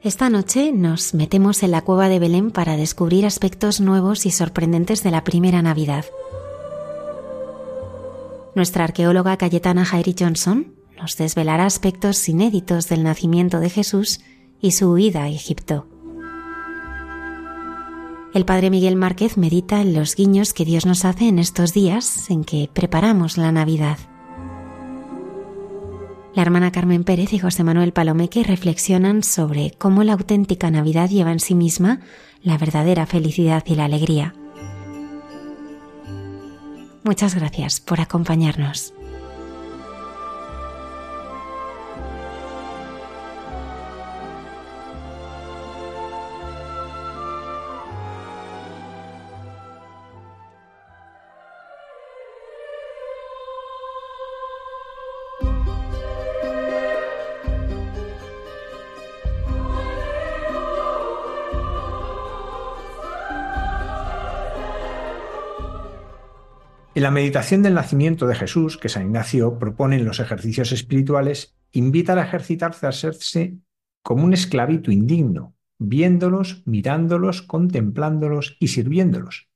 [0.00, 5.02] Esta noche nos metemos en la cueva de Belén para descubrir aspectos nuevos y sorprendentes
[5.02, 6.04] de la primera Navidad.
[8.54, 14.20] Nuestra arqueóloga Cayetana Jairi Johnson nos desvelará aspectos inéditos del nacimiento de Jesús
[14.60, 15.88] y su huida a Egipto.
[18.34, 22.30] El padre Miguel Márquez medita en los guiños que Dios nos hace en estos días
[22.30, 23.98] en que preparamos la Navidad.
[26.34, 31.32] La hermana Carmen Pérez y José Manuel Palomeque reflexionan sobre cómo la auténtica Navidad lleva
[31.32, 32.00] en sí misma
[32.42, 34.34] la verdadera felicidad y la alegría.
[37.02, 38.92] Muchas gracias por acompañarnos.
[66.98, 71.56] En la meditación del nacimiento de Jesús, que San Ignacio propone en los ejercicios espirituales,
[71.70, 73.54] invita a ejercitarse a hacerse
[74.02, 79.48] como un esclavito indigno, viéndolos, mirándolos, contemplándolos y sirviéndolos.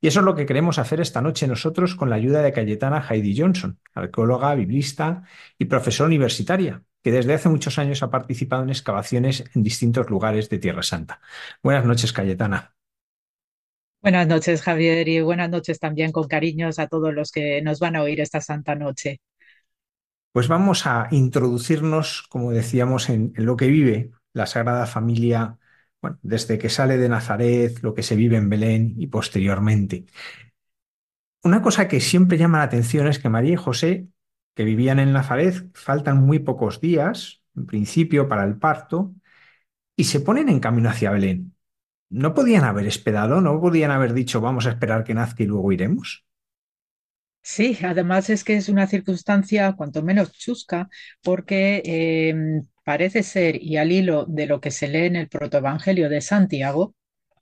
[0.00, 3.06] Y eso es lo que queremos hacer esta noche nosotros con la ayuda de Cayetana
[3.08, 5.22] Heidi Johnson, arqueóloga, biblista
[5.60, 10.50] y profesora universitaria, que desde hace muchos años ha participado en excavaciones en distintos lugares
[10.50, 11.20] de Tierra Santa.
[11.62, 12.75] Buenas noches, Cayetana.
[14.02, 17.96] Buenas noches, Javier, y buenas noches también con cariños a todos los que nos van
[17.96, 19.20] a oír esta santa noche.
[20.32, 25.58] Pues vamos a introducirnos, como decíamos, en, lo que vive la Sagrada Familia,
[26.02, 30.04] bueno, desde que sale de Nazaret, lo que se vive en Belén y posteriormente.
[31.42, 34.08] Una cosa que siempre llama la atención es que María y José,
[34.54, 39.14] que vivían en Nazaret, faltan muy pocos días, en principio, para el parto,
[39.96, 41.55] y se ponen en camino hacia Belén.
[42.10, 43.40] ¿No podían haber esperado?
[43.40, 46.26] ¿No podían haber dicho vamos a esperar que nazca y luego iremos?
[47.42, 50.88] Sí, además es que es una circunstancia cuanto menos chusca
[51.22, 56.08] porque em, parece ser, y al hilo de lo que se lee en el protoevangelio
[56.10, 56.94] de Santiago,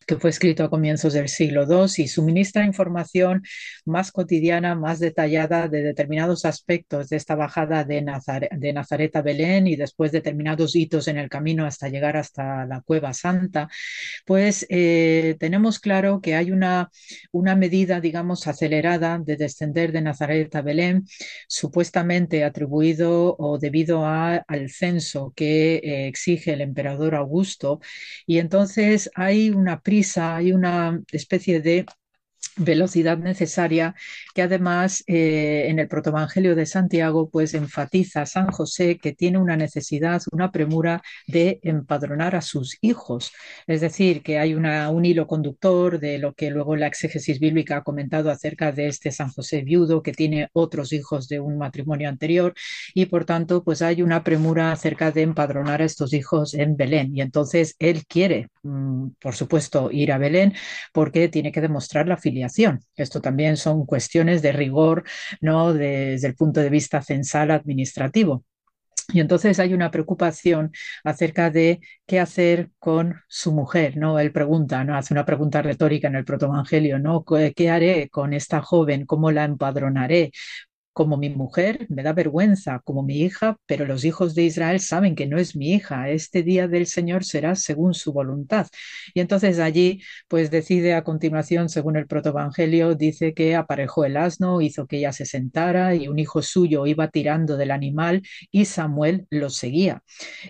[0.06, 3.42] que fue escrito a comienzos del siglo II y suministra información
[3.84, 9.76] más cotidiana, más detallada de determinados aspectos de esta bajada de, Nazaret a Belén y
[9.76, 13.68] después determinados hitos en el camino hasta llegar hasta la Cueva Santa,
[14.26, 16.90] pues eh, tenemos claro que hay una,
[17.32, 21.06] una medida, digamos, acelerada de descender de Nazaret a Belén,
[21.48, 27.80] supuestamente atribuido o debido al censo que eh, exige el emperador Augusto.
[28.26, 29.80] Y entonces hay una
[30.16, 31.86] hay una especie de
[32.56, 33.94] velocidad necesaria
[34.34, 39.38] que además eh, en el protoevangelio de Santiago pues enfatiza a San José que tiene
[39.38, 43.32] una necesidad, una premura de empadronar a sus hijos.
[43.66, 47.78] Es decir, que hay una, un hilo conductor de lo que luego la exégesis bíblica
[47.78, 52.08] ha comentado acerca de este San José viudo que tiene otros hijos de un matrimonio
[52.08, 52.54] anterior
[52.94, 57.16] y por tanto pues hay una premura acerca de empadronar a estos hijos en Belén
[57.16, 58.48] y entonces él quiere,
[59.20, 60.54] por supuesto, ir a Belén
[60.92, 65.04] porque tiene que demostrar la filiación esto también son cuestiones de rigor,
[65.40, 65.72] ¿no?
[65.72, 68.44] Desde el punto de vista censal administrativo.
[69.12, 70.72] Y entonces hay una preocupación
[71.04, 74.18] acerca de qué hacer con su mujer, ¿no?
[74.18, 74.96] Él pregunta, ¿no?
[74.96, 77.24] Hace una pregunta retórica en el protoevangelio, ¿no?
[77.54, 79.04] ¿Qué haré con esta joven?
[79.06, 80.32] ¿Cómo la empadronaré?
[80.94, 85.14] Como mi mujer, me da vergüenza como mi hija, pero los hijos de Israel saben
[85.16, 88.68] que no es mi hija, este día del Señor será según su voluntad.
[89.14, 94.60] Y entonces allí, pues decide a continuación, según el protoevangelio, dice que aparejó el asno,
[94.62, 99.26] hizo que ella se sentara y un hijo suyo iba tirando del animal y Samuel
[99.30, 100.02] lo seguía.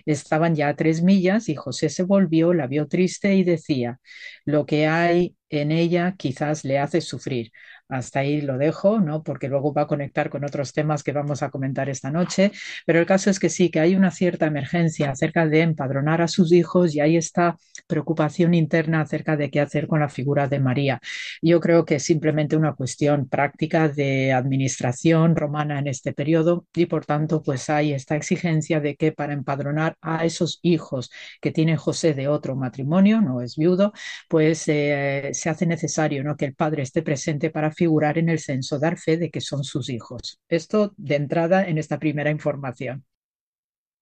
[0.05, 3.99] Estaban ya a tres millas y José se volvió, la vio triste y decía,
[4.45, 7.51] lo que hay en ella quizás le hace sufrir.
[7.87, 9.23] Hasta ahí lo dejo, ¿no?
[9.23, 12.51] Porque luego va a conectar con otros temas que vamos a comentar esta noche.
[12.85, 16.27] Pero el caso es que sí, que hay una cierta emergencia acerca de empadronar a
[16.27, 20.59] sus hijos y hay esta preocupación interna acerca de qué hacer con la figura de
[20.59, 20.99] María.
[21.41, 26.85] Yo creo que es simplemente una cuestión práctica de administración romana en este periodo y
[26.87, 31.11] por tanto pues hay esta exigencia de que para empadronar a esos hijos
[31.41, 33.93] que tiene José de otro matrimonio, no es viudo,
[34.29, 36.35] pues eh, se hace necesario ¿no?
[36.35, 39.63] que el padre esté presente para figurar en el censo, dar fe de que son
[39.63, 40.39] sus hijos.
[40.49, 43.05] Esto de entrada en esta primera información.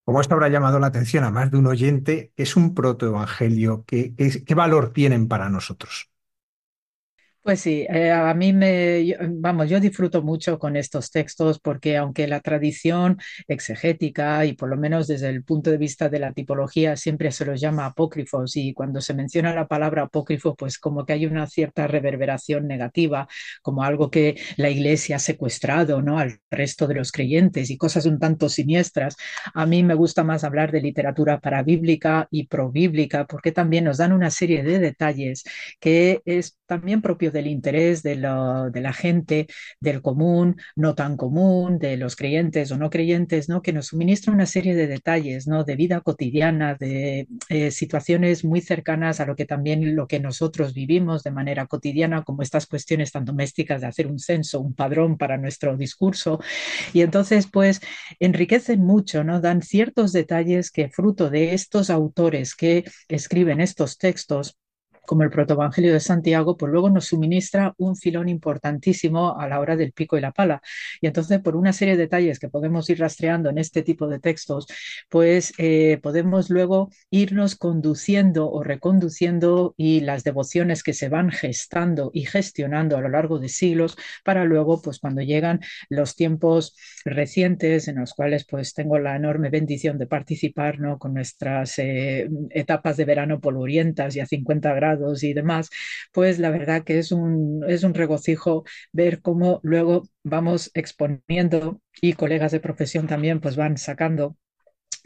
[0.05, 3.85] Como esto habrá llamado la atención a más de un oyente, es un protoevangelio.
[3.87, 6.12] ¿Qué, qué valor tienen para nosotros?
[7.43, 12.25] Pues sí, eh, a mí me, vamos, yo disfruto mucho con estos textos porque aunque
[12.25, 13.17] la tradición
[13.49, 17.43] exegética y por lo menos desde el punto de vista de la tipología siempre se
[17.43, 21.45] los llama apócrifos y cuando se menciona la palabra apócrifo pues como que hay una
[21.47, 23.27] cierta reverberación negativa,
[23.61, 26.19] como algo que la iglesia ha secuestrado, ¿no?
[26.19, 29.17] Al resto de los creyentes y cosas un tanto siniestras.
[29.53, 34.13] A mí me gusta más hablar de literatura parabíblica y probíblica porque también nos dan
[34.13, 35.43] una serie de detalles
[35.79, 39.45] que es también propio del interés de, de, la gente,
[39.79, 43.61] del común, no tan común, de los creyentes o no creyentes, ¿no?
[43.61, 45.63] que nos suministra una serie de detalles ¿no?
[45.63, 50.73] de vida cotidiana, de eh, situaciones muy cercanas a lo que también lo que nosotros
[50.73, 55.17] vivimos de manera cotidiana, como estas cuestiones tan domésticas de hacer un censo, un padrón
[55.17, 56.39] para nuestro discurso.
[56.91, 57.81] Y entonces, pues,
[58.19, 59.41] enriquecen mucho, ¿no?
[59.41, 64.57] dan ciertos detalles que fruto de estos autores que escriben estos textos,
[65.05, 69.75] como el protoevangelio de Santiago, pues luego nos suministra un filón importantísimo a la hora
[69.75, 70.61] del pico y la pala.
[71.01, 74.19] Y entonces, por una serie de detalles que podemos ir rastreando en este tipo de
[74.19, 74.67] textos,
[75.09, 82.11] pues eh, podemos luego irnos conduciendo o reconduciendo y las devociones que se van gestando
[82.13, 85.59] y gestionando a lo largo de siglos para luego, pues cuando llegan
[85.89, 86.75] los tiempos
[87.05, 90.97] recientes en los cuales pues tengo la enorme bendición de participar ¿no?
[90.97, 94.92] con nuestras eh, etapas de verano polvorientas y a 50 grados
[95.23, 95.69] y demás,
[96.11, 102.13] pues la verdad que es un, es un regocijo ver cómo luego vamos exponiendo y
[102.13, 104.37] colegas de profesión también pues van sacando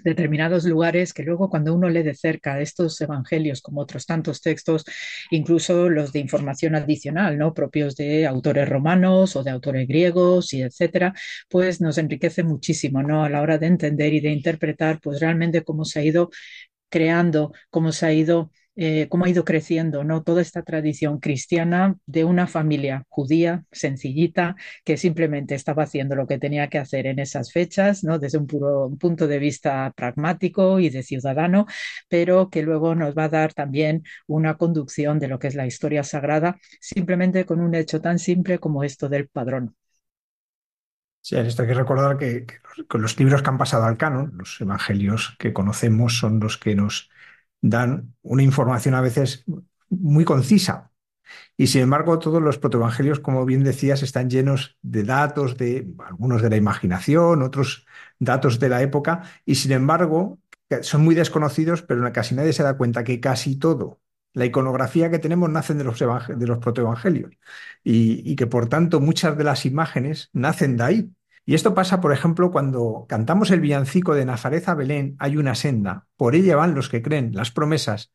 [0.03, 4.85] determinados lugares que luego cuando uno lee de cerca estos evangelios como otros tantos textos,
[5.31, 7.53] incluso los de información adicional, ¿no?
[7.53, 11.13] propios de autores romanos o de autores griegos y etcétera,
[11.49, 13.23] pues nos enriquece muchísimo, ¿no?
[13.23, 16.29] a la hora de entender y de interpretar pues realmente cómo se ha ido
[16.89, 20.23] creando, cómo se ha ido eh, cómo ha ido creciendo ¿no?
[20.23, 26.37] toda esta tradición cristiana de una familia judía sencillita que simplemente estaba haciendo lo que
[26.37, 28.19] tenía que hacer en esas fechas, ¿no?
[28.19, 31.65] desde un puro punto de vista pragmático y de ciudadano,
[32.07, 35.65] pero que luego nos va a dar también una conducción de lo que es la
[35.65, 39.75] historia sagrada, simplemente con un hecho tan simple como esto del padrón.
[41.21, 42.45] Sí, esto hay que recordar que,
[42.87, 46.73] con los libros que han pasado al canon, los evangelios que conocemos son los que
[46.73, 47.09] nos
[47.61, 49.45] dan una información a veces
[49.89, 50.91] muy concisa.
[51.57, 56.41] Y sin embargo, todos los protoevangelios, como bien decías, están llenos de datos, de algunos
[56.41, 57.85] de la imaginación, otros
[58.19, 60.39] datos de la época, y sin embargo,
[60.81, 64.01] son muy desconocidos, pero casi nadie se da cuenta que casi todo,
[64.33, 67.31] la iconografía que tenemos, nacen de los, de los protoevangelios,
[67.83, 71.11] y, y que por tanto muchas de las imágenes nacen de ahí.
[71.47, 75.55] Y esto pasa, por ejemplo, cuando cantamos el villancico de Nazaret a Belén, hay una
[75.55, 78.11] senda, por ella van los que creen, las promesas,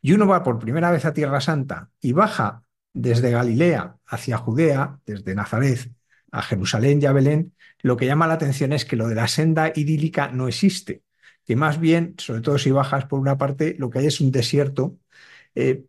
[0.00, 2.62] y uno va por primera vez a Tierra Santa y baja
[2.92, 5.92] desde Galilea hacia Judea, desde Nazaret
[6.30, 9.26] a Jerusalén y a Belén, lo que llama la atención es que lo de la
[9.28, 11.02] senda idílica no existe,
[11.44, 14.30] que más bien, sobre todo si bajas por una parte, lo que hay es un
[14.30, 14.96] desierto.
[15.56, 15.86] Eh,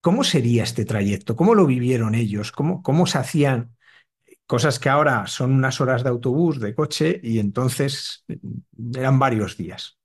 [0.00, 1.36] ¿Cómo sería este trayecto?
[1.36, 2.52] ¿Cómo lo vivieron ellos?
[2.52, 3.73] ¿Cómo, cómo se hacían
[4.46, 8.24] Cosas que ahora son unas horas de autobús, de coche, y entonces
[8.94, 9.98] eran varios días.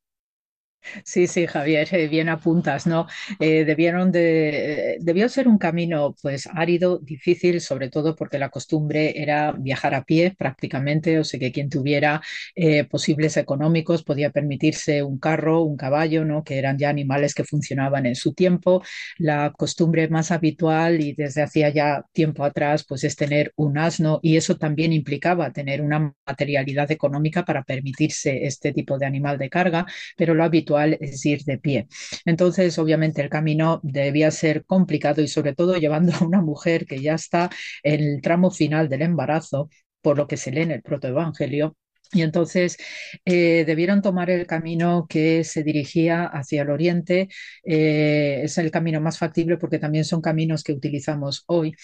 [1.04, 3.06] Sí, sí, Javier, eh, bien apuntas, ¿no?
[3.40, 9.22] Eh, debieron de, debió ser un camino pues árido, difícil, sobre todo porque la costumbre
[9.22, 12.22] era viajar a pie prácticamente, o sea que quien tuviera
[12.56, 16.44] eh, posibles económicos podía permitirse un carro, un caballo, ¿no?
[16.44, 18.82] Que eran ya animales que funcionaban en su tiempo.
[19.18, 24.20] La costumbre más habitual y desde hacía ya tiempo atrás pues es tener un asno
[24.24, 29.50] y eso también implicaba tener una materialidad económica para permitirse este tipo de animal de
[29.50, 29.86] carga,
[30.18, 31.88] pero lo habitual es ir de pie.
[32.26, 37.02] Entonces, obviamente, el camino debía ser complicado y sobre todo llevando a una mujer que
[37.02, 37.50] ya está
[37.84, 39.70] en el tramo final del embarazo,
[40.02, 41.76] por lo que se lee en el protoevangelio,
[42.12, 42.78] Y entonces
[43.24, 47.30] eh, debieron tomar el camino que se dirigía hacia el oriente.
[47.63, 51.75] Eh, es el camino más factible porque también son caminos que utilizamos hoy.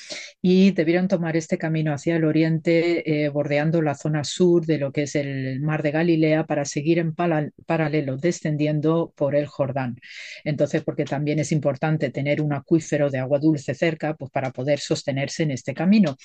[0.41, 4.91] Y debieron tomar este camino hacia el oriente, eh, bordeando la zona sur de lo
[4.91, 10.00] que es el mar de Galilea, para seguir en paralelo, descendiendo por el Jordán.
[10.44, 14.79] Entonces, porque también es importante tener un acuífero de agua dulce cerca, pues para poder
[14.79, 16.17] sostenerse en este camino.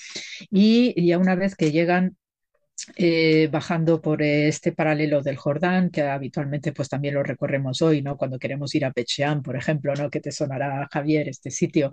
[0.50, 2.16] Y ya una vez que llegan
[2.96, 8.16] eh, bajando por este paralelo del Jordán, que habitualmente pues también lo recorremos hoy, ¿no?
[8.16, 10.10] Cuando queremos ir a Pecheán, por ejemplo, ¿no?
[10.10, 11.92] Que te sonará, Javier, este sitio,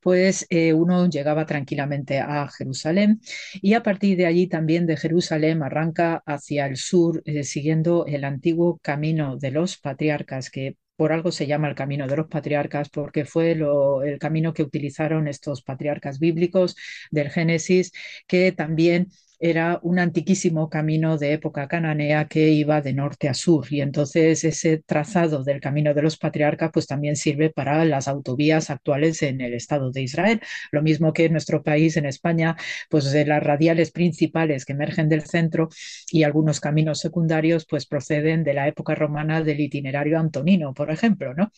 [0.00, 3.20] pues eh, uno llegaba tranquilamente a Jerusalén
[3.54, 8.24] y a partir de allí también de Jerusalén arranca hacia el sur, eh, siguiendo el
[8.24, 12.88] antiguo camino de los patriarcas, que por algo se llama el camino de los patriarcas,
[12.90, 16.74] porque fue lo, el camino que utilizaron estos patriarcas bíblicos
[17.10, 17.92] del Génesis,
[18.26, 23.66] que también era un antiquísimo camino de época cananea que iba de norte a sur
[23.70, 28.70] y entonces ese trazado del camino de los patriarcas pues también sirve para las autovías
[28.70, 30.40] actuales en el Estado de Israel,
[30.72, 32.56] lo mismo que en nuestro país, en España,
[32.88, 35.68] pues de las radiales principales que emergen del centro
[36.10, 41.34] y algunos caminos secundarios pues proceden de la época romana del itinerario antonino, por ejemplo,
[41.34, 41.50] ¿no?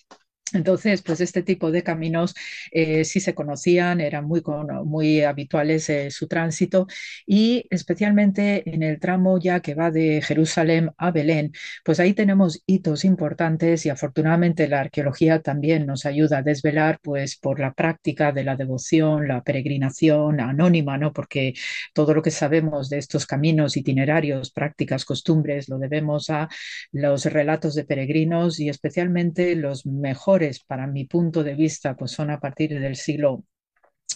[0.53, 2.35] Entonces, pues este tipo de caminos
[2.73, 4.43] eh, sí se conocían, eran muy,
[4.85, 6.87] muy habituales eh, su tránsito
[7.27, 11.53] y especialmente en el tramo ya que va de Jerusalén a Belén,
[11.85, 17.37] pues ahí tenemos hitos importantes y afortunadamente la arqueología también nos ayuda a desvelar pues
[17.37, 21.13] por la práctica de la devoción, la peregrinación anónima, ¿no?
[21.13, 21.55] Porque
[21.95, 26.49] todo lo que sabemos de estos caminos, itinerarios, prácticas, costumbres, lo debemos a
[26.93, 32.31] los relatos de peregrinos y especialmente los mejores para mi punto de vista, pues son
[32.31, 33.45] a partir del siglo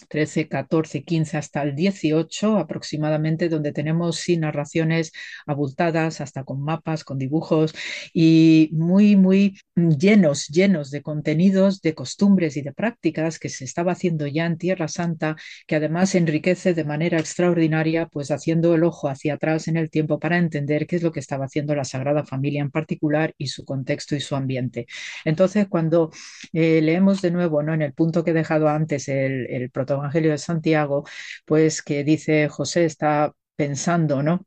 [0.07, 5.11] 13, 14, 15 hasta el 18 aproximadamente, donde tenemos sí narraciones
[5.45, 7.73] abultadas, hasta con mapas, con dibujos
[8.13, 13.93] y muy, muy llenos, llenos de contenidos, de costumbres y de prácticas que se estaba
[13.93, 15.35] haciendo ya en Tierra Santa,
[15.67, 20.19] que además enriquece de manera extraordinaria, pues haciendo el ojo hacia atrás en el tiempo
[20.19, 23.65] para entender qué es lo que estaba haciendo la Sagrada Familia en particular y su
[23.65, 24.87] contexto y su ambiente.
[25.25, 26.11] Entonces, cuando
[26.53, 27.73] eh, leemos de nuevo, ¿no?
[27.73, 31.05] En el punto que he dejado antes, el, el Evangelio de Santiago,
[31.45, 34.45] pues que dice José está pensando, ¿no?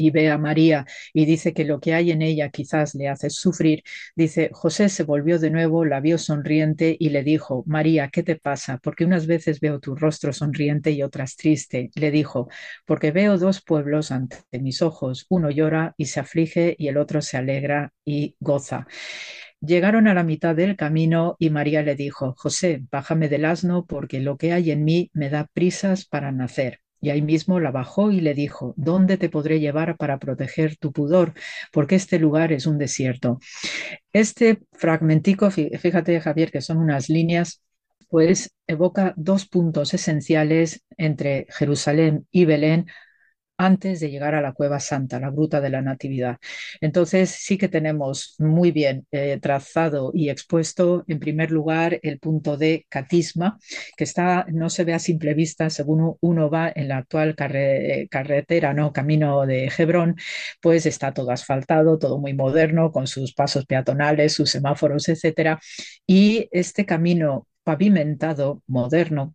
[0.00, 3.30] y ve a María y dice que lo que hay en ella quizás le hace
[3.30, 3.82] sufrir,
[4.14, 8.36] dice, José se volvió de nuevo, la vio sonriente y le dijo, María, ¿qué te
[8.36, 8.78] pasa?
[8.80, 11.90] Porque unas veces veo tu rostro sonriente y otras triste.
[11.96, 12.48] Le dijo,
[12.86, 17.20] porque veo dos pueblos ante mis ojos, uno llora y se aflige y el otro
[17.20, 18.86] se alegra y goza.
[19.60, 24.20] Llegaron a la mitad del camino y María le dijo, José, bájame del asno porque
[24.20, 26.80] lo que hay en mí me da prisas para nacer.
[27.00, 30.92] Y ahí mismo la bajó y le dijo, ¿dónde te podré llevar para proteger tu
[30.92, 31.32] pudor?
[31.72, 33.38] Porque este lugar es un desierto.
[34.12, 37.62] Este fragmentico, fíjate Javier, que son unas líneas,
[38.08, 42.86] pues evoca dos puntos esenciales entre Jerusalén y Belén
[43.58, 46.38] antes de llegar a la Cueva Santa, la Gruta de la Natividad.
[46.80, 52.56] Entonces sí que tenemos muy bien eh, trazado y expuesto, en primer lugar, el punto
[52.56, 53.58] de catisma,
[53.96, 58.74] que está, no se ve a simple vista según uno va en la actual carretera,
[58.74, 58.92] ¿no?
[58.92, 60.16] camino de Hebrón,
[60.60, 65.60] pues está todo asfaltado, todo muy moderno, con sus pasos peatonales, sus semáforos, etcétera.
[66.06, 69.34] Y este camino pavimentado, moderno,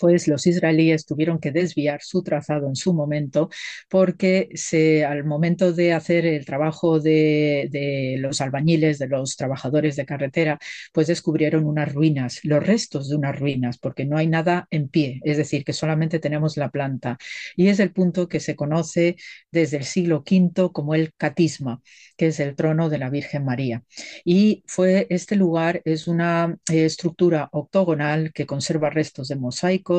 [0.00, 3.50] pues los israelíes tuvieron que desviar su trazado en su momento
[3.90, 9.96] porque se, al momento de hacer el trabajo de, de, los albañiles, de los trabajadores
[9.96, 10.58] de carretera,
[10.92, 15.20] pues descubrieron unas ruinas, los restos de unas ruinas, porque no hay nada en pie,
[15.24, 17.18] es decir, que solamente tenemos la planta.
[17.56, 19.16] Y es el punto que se conoce
[19.50, 21.82] desde el siglo V como el catisma,
[22.16, 23.82] que es el trono de la Virgen María.
[24.24, 29.89] Y fue este lugar, es una eh, estructura octogonal que conserva restos de mosaico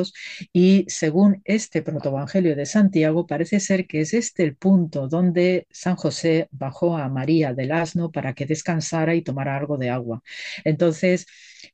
[0.53, 5.95] y según este protoevangelio de Santiago parece ser que es este el punto donde San
[5.95, 10.21] José bajó a María del asno para que descansara y tomara algo de agua.
[10.63, 11.27] Entonces,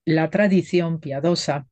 [0.06, 1.68] la tradición piadosa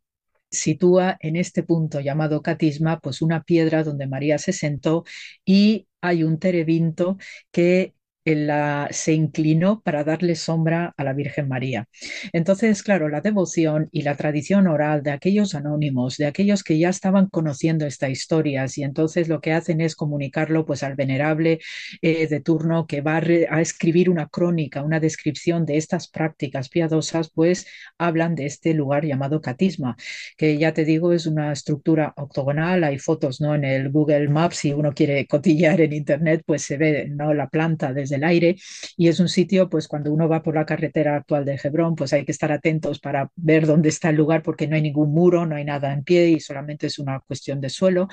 [0.52, 5.04] sitúa en este punto llamado catisma, pues una piedra donde María se sentó
[5.44, 7.18] y hay un terebinto
[7.52, 7.94] que
[8.26, 11.88] se inclinó para darle sombra a la Virgen María.
[12.34, 16.90] Entonces, claro, la devoción y la tradición oral de aquellos anónimos, de aquellos que ya
[16.90, 21.60] estaban conociendo estas historias y entonces lo que hacen es comunicarlo pues al venerable
[22.02, 26.70] eh, de turno que va a, a, escribir una crónica, una descripción de estas prácticas
[26.70, 27.68] piadosas, pues
[28.00, 29.96] hablan de este lugar llamado Catisma,
[30.38, 33.54] que ya te digo es una estructura octogonal, hay fotos ¿no?
[33.54, 37.34] en el Google Maps, si uno quiere cotillar en internet, pues se ve ¿no?
[37.34, 38.56] la planta desde el aire
[38.98, 42.14] y es un sitio, pues cuando uno va por la carretera actual de Hebrón, pues
[42.14, 45.46] hay que estar atentos para ver dónde está el lugar porque no hay ningún muro,
[45.46, 48.08] no hay nada en pie y solamente es una cuestión de suelo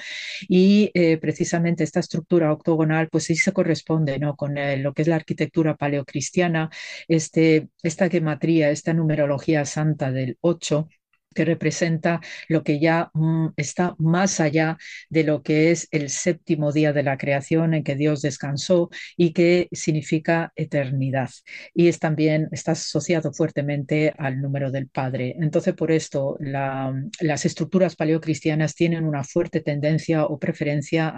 [0.49, 4.37] y eh, precisamente esta estructura octogonal pues sí se corresponde ¿no?
[4.37, 6.71] con el, lo que es la arquitectura paleocristiana,
[7.09, 10.88] este, esta gematría, esta numerología santa del 8
[11.32, 16.72] que representa lo que ya mm, está más allá de lo que es el séptimo
[16.72, 21.30] día de la creación en que Dios descansó y que significa eternidad.
[21.74, 25.34] Y es también está asociado fuertemente al número del Padre.
[25.38, 31.14] Entonces, por esto, la, las estructuras paleocristianas tienen una fuerte tendencia o preferencia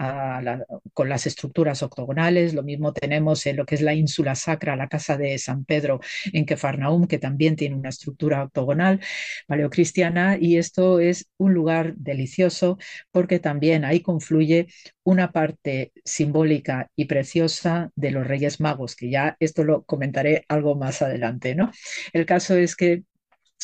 [0.93, 2.55] con las estructuras octogonales.
[2.55, 6.01] Lo mismo tenemos en lo que es la ínsula sacra, la casa de San Pedro
[6.33, 9.01] en Kefarnaum, que también tiene una estructura octogonal
[9.47, 10.04] paleocristiana
[10.41, 12.79] y esto es un lugar delicioso
[13.11, 14.69] porque también ahí confluye
[15.03, 20.75] una parte simbólica y preciosa de los Reyes Magos, que ya esto lo comentaré algo
[20.75, 21.71] más adelante, ¿no?
[22.13, 23.05] El caso es que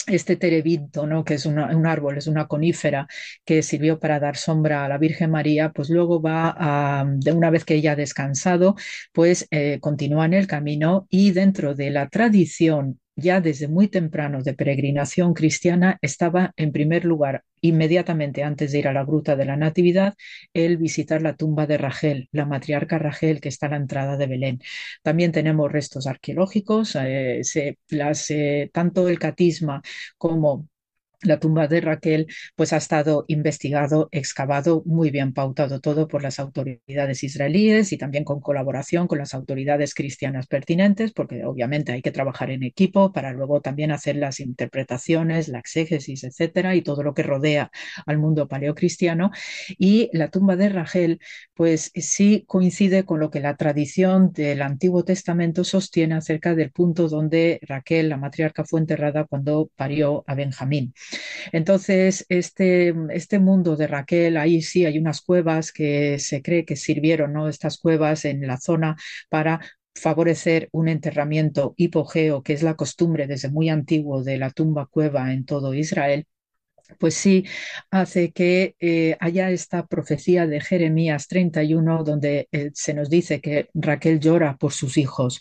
[0.06, 1.24] este terebinto, ¿no?
[1.24, 3.06] que es un árbol, es una conífera
[3.44, 7.50] que sirvió para dar sombra a la Virgen María, pues luego va a, de una
[7.50, 8.76] vez que ella ha descansado,
[9.12, 14.42] pues eh, continúa en el camino y dentro de la tradición ya desde muy temprano
[14.42, 19.44] de peregrinación cristiana estaba en primer lugar, inmediatamente antes de ir a la gruta de
[19.44, 20.14] la Natividad,
[20.54, 24.26] el visitar la tumba de Rachel, la matriarca Rachel que está a la entrada de
[24.26, 24.60] Belén.
[25.02, 27.78] También tenemos restos arqueológicos, eh, se,
[28.30, 29.82] eh, tanto el catisma
[30.18, 30.68] como
[31.22, 36.38] la tumba de Raquel, pues ha estado investigado, excavado, muy bien pautado todo por las
[36.38, 42.10] autoridades israelíes y también con colaboración con las autoridades cristianas pertinentes, porque obviamente hay que
[42.10, 47.14] trabajar en equipo para luego también hacer las interpretaciones, la exégesis, etcétera, y todo lo
[47.14, 47.70] que rodea
[48.06, 49.30] al mundo paleocristiano.
[49.78, 51.20] Y la tumba de Raquel,
[51.54, 57.08] pues sí coincide con lo que la tradición del Antiguo Testamento sostiene acerca del punto
[57.08, 60.94] donde Raquel, la matriarca, fue enterrada cuando parió a Benjamín.
[61.52, 66.76] Entonces, este, este mundo de Raquel, ahí sí hay unas cuevas que se cree que
[66.76, 67.48] sirvieron, ¿no?
[67.48, 68.96] Estas cuevas en la zona
[69.28, 69.60] para
[69.94, 75.32] favorecer un enterramiento hipogeo, que es la costumbre desde muy antiguo de la tumba cueva
[75.32, 76.26] en todo Israel
[76.98, 77.44] pues sí
[77.90, 83.68] hace que eh, haya esta profecía de Jeremías 31, donde eh, se nos dice que
[83.74, 85.40] Raquel llora por sus hijos.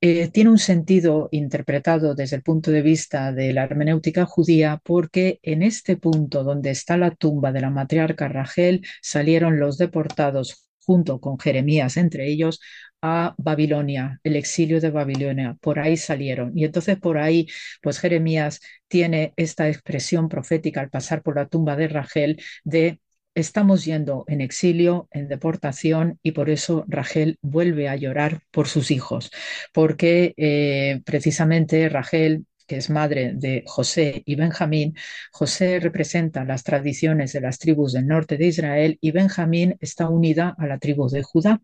[0.00, 5.38] Eh, tiene un sentido interpretado desde el punto de vista de la hermenéutica judía, porque
[5.42, 11.20] en este punto donde está la tumba de la matriarca Rachel salieron los deportados junto
[11.20, 12.60] con Jeremías entre ellos,
[13.02, 16.56] a Babilonia, el exilio de Babilonia, por ahí salieron.
[16.56, 17.46] Y entonces por ahí,
[17.82, 23.00] pues Jeremías tiene esta expresión profética al pasar por la tumba de Rachel de
[23.34, 28.90] estamos yendo en exilio, en deportación, y por eso Rachel vuelve a llorar por sus
[28.90, 29.30] hijos,
[29.72, 34.94] porque eh, precisamente Rachel que es madre de José y Benjamín,
[35.32, 40.54] José representa las tradiciones de las tribus del norte de Israel y Benjamín está unida
[40.58, 41.60] a la tribu de Judá.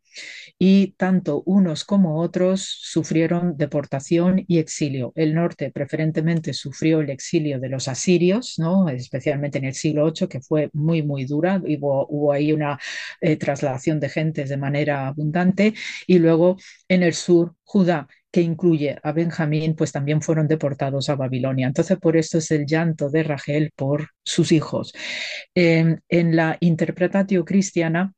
[0.58, 5.12] Y tanto unos como otros sufrieron deportación y exilio.
[5.14, 8.88] El norte preferentemente sufrió el exilio de los asirios, ¿no?
[8.88, 11.60] especialmente en el siglo VIII, que fue muy, muy dura.
[11.62, 12.78] Hubo, hubo ahí una
[13.20, 15.74] eh, trasladación de gentes de manera abundante.
[16.06, 16.56] Y luego
[16.88, 21.68] en el sur, Judá que incluye a Benjamín, pues también fueron deportados a Babilonia.
[21.68, 24.92] Entonces, por esto es el llanto de Rachel por sus hijos.
[25.54, 28.12] en la interpretatio cristiana,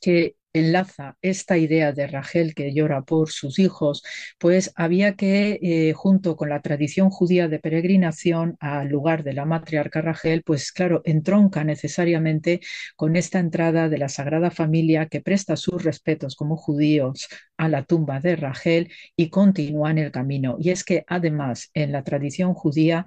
[0.00, 4.02] que enlaza esta idea de Rachel que llora por sus hijos,
[4.38, 9.44] pues había que, eh, junto con la tradición judía de peregrinación al lugar de la
[9.44, 12.60] matriarca Rachel, pues claro, entronca necesariamente
[12.96, 17.84] con esta entrada de la Sagrada Familia que presta sus respetos como judíos a la
[17.84, 20.56] tumba de Rachel y continúa en el camino.
[20.60, 23.04] Y es que además en la tradición judía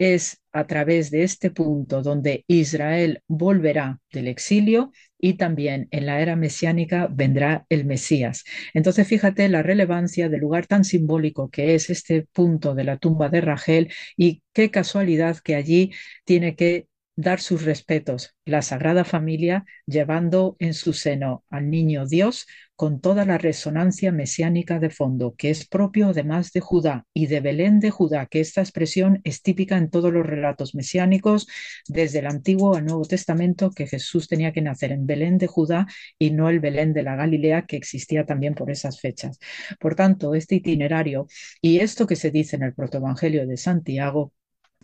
[0.00, 6.20] es a través de este punto donde Israel volverá del exilio y también en la
[6.20, 8.44] era mesiánica vendrá el Mesías.
[8.74, 13.28] Entonces, fíjate la relevancia del lugar tan simbólico que es este punto de la tumba
[13.28, 15.92] de Rachel y qué casualidad que allí
[16.24, 16.86] tiene que
[17.20, 23.26] dar sus respetos, la Sagrada Familia llevando en su seno al niño Dios con toda
[23.26, 27.90] la resonancia mesiánica de fondo, que es propio además de Judá y de Belén de
[27.90, 31.46] Judá, que esta expresión es típica en todos los relatos mesiánicos,
[31.88, 35.86] desde el Antiguo al Nuevo Testamento, que Jesús tenía que nacer en Belén de Judá
[36.18, 39.38] y no el Belén de la Galilea, que existía también por esas fechas.
[39.78, 41.26] Por tanto, este itinerario
[41.60, 44.32] y esto que se dice en el protoevangelio de Santiago,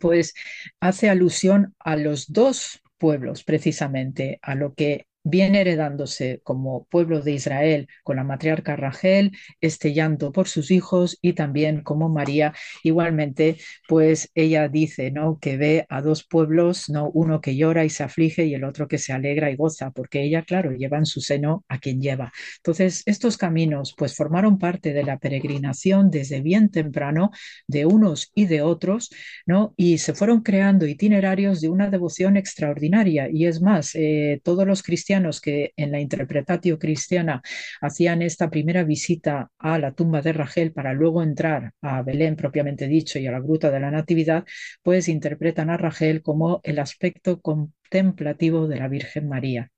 [0.00, 0.34] pues
[0.80, 7.32] hace alusión a los dos pueblos, precisamente, a lo que viene heredándose como pueblo de
[7.32, 13.56] Israel con la matriarca Rachel, este llanto por sus hijos y también como María, igualmente,
[13.88, 15.38] pues ella dice, ¿no?
[15.40, 17.10] Que ve a dos pueblos, ¿no?
[17.10, 20.22] Uno que llora y se aflige y el otro que se alegra y goza, porque
[20.22, 22.32] ella, claro, lleva en su seno a quien lleva.
[22.58, 27.32] Entonces, estos caminos, pues formaron parte de la peregrinación desde bien temprano
[27.66, 29.10] de unos y de otros,
[29.44, 29.74] ¿no?
[29.76, 33.28] Y se fueron creando itinerarios de una devoción extraordinaria.
[33.28, 37.42] Y es más, eh, todos los cristianos que en la interpretatio cristiana
[37.80, 42.86] hacían esta primera visita a la tumba de Rachel para luego entrar a Belén propiamente
[42.86, 44.44] dicho y a la gruta de la Natividad,
[44.82, 49.70] pues interpretan a Rachel como el aspecto contemplativo de la Virgen María.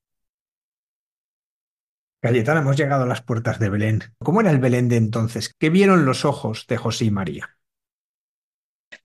[2.20, 4.02] Cayetana, hemos llegado a las puertas de Belén.
[4.18, 5.54] ¿Cómo era el Belén de entonces?
[5.56, 7.57] ¿Qué vieron los ojos de José y María?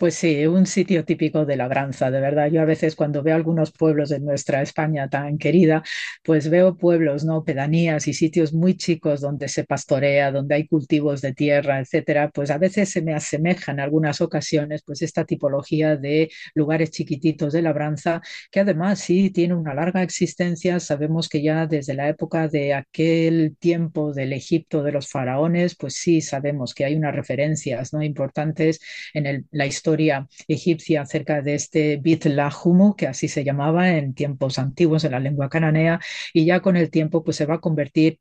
[0.03, 2.51] Pues sí, un sitio típico de labranza, de verdad.
[2.51, 5.81] Yo a veces cuando veo algunos pueblos de nuestra España tan querida,
[6.25, 7.45] pues veo pueblos, ¿no?
[7.45, 12.29] Pedanías y sitios muy chicos donde se pastorea, donde hay cultivos de tierra, etcétera.
[12.33, 17.53] Pues a veces se me asemeja en algunas ocasiones, pues esta tipología de lugares chiquititos
[17.53, 20.81] de labranza, que además sí tiene una larga existencia.
[20.81, 25.93] Sabemos que ya desde la época de aquel tiempo del Egipto de los faraones, pues
[25.95, 28.03] sí sabemos que hay unas referencias, ¿no?
[28.03, 28.81] Importantes
[29.13, 33.91] en el, la historia historia egipcia acerca de este Bit Lahumu, que así se llamaba
[33.91, 35.99] en tiempos antiguos en la lengua cananea,
[36.33, 38.19] y ya con el tiempo pues se va a convertir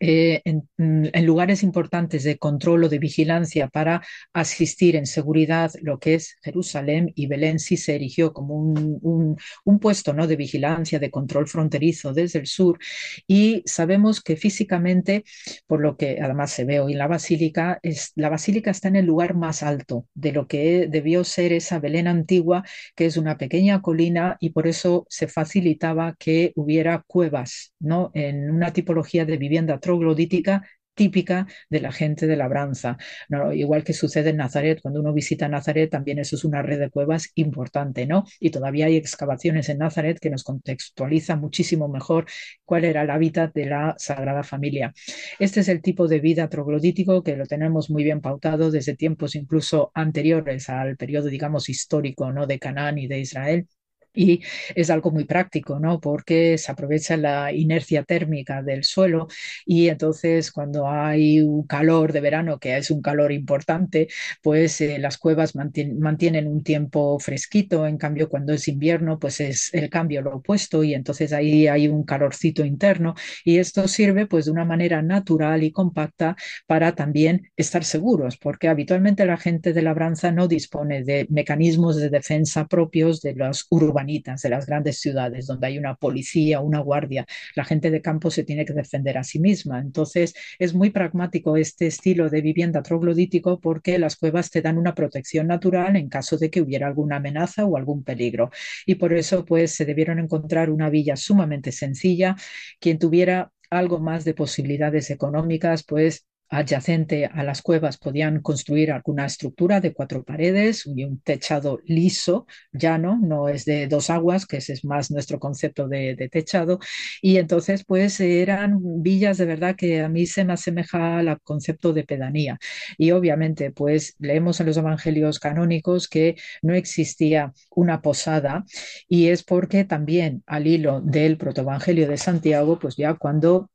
[0.00, 5.98] eh, mm, en, lugares importantes de control o de vigilancia para asistir en seguridad lo
[5.98, 10.26] que es Jerusalén y Belén sí se erigió como un, un, puesto ¿no?
[10.26, 12.78] de vigilancia, de control fronterizo desde el sur
[13.26, 15.24] y sabemos que físicamente,
[15.66, 18.96] por lo que además se ve hoy en la basílica, es, la basílica está en
[18.96, 23.38] el lugar más alto de lo que debió ser esa Belén antigua, que es una
[23.38, 28.10] pequeña colina y por eso se facilitaba que hubiera cuevas ¿no?
[28.14, 30.62] en una tipología de vivienda troglodítica
[30.94, 32.98] típica de la gente de labranza.
[33.28, 33.52] ¿no?
[33.54, 36.90] Igual que sucede en Nazaret, cuando uno visita Nazaret, también eso es una red de
[36.90, 38.24] cuevas importante, ¿no?
[38.40, 42.26] Y todavía hay excavaciones en Nazaret que nos contextualizan muchísimo mejor
[42.64, 44.92] cuál era el hábitat de la Sagrada Familia.
[45.38, 49.36] Este es el tipo de vida troglodítico que lo tenemos muy bien pautado desde tiempos
[49.36, 52.46] incluso anteriores al periodo, digamos, histórico, ¿no?
[52.46, 53.68] De Canaán y de Israel
[54.14, 54.42] y
[54.74, 56.00] es algo muy práctico, ¿no?
[56.00, 59.28] Porque se aprovecha la inercia térmica del suelo
[59.66, 64.08] y entonces cuando hay un calor de verano, que es un calor importante,
[64.42, 69.72] pues eh, las cuevas mantienen un tiempo fresquito, en cambio cuando es invierno, pues es
[69.74, 74.46] el cambio lo opuesto y entonces ahí hay un calorcito interno y esto sirve pues
[74.46, 79.82] de una manera natural y compacta para también estar seguros, porque habitualmente la gente de
[79.82, 83.97] labranza no dispone de mecanismos de defensa propios de los urbanos
[84.42, 87.26] de las grandes ciudades, donde hay una policía, una guardia.
[87.54, 89.80] La gente de campo se tiene que defender a sí misma.
[89.80, 94.94] Entonces, es muy pragmático este estilo de vivienda troglodítico porque las cuevas te dan una
[94.94, 98.50] protección natural en caso de que hubiera alguna amenaza o algún peligro.
[98.86, 102.36] Y por eso, pues, se debieron encontrar una villa sumamente sencilla.
[102.80, 109.26] Quien tuviera algo más de posibilidades económicas, pues adyacente a las cuevas podían construir alguna
[109.26, 114.58] estructura de cuatro paredes y un techado liso, llano, no es de dos aguas, que
[114.58, 116.78] ese es más nuestro concepto de, techado.
[117.22, 121.92] Y entonces, pues eran villas de verdad que a mí se me asemeja al concepto
[121.92, 122.58] de pedanía.
[122.96, 128.64] Y obviamente, pues leemos en los evangelios canónicos que no existía una posada
[129.08, 133.70] y es porque también al hilo del protoevangelio de Santiago, pues ya cuando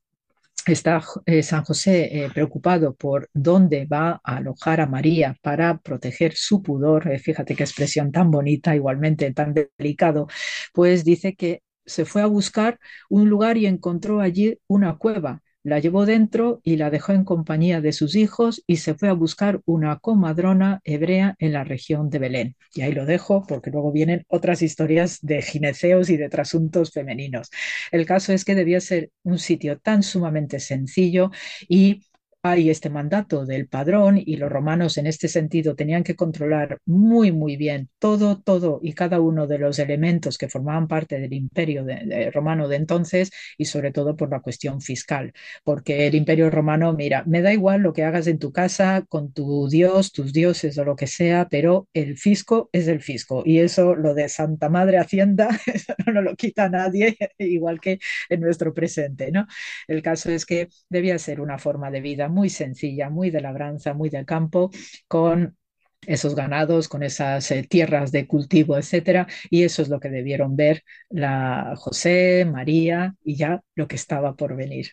[0.72, 6.34] está eh, San José eh, preocupado por dónde va a alojar a María para proteger
[6.36, 10.28] su pudor, eh, fíjate qué expresión tan bonita, igualmente tan delicado,
[10.74, 15.80] pues dice que se fue a buscar un lugar y encontró allí una cueva la
[15.80, 19.62] llevó dentro y la dejó en compañía de sus hijos y se fue a buscar
[19.66, 22.56] una comadrona hebrea en la región de Belén.
[22.74, 27.50] Y ahí lo dejo porque luego vienen otras historias de gineceos y de trasuntos femeninos.
[27.92, 31.32] El caso es que debía ser un sitio tan sumamente sencillo
[31.68, 32.02] y
[32.46, 37.32] hay este mandato del padrón y los romanos en este sentido tenían que controlar muy,
[37.32, 41.86] muy bien todo, todo y cada uno de los elementos que formaban parte del imperio
[42.34, 45.32] romano de entonces y sobre todo por la cuestión fiscal,
[45.64, 49.32] porque el imperio romano, mira, me da igual lo que hagas en tu casa con
[49.32, 53.60] tu dios, tus dioses o lo que sea, pero el fisco es el fisco y
[53.60, 55.48] eso, lo de Santa Madre Hacienda,
[56.14, 59.48] no lo quita nadie, igual que en nuestro presente, ¿no?
[59.88, 63.94] El caso es que debía ser una forma de vida muy sencilla, muy de labranza,
[63.94, 64.72] muy del campo,
[65.08, 65.58] con
[66.06, 70.56] esos ganados, con esas eh, tierras de cultivo, etcétera, y eso es lo que debieron
[70.56, 74.92] ver la José, María y ya lo que estaba por venir.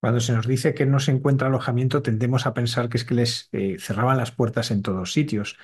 [0.00, 3.14] Cuando se nos dice que no se encuentra alojamiento, tendemos a pensar que es que
[3.14, 5.56] les eh, cerraban las puertas en todos sitios.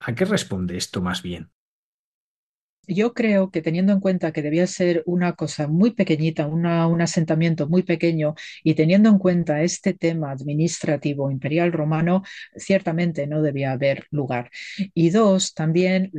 [0.00, 1.50] ¿A qué responde esto más bien?
[2.86, 7.68] Yo creo que teniendo en cuenta que debía ser una cosa muy pequeñita, un asentamiento
[7.68, 12.22] muy pequeño, y teniendo en cuenta este tema administrativo imperial romano,
[12.56, 14.50] ciertamente no debía haber lugar.
[14.94, 16.12] Y dos, también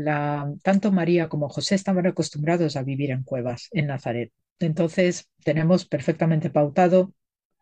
[0.63, 4.31] tanto María como José estaban acostumbrados a vivir en cuevas en Nazaret.
[4.59, 7.13] Entonces, tenemos perfectamente pautado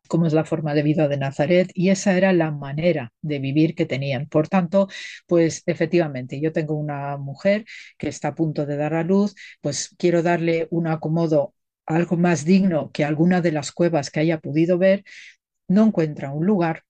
[0.08, 3.76] cómo es la forma de vida de Nazaret y esa era la manera de vivir
[3.76, 4.28] que tenían.
[4.28, 4.88] Por tanto,
[5.28, 7.66] pues efectivamente, yo tengo una mujer
[7.98, 12.46] que está a punto de dar a luz, pues quiero darle un acomodo algo más
[12.46, 15.04] digno que alguna de las cuevas que haya podido ver,
[15.68, 16.84] no encuentra un lugar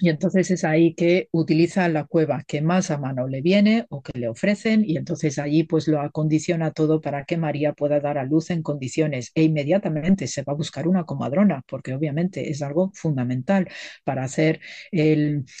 [0.00, 4.02] y entonces es ahí que utiliza la cueva que más a mano le viene o
[4.02, 8.18] que le ofrecen y entonces allí pues lo acondiciona todo para que María pueda dar
[8.18, 12.60] a luz en condiciones e inmediatamente se va a buscar una comadrona porque obviamente es
[12.62, 13.68] algo fundamental
[14.02, 14.60] para hacer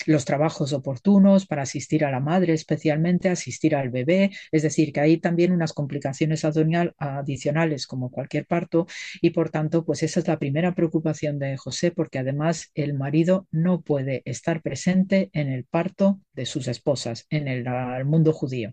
[0.06, 5.00] los trabajos oportunos, para asistir a la madre especialmente, asistir al bebé, es decir que
[5.00, 8.86] hay también unas complicaciones adicionales como cualquier parto
[9.20, 13.46] y por tanto pues esa es la primera preocupación de José porque además el marido
[13.52, 17.64] no puede estar presente en el parto de sus esposas, en el,
[18.04, 18.72] mundo judío.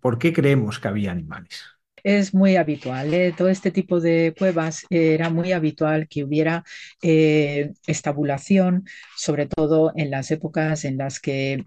[0.00, 1.64] ¿Por qué creemos que había animales?
[2.02, 3.12] Es muy habitual.
[3.14, 3.32] ¿eh?
[3.36, 6.64] Todo este tipo de cuevas eh, era muy habitual que hubiera
[7.02, 8.84] eh, estabulación,
[9.16, 11.64] sobre todo en las épocas en las que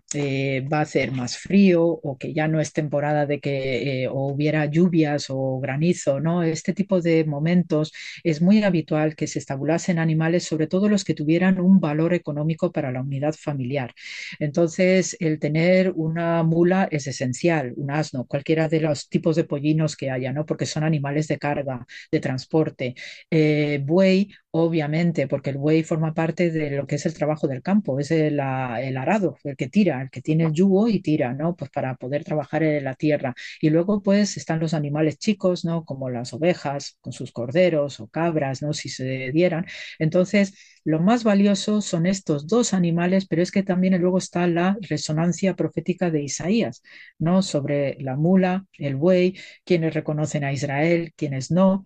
[0.71, 4.65] va a hacer más frío o que ya no es temporada de que o hubiera
[4.65, 6.19] lluvias o granizo.
[6.19, 6.43] ¿no?
[6.43, 7.93] Este tipo de momentos
[8.23, 12.71] es muy habitual que se estabulasen animales, sobre todo los que tuvieran un valor económico
[12.71, 13.93] para la unidad familiar.
[14.39, 19.95] Entonces, el tener una mula es esencial, un asno, cualquiera de los tipos de pollinos
[19.95, 20.45] que haya ¿no?
[20.45, 22.95] Porque son animales de carga, de transporte.
[23.29, 27.61] Eh, buey, obviamente, porque el buey forma parte de lo que es el trabajo del
[27.61, 31.33] campo, es el, el, arado, el que tira, el que tiene el yugo y tira,
[31.33, 31.55] ¿no?
[31.55, 33.35] Pues para poder trabajar en la tierra.
[33.59, 35.83] Y luego, pues, están los animales chicos, ¿no?
[35.83, 38.71] Como las ovejas, con sus corderos o cabras, ¿no?
[38.73, 39.65] Si se dieran.
[39.99, 40.53] Entonces,
[40.85, 45.55] lo más valioso son estos dos animales, pero es que también luego está la resonancia
[45.55, 46.81] profética de Isaías,
[47.19, 47.41] ¿no?
[47.41, 51.85] Sobre la mula, el buey, quienes reconocen a Israel, quienes no.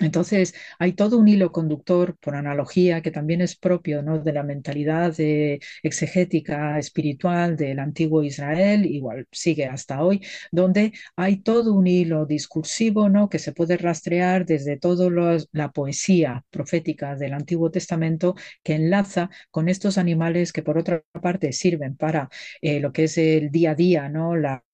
[0.00, 4.18] Entonces, hay todo un hilo conductor, por analogía, que también es propio ¿no?
[4.18, 11.38] de la mentalidad de exegética espiritual del antiguo Israel, igual sigue hasta hoy, donde hay
[11.38, 13.28] todo un hilo discursivo ¿no?
[13.28, 15.04] que se puede rastrear desde toda
[15.52, 21.52] la poesía profética del Antiguo Testamento que enlaza con estos animales que, por otra parte,
[21.52, 22.28] sirven para
[22.62, 24.36] eh, lo que es el día a día, ¿no?
[24.36, 24.64] la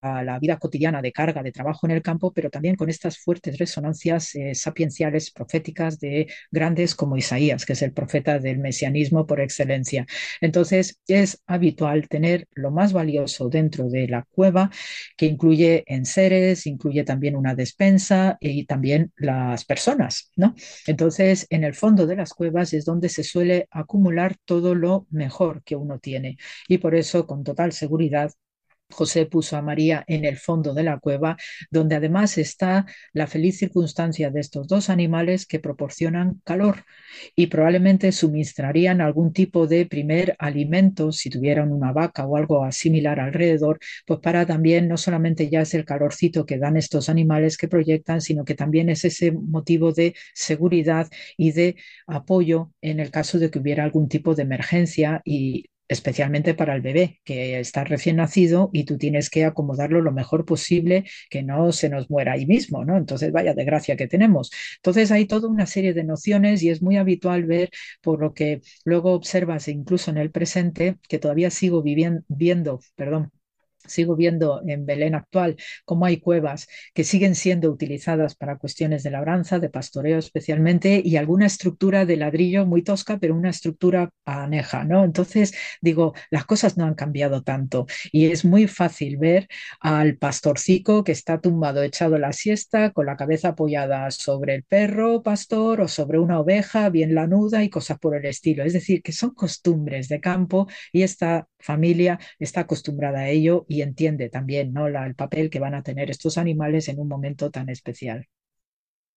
[0.00, 3.18] a la vida cotidiana de carga, de trabajo en el campo, pero también con estas
[3.18, 9.26] fuertes resonancias eh, sapienciales, proféticas de grandes como Isaías, que es el profeta del mesianismo
[9.26, 10.06] por excelencia.
[10.40, 14.70] Entonces, es habitual tener lo más valioso dentro de la cueva,
[15.16, 20.54] que incluye enseres, incluye también una despensa y también las personas, ¿no?
[20.86, 25.62] Entonces, en el fondo de las cuevas es donde se suele acumular todo lo mejor
[25.64, 26.36] que uno tiene.
[26.68, 28.30] Y por eso, con total seguridad,
[28.90, 31.36] José puso a María en el fondo de la cueva,
[31.70, 36.84] donde además está la feliz circunstancia de estos dos animales que proporcionan calor
[37.36, 43.20] y probablemente suministrarían algún tipo de primer alimento si tuvieran una vaca o algo similar
[43.20, 47.68] alrededor, pues para también no solamente ya es el calorcito que dan estos animales que
[47.68, 53.38] proyectan, sino que también es ese motivo de seguridad y de apoyo en el caso
[53.38, 58.16] de que hubiera algún tipo de emergencia y especialmente para el bebé que está recién
[58.16, 62.46] nacido y tú tienes que acomodarlo lo mejor posible, que no se nos muera ahí
[62.46, 62.96] mismo, ¿no?
[62.96, 64.50] Entonces, vaya desgracia que tenemos.
[64.76, 67.70] Entonces, hay toda una serie de nociones y es muy habitual ver,
[68.02, 73.30] por lo que luego observas incluso en el presente, que todavía sigo viviendo, viendo, perdón,
[73.88, 79.10] sigo viendo en Belén actual cómo hay cuevas que siguen siendo utilizadas para cuestiones de
[79.10, 84.84] labranza, de pastoreo especialmente, y alguna estructura de ladrillo muy tosca, pero una estructura aneja,
[84.84, 85.04] ¿no?
[85.04, 89.48] Entonces, digo, las cosas no han cambiado tanto y es muy fácil ver
[89.80, 95.22] al pastorcico que está tumbado, echado la siesta, con la cabeza apoyada sobre el perro
[95.22, 98.64] pastor o sobre una oveja bien lanuda y cosas por el estilo.
[98.64, 103.82] Es decir, que son costumbres de campo y esta familia está acostumbrada a ello y
[103.82, 104.86] entiende también ¿no?
[104.86, 108.26] el papel que van a tener estos animales en un momento tan especial.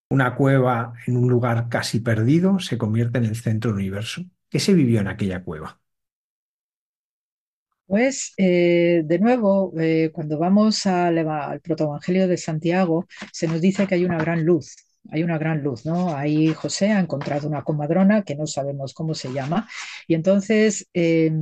[0.09, 4.23] Una cueva en un lugar casi perdido se convierte en el centro del universo.
[4.49, 5.79] ¿Qué se vivió en aquella cueva?
[7.85, 13.85] Pues eh, de nuevo, eh, cuando vamos al, al protoevangelio de Santiago, se nos dice
[13.85, 14.77] que hay una gran luz,
[15.09, 16.15] hay una gran luz, ¿no?
[16.15, 19.67] Ahí José ha encontrado una comadrona que no sabemos cómo se llama,
[20.07, 21.33] y entonces eh,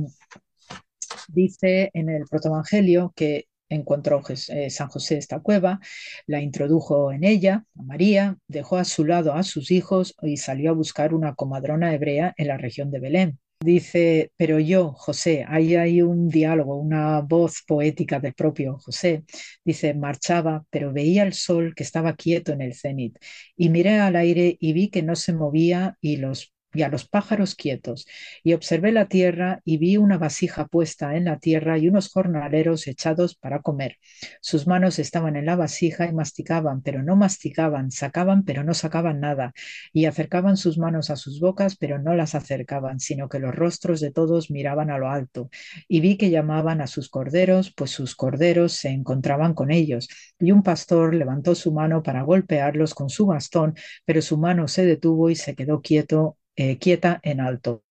[1.32, 5.80] dice en el protoevangelio que encontró eh, San José esta cueva,
[6.26, 10.70] la introdujo en ella, a María, dejó a su lado a sus hijos y salió
[10.70, 13.38] a buscar una comadrona hebrea en la región de Belén.
[13.62, 19.24] Dice, pero yo, José, ahí hay un diálogo, una voz poética del propio José.
[19.62, 23.18] Dice, marchaba, pero veía el sol que estaba quieto en el cenit
[23.56, 27.06] y miré al aire y vi que no se movía y los y a los
[27.08, 28.06] pájaros quietos,
[28.42, 32.86] y observé la tierra y vi una vasija puesta en la tierra y unos jornaleros
[32.86, 33.96] echados para comer.
[34.40, 39.20] Sus manos estaban en la vasija y masticaban, pero no masticaban, sacaban, pero no sacaban
[39.20, 39.52] nada,
[39.92, 44.00] y acercaban sus manos a sus bocas, pero no las acercaban, sino que los rostros
[44.00, 45.50] de todos miraban a lo alto.
[45.88, 50.08] Y vi que llamaban a sus corderos, pues sus corderos se encontraban con ellos.
[50.38, 54.84] Y un pastor levantó su mano para golpearlos con su bastón, pero su mano se
[54.84, 57.84] detuvo y se quedó quieto eh, quieta en alto.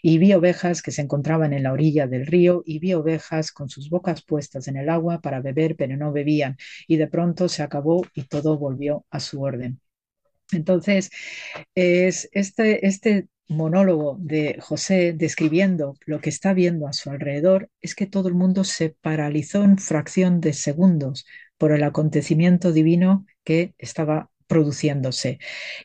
[0.00, 3.68] Y vi ovejas que se encontraban en la orilla del río y vi ovejas con
[3.68, 6.56] sus bocas puestas en el agua para beber, pero no bebían.
[6.88, 9.78] Y de pronto se acabó y todo volvió a su orden.
[10.52, 11.10] Entonces,
[11.74, 17.94] es este, este monólogo de José describiendo lo que está viendo a su alrededor es
[17.94, 21.26] que todo el mundo se paralizó en fracción de segundos
[21.58, 25.38] por el acontecimiento divino que estaba produciéndose.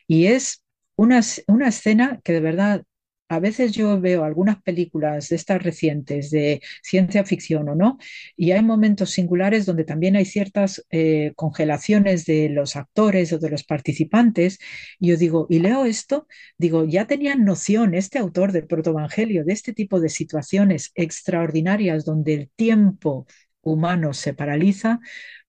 [0.06, 0.59] Y es
[1.00, 2.82] una, una escena que de verdad
[3.28, 7.96] a veces yo veo algunas películas de estas recientes de ciencia ficción o no,
[8.36, 13.50] y hay momentos singulares donde también hay ciertas eh, congelaciones de los actores o de
[13.50, 14.58] los participantes,
[14.98, 16.26] y yo digo, y leo esto,
[16.58, 22.34] digo, ya tenían noción este autor del protoevangelio de este tipo de situaciones extraordinarias donde
[22.34, 23.26] el tiempo
[23.62, 25.00] humano se paraliza,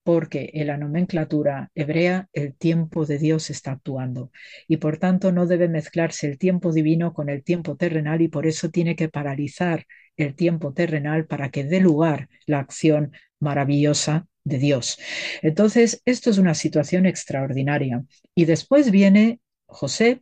[0.03, 4.31] porque en la nomenclatura hebrea el tiempo de Dios está actuando
[4.67, 8.47] y por tanto no debe mezclarse el tiempo divino con el tiempo terrenal y por
[8.47, 9.85] eso tiene que paralizar
[10.17, 14.99] el tiempo terrenal para que dé lugar la acción maravillosa de Dios.
[15.41, 18.03] Entonces, esto es una situación extraordinaria.
[18.35, 20.21] Y después viene José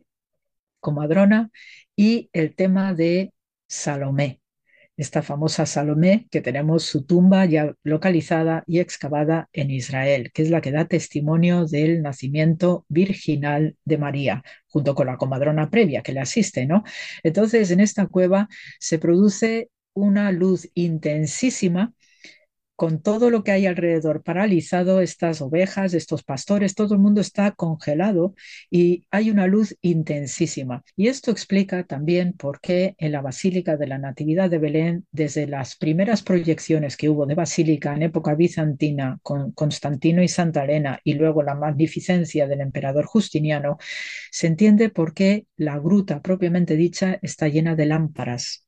[0.80, 1.50] como Adrona
[1.96, 3.32] y el tema de
[3.66, 4.39] Salomé
[5.00, 10.50] esta famosa Salomé, que tenemos su tumba ya localizada y excavada en Israel, que es
[10.50, 16.12] la que da testimonio del nacimiento virginal de María, junto con la comadrona previa que
[16.12, 16.84] le asiste, ¿no?
[17.22, 21.92] Entonces, en esta cueva se produce una luz intensísima
[22.80, 27.50] con todo lo que hay alrededor paralizado, estas ovejas, estos pastores, todo el mundo está
[27.50, 28.34] congelado
[28.70, 30.82] y hay una luz intensísima.
[30.96, 35.46] Y esto explica también por qué en la Basílica de la Natividad de Belén, desde
[35.46, 41.00] las primeras proyecciones que hubo de basílica en época bizantina con Constantino y Santa Elena
[41.04, 43.76] y luego la magnificencia del emperador Justiniano,
[44.30, 48.64] se entiende por qué la gruta propiamente dicha está llena de lámparas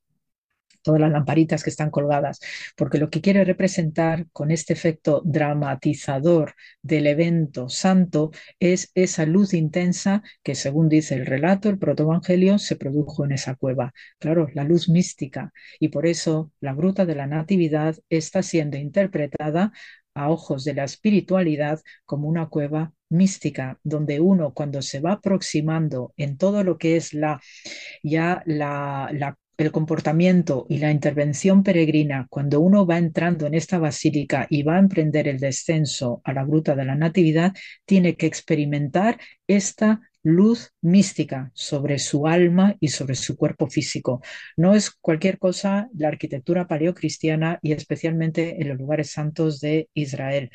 [0.83, 2.39] todas las lamparitas que están colgadas,
[2.75, 9.53] porque lo que quiere representar con este efecto dramatizador del evento santo es esa luz
[9.53, 13.93] intensa que, según dice el relato, el protoevangelio, se produjo en esa cueva.
[14.19, 15.51] Claro, la luz mística.
[15.79, 19.71] Y por eso la gruta de la Natividad está siendo interpretada
[20.15, 26.13] a ojos de la espiritualidad como una cueva mística, donde uno cuando se va aproximando
[26.17, 27.41] en todo lo que es la
[28.03, 33.79] ya la, la el comportamiento y la intervención peregrina cuando uno va entrando en esta
[33.79, 37.53] basílica y va a emprender el descenso a la gruta de la Natividad,
[37.85, 44.21] tiene que experimentar esta luz mística sobre su alma y sobre su cuerpo físico.
[44.55, 50.49] No es cualquier cosa la arquitectura paleocristiana y especialmente en los lugares santos de Israel.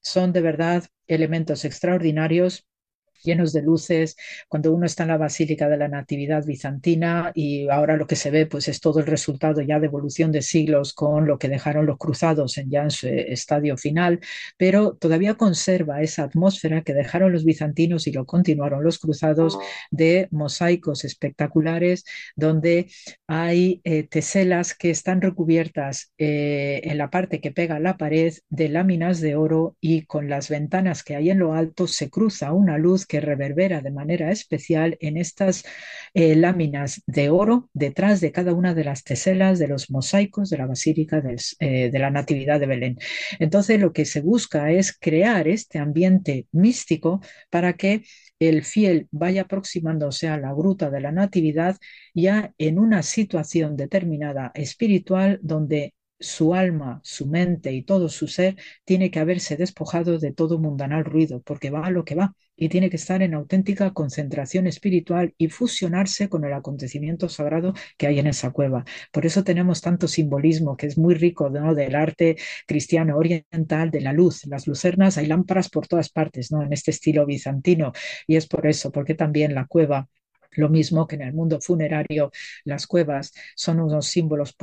[0.00, 2.67] Son de verdad elementos extraordinarios
[3.22, 4.16] llenos de luces,
[4.48, 8.30] cuando uno está en la Basílica de la Natividad Bizantina y ahora lo que se
[8.30, 11.86] ve pues es todo el resultado ya de evolución de siglos con lo que dejaron
[11.86, 14.20] los cruzados en ya en su estadio final,
[14.56, 19.58] pero todavía conserva esa atmósfera que dejaron los bizantinos y lo continuaron los cruzados
[19.90, 22.04] de mosaicos espectaculares
[22.36, 22.90] donde
[23.26, 28.34] hay eh, teselas que están recubiertas eh, en la parte que pega a la pared
[28.48, 32.52] de láminas de oro y con las ventanas que hay en lo alto se cruza
[32.52, 35.64] una luz que reverbera de manera especial en estas
[36.14, 40.58] eh, láminas de oro detrás de cada una de las teselas de los mosaicos de
[40.58, 41.22] la Basílica
[41.60, 42.98] eh, de la Natividad de Belén.
[43.38, 47.20] Entonces lo que se busca es crear este ambiente místico
[47.50, 48.02] para que
[48.38, 51.76] el fiel vaya aproximándose a la gruta de la Natividad
[52.14, 58.56] ya en una situación determinada espiritual donde su alma, su mente y todo su ser
[58.84, 62.68] tiene que haberse despojado de todo mundanal ruido, porque va a lo que va y
[62.68, 68.18] tiene que estar en auténtica concentración espiritual y fusionarse con el acontecimiento sagrado que hay
[68.18, 68.84] en esa cueva.
[69.12, 71.74] Por eso tenemos tanto simbolismo que es muy rico ¿no?
[71.74, 76.62] del arte cristiano oriental, de la luz, las lucernas, hay lámparas por todas partes, ¿no?
[76.62, 77.92] en este estilo bizantino,
[78.26, 80.08] y es por eso, porque también la cueva
[80.58, 82.30] lo mismo que en el mundo funerario,
[82.64, 84.54] las cuevas son unos símbolos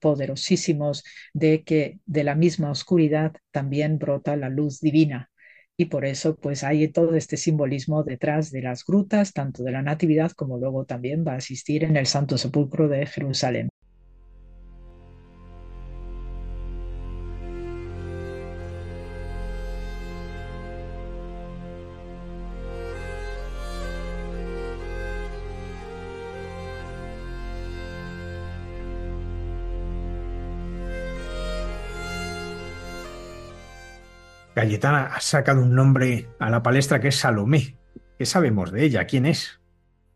[0.00, 5.30] poderosísimos de que de la misma oscuridad también brota la luz divina.
[5.76, 9.82] Y por eso pues hay todo este simbolismo detrás de las grutas, tanto de la
[9.82, 13.70] Natividad como luego también va a existir en el Santo Sepulcro de Jerusalén.
[34.60, 37.78] Cayetana ha sacado un nombre a la palestra que es Salomé.
[38.18, 39.06] ¿Qué sabemos de ella?
[39.06, 39.58] ¿Quién es?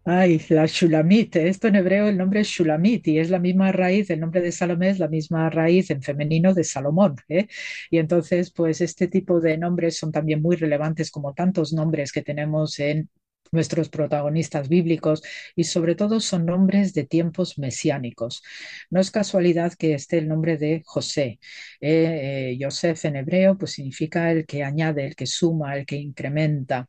[0.04, 1.36] Ay, la Shulamit.
[1.36, 4.52] Esto en hebreo el nombre es Shulamit y es la misma raíz, el nombre de
[4.52, 7.16] Salomé es la misma raíz en femenino de Salomón.
[7.26, 7.46] ¿eh?
[7.90, 12.20] Y entonces, pues este tipo de nombres son también muy relevantes como tantos nombres que
[12.20, 13.08] tenemos en
[13.54, 15.22] nuestros protagonistas bíblicos
[15.56, 18.42] y sobre todo son nombres de tiempos mesiánicos.
[18.90, 21.38] No es casualidad que esté el nombre de José.
[21.80, 22.68] Eh, eh,
[23.04, 26.86] en hebreo pues significa el que añade, el que suma, el que incrementa.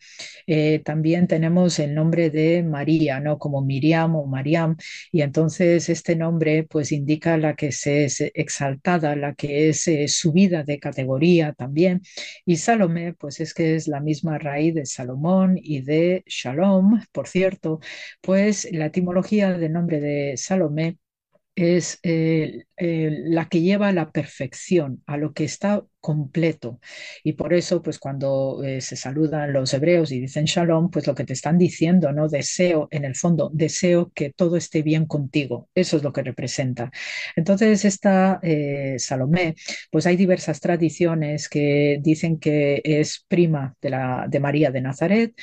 [0.48, 3.38] Eh, también tenemos el nombre de María, ¿no?
[3.38, 4.76] Como Miriam o Mariam
[5.12, 10.64] y entonces este nombre pues indica la que se es exaltada, la que es subida
[10.64, 12.02] de categoría también.
[12.46, 16.55] Y Salomé pues es que es la misma raíz de Salomón y de Shalom,
[17.12, 17.80] por cierto,
[18.22, 20.98] pues la etimología del nombre de Salomé
[21.56, 26.80] es eh, eh, la que lleva a la perfección, a lo que está completo.
[27.24, 31.16] Y por eso, pues cuando eh, se saludan los hebreos y dicen shalom, pues lo
[31.16, 32.28] que te están diciendo, ¿no?
[32.28, 35.70] Deseo, en el fondo, deseo que todo esté bien contigo.
[35.74, 36.92] Eso es lo que representa.
[37.36, 38.40] Entonces, esta
[38.98, 39.56] Salomé,
[39.92, 45.34] pues hay diversas tradiciones que dicen que es prima de, la, de María de Nazaret,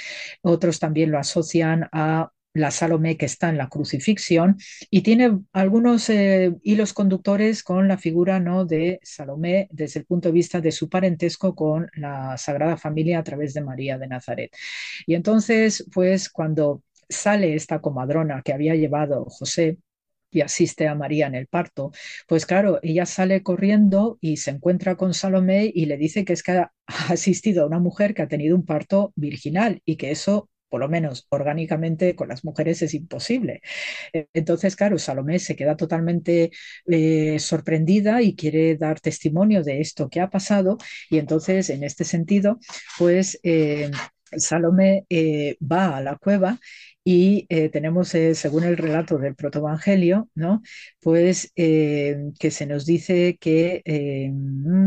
[0.43, 4.59] otros también lo asocian a la Salomé que está en la crucifixión
[4.91, 8.65] y tiene algunos eh, hilos conductores con la figura ¿no?
[8.65, 13.25] de Salomé desde el punto de vista de su parentesco con la Sagrada Familia a
[13.25, 14.51] través de María de Nazaret.
[15.07, 19.79] Y entonces, pues cuando sale esta comadrona que había llevado José
[20.31, 21.93] y asiste a María en el parto,
[22.27, 26.43] pues claro, ella sale corriendo y se encuentra con Salomé y le dice que es
[26.43, 26.73] que ha
[27.09, 30.89] asistido a una mujer que ha tenido un parto virginal y que eso por lo
[30.89, 33.61] menos orgánicamente con las mujeres es imposible.
[34.15, 36.51] Eh, entonces, claro, Salomé se queda totalmente
[36.87, 40.79] eh, sorprendida y quiere dar testimonio de esto que ha pasado
[41.11, 42.59] y entonces, en este sentido,
[42.99, 43.39] pues...
[43.43, 43.91] Eh,
[44.35, 45.05] Salomé
[45.61, 46.59] va a la cueva
[47.05, 50.63] y eh, tenemos, eh, según el relato del protoevangelio, ¿no?
[51.01, 53.83] pues eh, que se nos dice que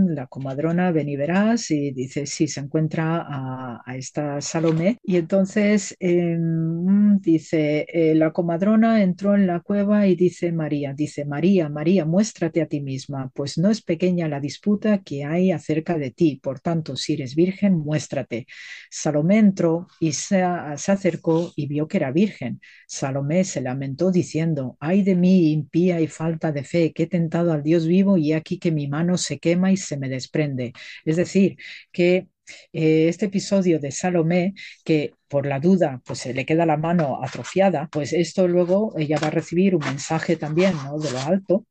[0.08, 4.98] la comadrona ven y verás, y dice, sí, se encuentra a, esta Salomé.
[5.04, 7.86] Y entonces mm, dice,
[8.16, 12.82] la comadrona entró en la cueva y dice María, dice, María, María, muéstrate a ti
[12.82, 17.14] misma, pues no es pequeña la disputa que hay acerca de ti, por tanto, si
[17.14, 18.48] eres virgen, muéstrate.
[18.90, 20.44] Salomé entró y se,
[20.78, 22.62] se acercó y vio que era virgen.
[22.88, 27.52] Salomé se lamentó diciendo, ay de mí, impía y falta de fe, que he tentado
[27.54, 30.74] al Dios vivo y aquí que mi mano se quema y se me desprende.
[31.06, 31.58] Es decir,
[31.92, 32.28] que
[32.74, 34.54] eh, este episodio de Salomé,
[34.84, 39.18] que por la duda pues se le queda la mano atrofiada, pues esto luego ella
[39.22, 41.00] va a recibir un mensaje también ¿no?
[41.00, 41.66] de lo alto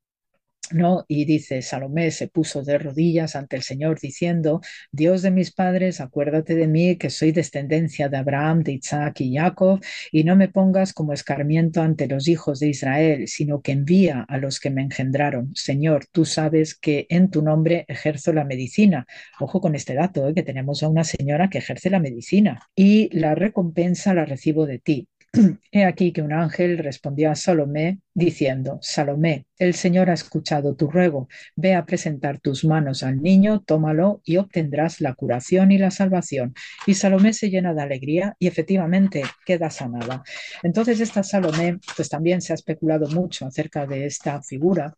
[0.72, 1.04] ¿no?
[1.08, 4.60] Y dice, Salomé se puso de rodillas ante el Señor diciendo,
[4.92, 9.36] Dios de mis padres, acuérdate de mí que soy descendencia de Abraham, de Isaac y
[9.36, 9.80] Jacob,
[10.12, 14.38] y no me pongas como escarmiento ante los hijos de Israel, sino que envía a
[14.38, 15.54] los que me engendraron.
[15.54, 19.06] Señor, tú sabes que en tu nombre ejerzo la medicina.
[19.40, 20.34] Ojo con este dato, ¿eh?
[20.34, 24.78] que tenemos a una señora que ejerce la medicina y la recompensa la recibo de
[24.78, 25.08] ti.
[25.72, 30.88] He aquí que un ángel respondió a Salomé diciendo, Salomé, el Señor ha escuchado tu
[30.88, 35.90] ruego, ve a presentar tus manos al niño, tómalo y obtendrás la curación y la
[35.90, 36.54] salvación.
[36.86, 40.22] Y Salomé se llena de alegría y efectivamente queda sanada.
[40.62, 44.94] Entonces esta Salomé, pues también se ha especulado mucho acerca de esta figura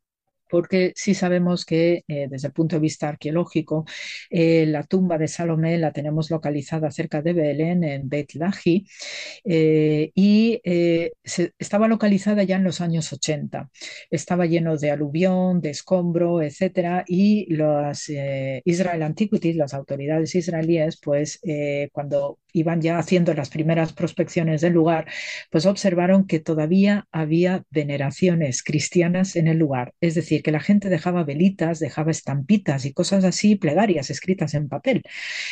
[0.49, 3.85] porque sí sabemos que eh, desde el punto de vista arqueológico,
[4.31, 8.87] eh, la tumba de Salomé la tenemos localizada cerca de Belén, en Beit Lahi,
[9.45, 10.61] eh, y
[11.59, 13.71] estaba localizada ya en los años 80.
[14.11, 18.09] Estaba lleno de aluvión, de escombro, etcétera, y las
[18.65, 21.41] Israel Antiquities, las autoridades israelíes, pues
[21.93, 25.07] cuando iban ya haciendo las primeras prospecciones del lugar,
[25.51, 30.89] pues observaron que todavía había veneraciones cristianas en el lugar, es decir, que la gente
[30.89, 35.03] dejaba velitas, dejaba estampitas y cosas así, plegarias escritas en papel.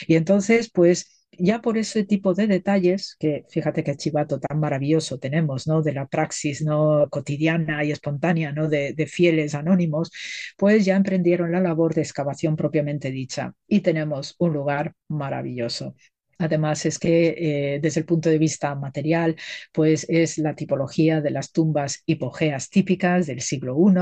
[0.07, 5.19] Y entonces, pues ya por ese tipo de detalles, que fíjate qué chivato tan maravilloso
[5.19, 5.83] tenemos, ¿no?
[5.83, 7.09] De la praxis, ¿no?
[7.11, 8.69] Cotidiana y espontánea, ¿no?
[8.69, 10.11] De, de, fieles anónimos,
[10.57, 15.95] pues ya emprendieron la labor de excavación propiamente dicha y tenemos un lugar maravilloso.
[16.39, 17.35] Además, es que
[17.75, 19.37] eh, desde el punto de vista material,
[19.73, 23.95] pues es la tipología de las tumbas hipogeas típicas del siglo I,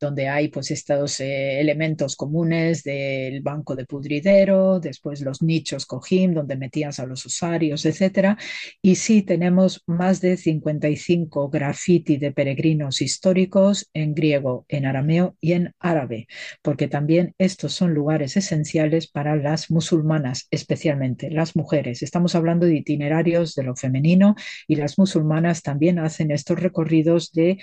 [0.00, 6.34] donde hay pues estos eh, elementos comunes del banco de pudridero, después los nichos cojim,
[6.34, 8.36] donde metías a los usarios, etc.
[8.82, 15.52] Y sí tenemos más de 55 graffiti de peregrinos históricos en griego, en arameo y
[15.52, 16.26] en árabe,
[16.62, 22.76] porque también estos son lugares esenciales para las musulmanas, especialmente las mujeres Estamos hablando de
[22.76, 24.34] itinerarios de lo femenino
[24.66, 27.58] y las musulmanas también hacen estos recorridos de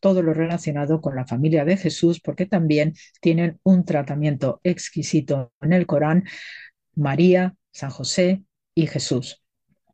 [0.00, 5.72] todo lo relacionado con la familia de Jesús, porque también tienen un tratamiento exquisito en
[5.72, 6.24] el Corán,
[6.94, 8.44] María, San José
[8.74, 9.42] y Jesús.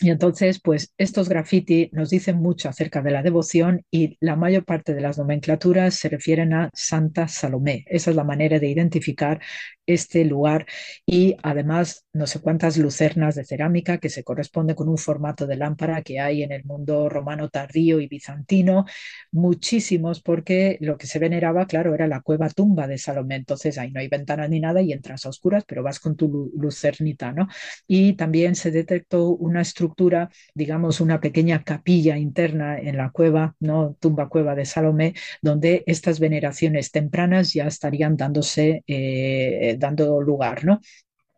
[0.01, 4.64] Y entonces, pues estos graffiti nos dicen mucho acerca de la devoción y la mayor
[4.64, 7.85] parte de las nomenclaturas se refieren a Santa Salomé.
[7.87, 9.41] Esa es la manera de identificar
[9.87, 10.66] este lugar
[11.07, 15.57] y además no sé cuántas lucernas de cerámica que se corresponde con un formato de
[15.57, 18.85] lámpara que hay en el mundo romano tardío y bizantino,
[19.32, 23.91] muchísimos porque lo que se veneraba, claro, era la cueva tumba de Salomé, entonces ahí
[23.91, 27.49] no hay ventanas ni nada y entras a oscuras, pero vas con tu lucernita, ¿no?
[27.87, 33.97] Y también se detectó una estructura, digamos, una pequeña capilla interna en la cueva, ¿no?
[34.01, 40.81] Tumba cueva de Salomé, donde estas veneraciones tempranas ya estarían dándose eh, dando lugar, ¿no?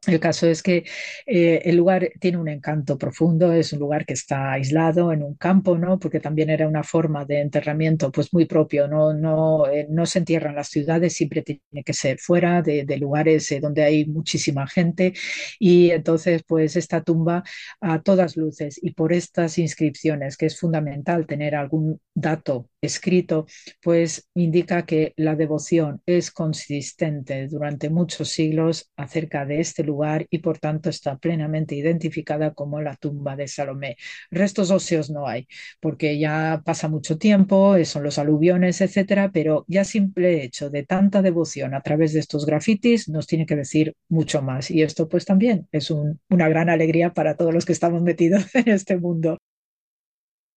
[0.06, 0.84] El caso es que
[1.26, 5.34] eh, el lugar tiene un encanto profundo, es un lugar que está aislado en un
[5.34, 5.98] campo, ¿no?
[5.98, 10.20] Porque también era una forma de enterramiento pues muy propio, no, no, eh, no se
[10.20, 15.12] entierran las ciudades, siempre tiene que ser fuera de, lugares eh, donde hay muchísima gente
[15.58, 17.42] y entonces pues esta tumba
[17.80, 23.46] a todas luces y por estas inscripciones, que es fundamental tener algún dato escrito,
[23.82, 30.38] pues indica que la devoción es consistente durante muchos siglos acerca de este lugar y
[30.38, 33.96] por tanto está plenamente identificada como la tumba de Salomé.
[34.30, 35.46] Restos óseos no hay,
[35.80, 41.22] porque ya pasa mucho tiempo, son los aluviones, etcétera, pero ya simple hecho de tanta
[41.22, 44.70] devoción a través de estos grafitis nos tiene que decir mucho más.
[44.70, 48.46] Y esto pues también es un, una gran alegría para todos los que estamos metidos
[48.54, 49.38] en este mundo.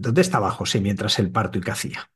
[0.00, 2.10] ¿Dónde estaba José mientras el parto y qué hacía?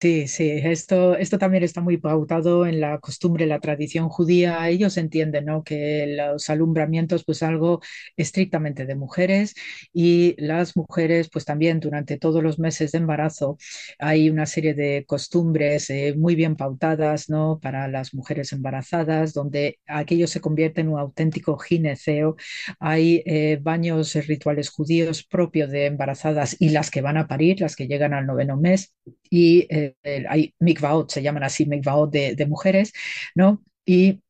[0.00, 4.68] Sí, sí, esto, esto también está muy pautado en la costumbre, la tradición judía.
[4.68, 5.64] Ellos entienden, ¿no?
[5.64, 7.80] que los alumbramientos, pues algo
[8.16, 9.54] estrictamente de mujeres
[9.92, 13.58] y las mujeres, pues también durante todos los meses de embarazo
[13.98, 17.58] hay una serie de costumbres eh, muy bien pautadas, ¿no?
[17.60, 22.36] Para las mujeres embarazadas, donde aquello se convierte en un auténtico gineceo.
[22.78, 27.74] Hay eh, baños rituales judíos propios de embarazadas y las que van a parir, las
[27.74, 28.94] que llegan al noveno mes
[29.30, 29.87] y eh,
[30.28, 32.92] hay mikvaot, se llaman así mikvaot de, mujeres,
[33.34, 33.62] ¿no?
[33.84, 34.22] Y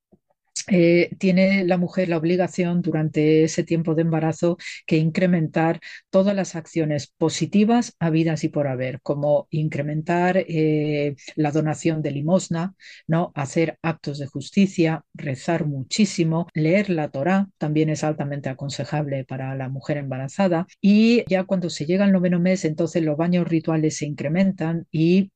[0.70, 5.80] eh, tiene la mujer la obligación durante ese tiempo de embarazo que incrementar
[6.11, 12.74] todas las acciones positivas habidas y por haber, como incrementar eh, la donación de limosna,
[13.06, 13.32] ¿no?
[13.34, 19.68] hacer actos de justicia, rezar muchísimo, leer la Torá también es altamente aconsejable para la
[19.68, 24.06] mujer embarazada y ya cuando se llega al noveno mes, entonces los baños rituales se
[24.06, 25.30] incrementan y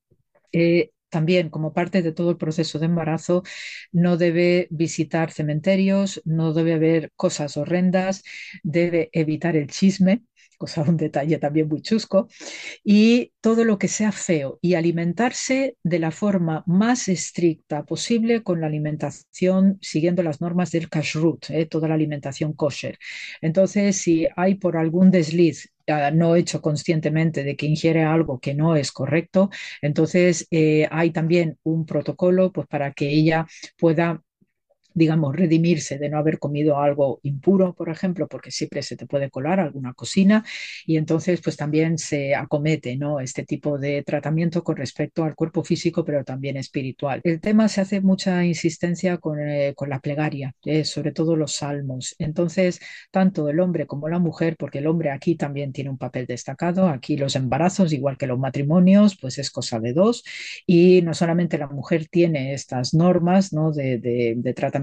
[0.53, 3.43] eh, también como parte de todo el proceso de embarazo,
[3.93, 8.23] no debe visitar cementerios, no debe ver cosas horrendas,
[8.63, 10.23] debe evitar el chisme,
[10.63, 12.29] cosa, un detalle también muy chusco,
[12.85, 18.61] y todo lo que sea feo y alimentarse de la forma más estricta posible con
[18.61, 21.67] la alimentación siguiendo las normas del kashrut, ¿eh?
[21.67, 22.97] toda la alimentación kosher.
[23.41, 28.55] Entonces, si hay por algún desliz ah, no hecho conscientemente de que ingiere algo que
[28.55, 29.51] no es correcto,
[29.83, 33.47] entonces eh, hay también un protocolo pues, para que ella
[33.79, 34.23] pueda
[34.95, 39.31] digamos, redimirse de no haber comido algo impuro, por ejemplo, porque siempre se te puede
[39.31, 40.45] colar alguna cocina
[40.87, 43.21] y entonces pues también se acomete, ¿no?
[43.21, 47.21] Este tipo de tratamiento con respecto al cuerpo físico, pero también espiritual.
[47.25, 51.55] El tema se hace mucha insistencia con, eh, con la plegaria, eh, sobre todo los
[51.55, 52.15] salmos.
[52.19, 52.81] Entonces,
[53.11, 56.89] tanto el hombre como la mujer, porque el hombre aquí también tiene un papel destacado,
[56.89, 60.25] aquí los embarazos, igual que los matrimonios, pues es cosa de dos
[60.67, 63.73] y no solamente la mujer tiene estas normas, ¿no?
[63.73, 64.82] de, de, de tratamiento,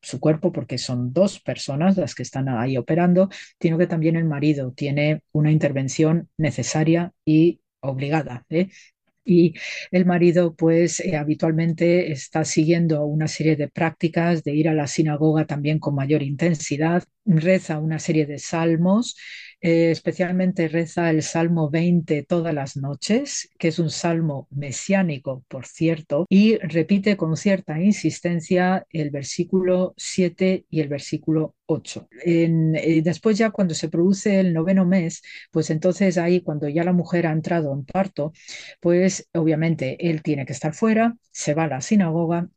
[0.00, 3.28] su cuerpo, porque son dos personas las que están ahí operando,
[3.60, 8.44] sino que también el marido tiene una intervención necesaria y obligada.
[8.50, 8.68] ¿eh?
[9.26, 9.54] y
[9.90, 14.86] el marido pues eh, habitualmente está siguiendo una serie de prácticas de ir a la
[14.86, 19.16] sinagoga también con mayor intensidad, reza una serie de salmos
[19.66, 25.66] eh, especialmente reza el Salmo 20 todas las noches, que es un salmo mesiánico, por
[25.66, 32.08] cierto, y repite con cierta insistencia el versículo 7 y el versículo 8.
[32.24, 36.92] Eh, después ya cuando se produce el noveno mes, pues entonces ahí cuando ya la
[36.92, 38.32] mujer ha entrado en parto,
[38.80, 42.48] pues obviamente él tiene que estar fuera, se va a la sinagoga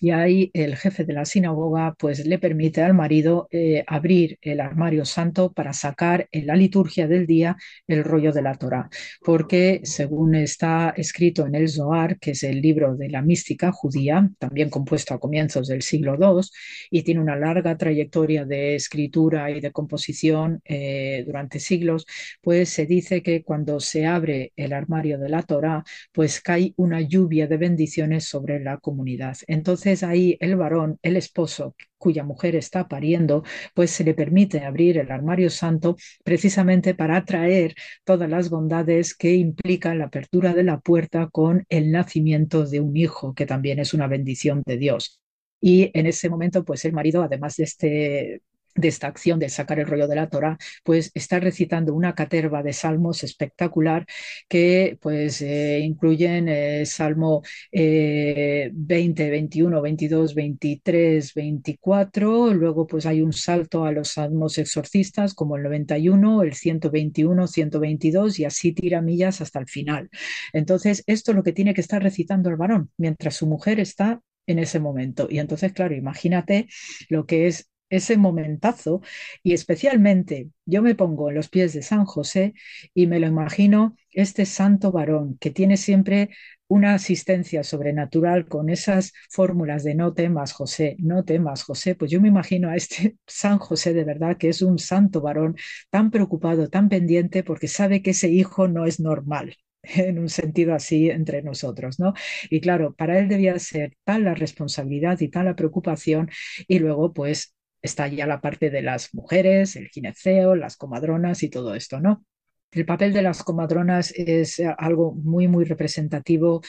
[0.00, 4.60] y ahí el jefe de la sinagoga pues le permite al marido eh, abrir el
[4.60, 8.88] armario santo para sacar en la liturgia del día el rollo de la Torah,
[9.24, 14.30] porque según está escrito en el Zohar, que es el libro de la mística judía,
[14.38, 16.48] también compuesto a comienzos del siglo II
[16.90, 22.06] y tiene una larga trayectoria de escritura y de composición eh, durante siglos,
[22.42, 27.00] pues se dice que cuando se abre el armario de la Torah, pues cae una
[27.00, 29.36] lluvia de bendiciones sobre la comunidad.
[29.46, 33.42] Entonces ahí el varón, el esposo cuya mujer está pariendo,
[33.74, 37.74] pues se le permite abrir el armario santo precisamente para atraer
[38.04, 42.96] todas las bondades que implican la apertura de la puerta con el nacimiento de un
[42.96, 45.20] hijo, que también es una bendición de Dios.
[45.60, 48.42] Y en ese momento, pues el marido, además de este
[48.74, 52.62] de esta acción de sacar el rollo de la Torah, pues está recitando una caterva
[52.62, 54.06] de salmos espectacular
[54.48, 57.42] que pues eh, incluyen el Salmo
[57.72, 65.56] 20, 21, 22, 23, 24, luego pues hay un salto a los salmos exorcistas como
[65.56, 70.08] el 91, el 121, 122 y así tira millas hasta el final.
[70.52, 74.20] Entonces, esto es lo que tiene que estar recitando el varón mientras su mujer está
[74.46, 75.28] en ese momento.
[75.30, 76.68] Y entonces, claro, imagínate
[77.08, 79.00] lo que es ese momentazo
[79.42, 82.54] y especialmente yo me pongo en los pies de San José
[82.94, 86.30] y me lo imagino este santo varón que tiene siempre
[86.66, 92.20] una asistencia sobrenatural con esas fórmulas de no temas José, no temas José, pues yo
[92.20, 95.56] me imagino a este San José de verdad que es un santo varón
[95.90, 100.74] tan preocupado, tan pendiente porque sabe que ese hijo no es normal en un sentido
[100.74, 102.12] así entre nosotros, ¿no?
[102.50, 106.30] Y claro, para él debía ser tal la responsabilidad y tal la preocupación
[106.66, 111.50] y luego pues está ya la parte de las mujeres, el gineceo, las comadronas y
[111.50, 112.24] todo esto, ¿no?
[112.70, 116.60] El papel de las comadronas es algo muy, muy representativo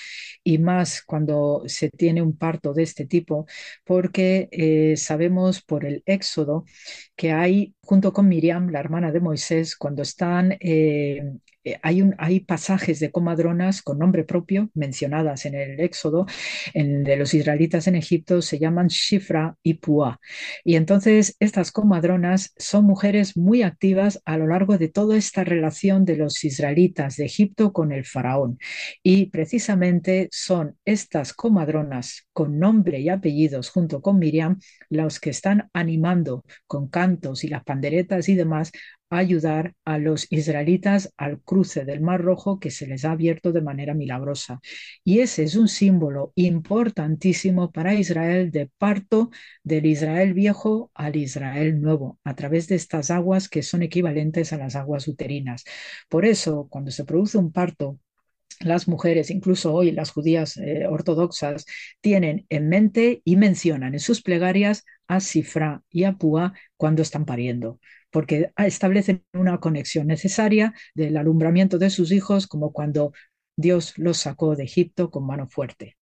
[0.46, 3.46] y más cuando se tiene un parto de este tipo,
[3.84, 6.64] porque eh, sabemos por el Éxodo
[7.20, 11.22] que hay, junto con Miriam, la hermana de Moisés, cuando están eh,
[11.66, 16.26] eh, hay, hay, pasajes de comadronas con nombre propio mencionadas en el Éxodo
[16.74, 20.20] de los israelitas en Egipto, se llaman Shifra y Pua.
[20.64, 26.06] Y entonces estas comadronas son mujeres muy activas a lo largo de toda esta relación
[26.06, 28.58] de los israelitas de Egipto con el faraón.
[29.04, 34.60] Y precisamente son estas comadronas con nombre y apellidos junto con Miriam
[34.90, 36.88] los que están animando con
[37.44, 38.72] y las panderetas y demás
[39.10, 43.62] ayudar a los israelitas al cruce del Mar Rojo que se les ha abierto de
[43.62, 44.60] manera milagrosa.
[45.04, 49.32] Y ese es un símbolo importantísimo para Israel de parto
[49.64, 54.58] del Israel viejo al Israel nuevo, a través de estas aguas que son equivalentes a
[54.58, 55.64] las aguas uterinas.
[56.08, 58.00] Por eso, cuando se produce un parto
[58.60, 61.66] las mujeres, incluso hoy las judías eh, ortodoxas,
[62.02, 67.26] tienen en mente y mencionan en sus plegarias a Sifra y a Púa cuando están
[67.26, 67.80] pariendo,
[68.12, 73.14] porque establecen una conexión necesaria del alumbramiento de sus hijos, como cuando
[73.56, 75.99] Dios los sacó de Egipto con mano fuerte.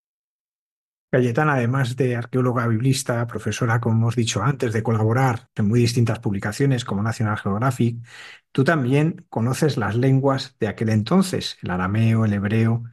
[1.10, 6.20] Cayetana, además de arqueóloga biblista, profesora, como hemos dicho antes, de colaborar en muy distintas
[6.20, 8.06] publicaciones como National Geographic,
[8.52, 12.84] tú también conoces las lenguas de aquel entonces, el arameo, el hebreo.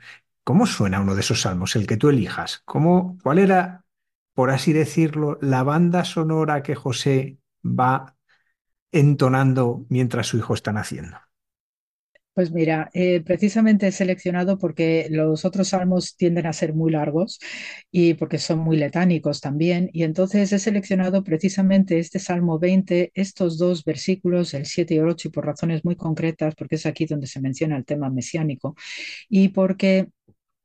[0.45, 2.63] ¿Cómo suena uno de esos salmos, el que tú elijas?
[2.65, 3.85] ¿Cómo, ¿Cuál era,
[4.35, 8.17] por así decirlo, la banda sonora que José va
[8.93, 11.19] entonando mientras su hijo está naciendo?
[12.35, 17.39] Pues mira, eh, precisamente he seleccionado porque los otros salmos tienden a ser muy largos
[17.93, 19.89] y porque son muy letánicos también.
[19.93, 25.09] Y entonces he seleccionado precisamente este Salmo 20, estos dos versículos, el 7 y el
[25.09, 28.75] 8, y por razones muy concretas, porque es aquí donde se menciona el tema mesiánico
[29.29, 30.09] y porque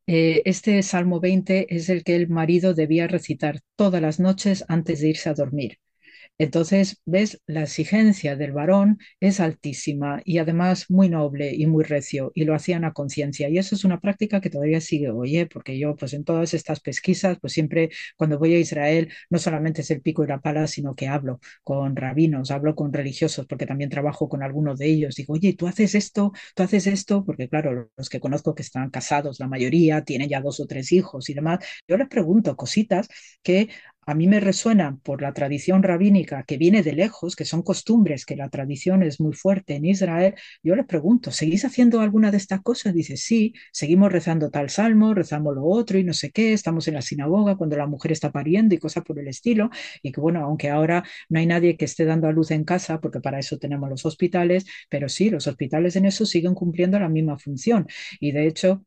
[0.08, 5.02] eh, este Salmo 20 es el que el marido debía recitar todas las noches antes
[5.02, 5.80] de irse a dormir.
[6.42, 12.32] Entonces, ves, la exigencia del varón es altísima y además muy noble y muy recio
[12.34, 13.50] y lo hacían a conciencia.
[13.50, 15.48] Y eso es una práctica que todavía sigue hoy, ¿eh?
[15.52, 19.82] porque yo pues en todas estas pesquisas, pues siempre cuando voy a Israel, no solamente
[19.82, 23.66] es el pico y la pala, sino que hablo con rabinos, hablo con religiosos, porque
[23.66, 25.16] también trabajo con algunos de ellos.
[25.16, 28.90] Digo, oye, tú haces esto, tú haces esto, porque claro, los que conozco que están
[28.92, 33.08] casados, la mayoría tienen ya dos o tres hijos y demás, yo les pregunto cositas
[33.44, 33.70] que
[34.10, 38.26] a mí me resuena por la tradición rabínica que viene de lejos, que son costumbres,
[38.26, 40.34] que la tradición es muy fuerte en Israel,
[40.64, 42.94] yo les pregunto, ¿seguís haciendo alguna de estas cosas?
[42.96, 46.96] Dice, sí, seguimos rezando tal salmo, rezamos lo otro y no sé qué, estamos en
[46.96, 49.70] la sinagoga cuando la mujer está pariendo y cosas por el estilo,
[50.02, 53.00] y que bueno, aunque ahora no hay nadie que esté dando a luz en casa,
[53.00, 57.10] porque para eso tenemos los hospitales, pero sí, los hospitales en eso siguen cumpliendo la
[57.10, 57.86] misma función.
[58.20, 58.84] Y de hecho,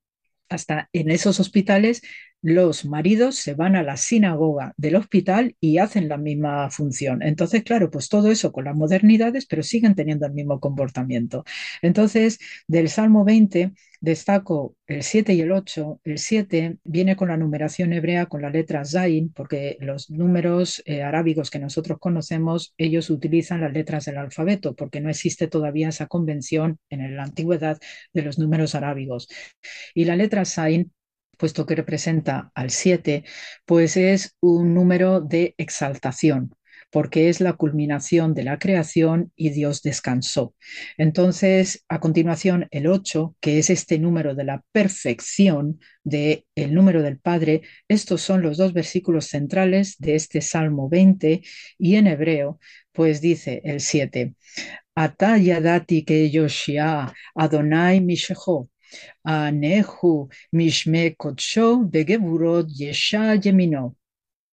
[0.53, 2.03] hasta en esos hospitales
[2.43, 7.23] los maridos se van a la sinagoga del hospital y hacen la misma función.
[7.23, 11.45] Entonces, claro, pues todo eso con las modernidades, pero siguen teniendo el mismo comportamiento.
[11.83, 13.73] Entonces, del Salmo 20
[14.03, 16.01] destaco el 7 y el 8.
[16.05, 21.03] El 7 viene con la numeración hebrea con la letra Zain, porque los números eh,
[21.03, 26.09] arábigos que nosotros conocemos, ellos utilizan las letras del alfabeto, porque no existe todavía esa
[26.09, 27.79] convención en la antigüedad
[28.13, 29.29] de los números arábigos.
[29.95, 30.93] Y la letra Zain
[31.39, 33.25] puesto que representa al 7,
[33.67, 36.55] pues es un número de exaltación,
[36.93, 40.55] porque es la culminación de la creación y Dios descansó.
[40.99, 47.03] Entonces, a continuación, el 8, que es este número de la perfección del el número
[47.03, 51.43] del Padre, estos son los dos versículos centrales de este Salmo 20
[51.79, 52.61] y en hebreo,
[52.93, 54.35] pues dice el 7,
[54.95, 58.69] Atayadati que Yoshia Adonai Misheho
[59.25, 63.97] Anehu Mishme Kotsho Begeburot Yesha Yemino.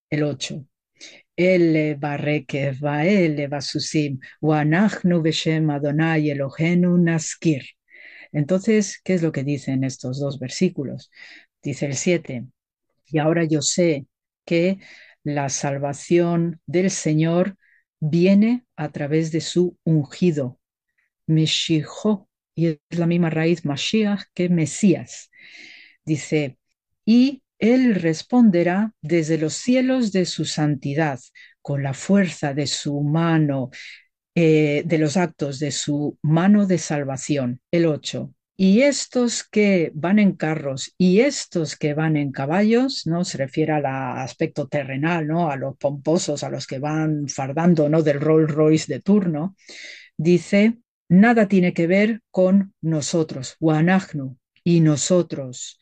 [0.10, 0.66] El 8.
[8.32, 11.12] Entonces, ¿qué es lo que dicen estos dos versículos?
[11.64, 12.46] Dice el 7.
[13.08, 14.08] Y ahora yo sé
[14.46, 14.80] que
[15.24, 17.58] la salvación del Señor
[18.00, 20.60] viene a través de su ungido.
[21.28, 25.32] Mishijo y es la misma raíz Mashiach que Mesías.
[26.06, 26.58] Dice,
[27.06, 31.20] y él responderá desde los cielos de su santidad,
[31.62, 33.70] con la fuerza de su mano,
[34.36, 37.62] eh, de los actos de su mano de salvación.
[37.72, 38.34] El 8.
[38.55, 43.24] Y estos que van en carros y estos que van en caballos, ¿no?
[43.24, 45.49] Se refiere al aspecto terrenal, ¿no?
[45.49, 48.01] A los pomposos, a los que van fardando, ¿no?
[48.01, 49.55] Del Rolls Royce de turno.
[50.18, 55.80] Dice, nada tiene que ver con nosotros, Wanagnu, y nosotros,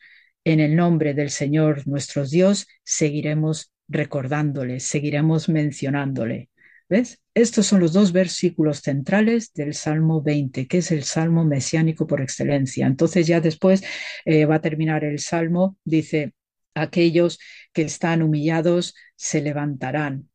[0.48, 6.48] en el nombre del Señor nuestro Dios, seguiremos recordándole, seguiremos mencionándole.
[6.88, 7.20] ¿Ves?
[7.34, 12.22] Estos son los dos versículos centrales del Salmo 20, que es el Salmo mesiánico por
[12.22, 12.86] excelencia.
[12.86, 13.84] Entonces ya después
[14.24, 16.32] eh, va a terminar el Salmo, dice,
[16.74, 17.38] aquellos
[17.74, 20.30] que están humillados se levantarán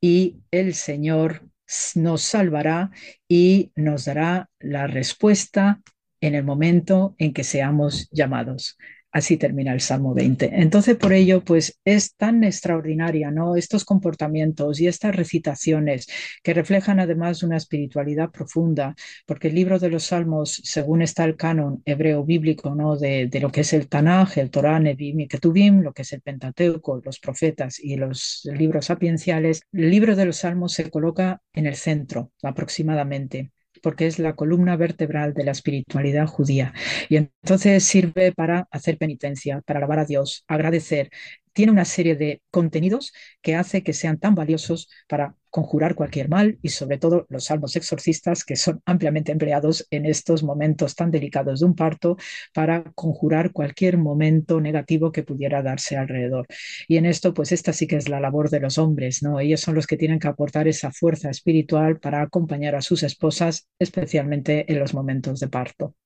[0.00, 1.46] y el Señor
[1.94, 2.90] nos salvará
[3.28, 5.82] y nos dará la respuesta
[6.22, 8.78] en el momento en que seamos llamados.
[9.18, 10.50] Así termina el Salmo 20.
[10.62, 13.56] Entonces, por ello, pues es tan extraordinaria, ¿no?
[13.56, 16.06] Estos comportamientos y estas recitaciones
[16.44, 18.94] que reflejan además una espiritualidad profunda,
[19.26, 22.96] porque el libro de los Salmos, según está el canon hebreo bíblico, ¿no?
[22.96, 26.20] De, lo que es el Tanaj, el Torah, Nebim y Ketubim, lo que es el
[26.20, 31.66] Pentateuco, los profetas y los libros sapienciales, el libro de los Salmos se coloca en
[31.66, 33.50] el centro aproximadamente
[33.82, 36.74] porque es la columna vertebral de la espiritualidad judía.
[37.08, 41.10] Y entonces sirve para hacer penitencia, para alabar a Dios, agradecer,
[41.58, 46.56] tiene una serie de contenidos que hace que sean tan valiosos para conjurar cualquier mal
[46.62, 51.58] y sobre todo los salmos exorcistas que son ampliamente empleados en estos momentos tan delicados
[51.58, 52.16] de un parto
[52.54, 56.46] para conjurar cualquier momento negativo que pudiera darse alrededor.
[56.86, 59.40] Y en esto, pues esta sí que es la labor de los hombres, ¿no?
[59.40, 63.66] Ellos son los que tienen que aportar esa fuerza espiritual para acompañar a sus esposas,
[63.80, 65.96] especialmente en los momentos de parto.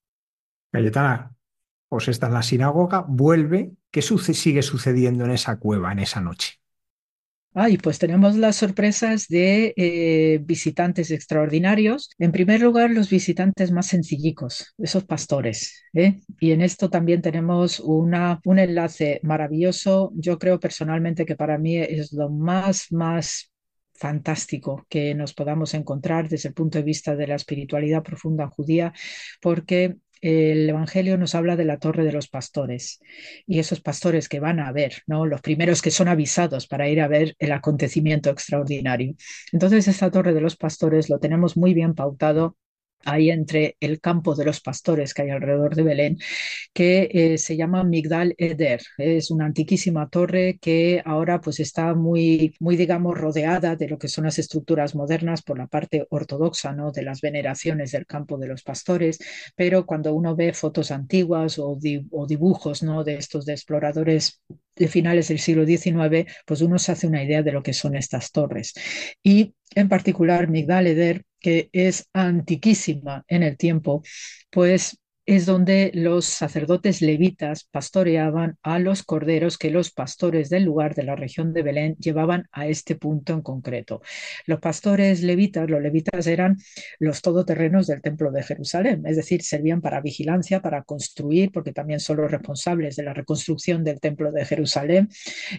[1.92, 6.54] Pues está en la sinagoga, vuelve, ¿qué sigue sucediendo en esa cueva, en esa noche?
[7.52, 12.08] Ay, pues tenemos las sorpresas de eh, visitantes extraordinarios.
[12.18, 15.84] En primer lugar, los visitantes más sencillicos, esos pastores.
[15.92, 16.20] ¿eh?
[16.40, 18.14] Y en esto también tenemos un
[18.58, 20.12] enlace maravilloso.
[20.14, 23.52] Yo creo personalmente que para mí es lo más, más
[23.92, 28.94] fantástico que nos podamos encontrar desde el punto de vista de la espiritualidad profunda judía,
[29.42, 33.00] porque el Evangelio nos habla de la torre de los pastores
[33.46, 35.26] y esos pastores que van a ver, ¿no?
[35.26, 39.14] Los primeros que son avisados para ir a ver el acontecimiento extraordinario.
[39.52, 42.56] Entonces, esta torre de los pastores lo tenemos muy bien pautado
[43.04, 46.18] ahí entre el campo de los pastores que hay alrededor de Belén,
[46.72, 48.82] que eh, se llama Migdal Eder.
[48.98, 54.08] Es una antiquísima torre que ahora pues está muy, muy, digamos, rodeada de lo que
[54.08, 56.92] son las estructuras modernas por la parte ortodoxa, ¿no?
[56.92, 59.18] De las veneraciones del campo de los pastores,
[59.56, 61.78] pero cuando uno ve fotos antiguas o,
[62.10, 63.04] o dibujos, ¿no?
[63.04, 64.40] De estos de exploradores
[64.76, 67.94] de finales del siglo XIX, pues uno se hace una idea de lo que son
[67.96, 68.74] estas torres.
[69.22, 74.02] Y en particular Migdal Eder, que es antiquísima en el tiempo,
[74.50, 80.94] pues es donde los sacerdotes levitas pastoreaban a los corderos que los pastores del lugar
[80.94, 84.02] de la región de Belén llevaban a este punto en concreto.
[84.46, 86.56] Los pastores levitas, los levitas eran
[86.98, 92.00] los todoterrenos del templo de Jerusalén, es decir, servían para vigilancia, para construir, porque también
[92.00, 95.08] son los responsables de la reconstrucción del templo de Jerusalén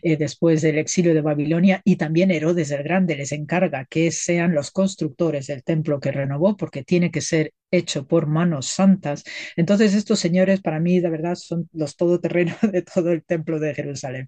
[0.01, 4.53] eh, después del exilio de Babilonia y también Herodes el Grande les encarga que sean
[4.53, 9.24] los constructores del templo que renovó, porque tiene que ser hecho por manos santas.
[9.55, 13.74] Entonces estos señores para mí de verdad son los todoterrenos de todo el templo de
[13.76, 14.28] Jerusalén.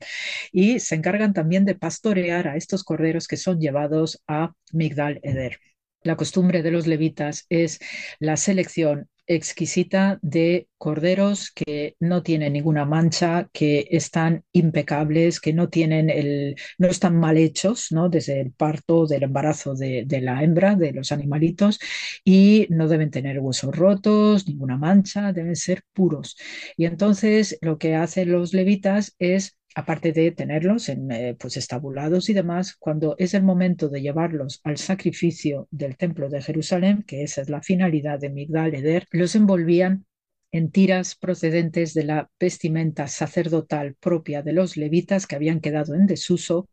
[0.52, 5.60] Y se encargan también de pastorear a estos corderos que son llevados a Migdal Eder.
[6.04, 7.80] La costumbre de los levitas es
[8.20, 15.69] la selección exquisita de corderos que no tienen ninguna mancha, que están impecables, que no
[15.69, 18.09] tienen el, no están mal hechos, ¿no?
[18.09, 21.80] Desde el parto, del embarazo de, de la hembra, de los animalitos,
[22.23, 26.38] y no deben tener huesos rotos, ninguna mancha, deben ser puros.
[26.78, 32.30] Y entonces lo que hacen los levitas es aparte de tenerlos en, eh, pues estabulados
[32.30, 37.23] y demás, cuando es el momento de llevarlos al sacrificio del templo de Jerusalén, que
[37.23, 40.05] esa es la finalidad de Migdal Eder, los envolvían
[40.51, 46.05] en tiras procedentes de la vestimenta sacerdotal propia de los levitas que habían quedado en
[46.05, 46.69] desuso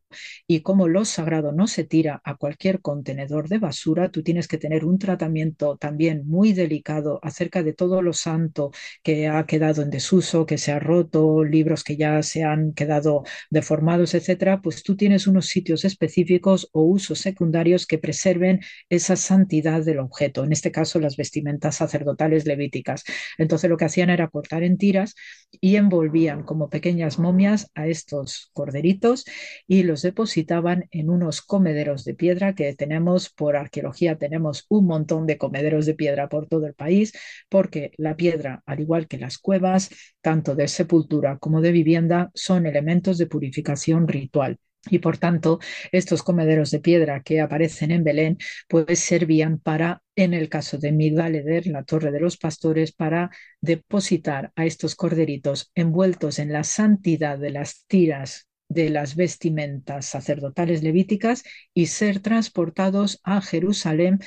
[0.47, 4.59] y como lo sagrado no se tira a cualquier contenedor de basura, tú tienes que
[4.59, 8.71] tener un tratamiento también muy delicado acerca de todo lo santo
[9.03, 13.25] que ha quedado en desuso, que se ha roto, libros que ya se han quedado
[13.51, 19.85] deformados, etcétera, pues tú tienes unos sitios específicos o usos secundarios que preserven esa santidad
[19.85, 23.05] del objeto, en este caso las vestimentas sacerdotales levíticas.
[23.39, 25.15] Entonces lo que hacían era cortar en tiras
[25.61, 29.25] y envolvían como pequeñas momias a estos corderitos
[29.67, 35.27] y los depositaban en unos comederos de piedra que tenemos por arqueología, tenemos un montón
[35.27, 37.13] de comederos de piedra por todo el país,
[37.49, 39.91] porque la piedra, al igual que las cuevas,
[40.21, 44.59] tanto de sepultura como de vivienda, son elementos de purificación ritual.
[44.91, 45.61] Y por tanto,
[45.93, 50.91] estos comederos de piedra que aparecen en Belén, pues servían para, en el caso de
[50.91, 53.31] Migdaleder, la torre de los pastores, para
[53.61, 60.83] depositar a estos corderitos envueltos en la santidad de las tiras de las vestimentas sacerdotales
[60.83, 64.19] levíticas y ser transportados a Jerusalén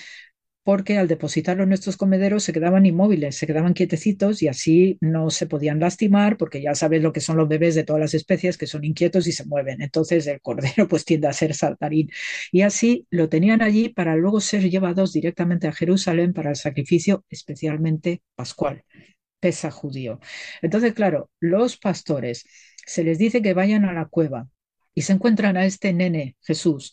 [0.65, 5.29] porque al depositarlo en estos comederos se quedaban inmóviles, se quedaban quietecitos y así no
[5.29, 8.57] se podían lastimar, porque ya sabes lo que son los bebés de todas las especies,
[8.57, 9.83] que son inquietos y se mueven.
[9.83, 12.09] Entonces el cordero pues tiende a ser saltarín.
[12.51, 17.23] Y así lo tenían allí para luego ser llevados directamente a Jerusalén para el sacrificio
[17.29, 18.83] especialmente pascual,
[19.39, 20.19] pesa judío.
[20.63, 22.47] Entonces, claro, los pastores
[22.87, 24.49] se les dice que vayan a la cueva
[24.95, 26.91] y se encuentran a este nene, Jesús,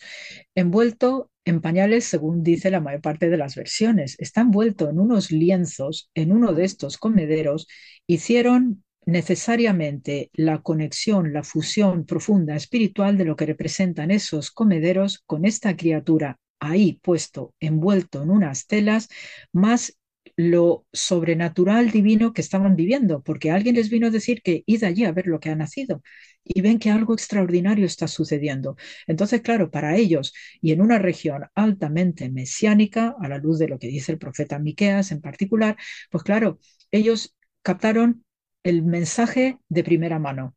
[0.54, 4.16] envuelto en pañales, según dice la mayor parte de las versiones.
[4.18, 7.66] Está envuelto en unos lienzos, en uno de estos comederos,
[8.06, 15.44] hicieron necesariamente la conexión, la fusión profunda espiritual de lo que representan esos comederos con
[15.44, 19.08] esta criatura ahí puesto, envuelto en unas telas,
[19.52, 19.98] más
[20.36, 25.04] lo sobrenatural divino que estaban viviendo, porque alguien les vino a decir que id allí
[25.04, 26.02] a ver lo que ha nacido
[26.44, 28.76] y ven que algo extraordinario está sucediendo.
[29.06, 33.78] Entonces, claro, para ellos y en una región altamente mesiánica, a la luz de lo
[33.78, 35.76] que dice el profeta Miqueas en particular,
[36.10, 36.58] pues claro,
[36.90, 38.24] ellos captaron
[38.62, 40.56] el mensaje de primera mano.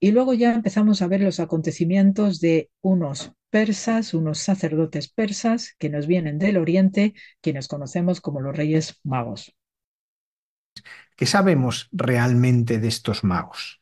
[0.00, 5.88] Y luego ya empezamos a ver los acontecimientos de unos persas, unos sacerdotes persas que
[5.90, 9.54] nos vienen del oriente, quienes conocemos como los reyes magos.
[11.16, 13.80] ¿Qué sabemos realmente de estos magos?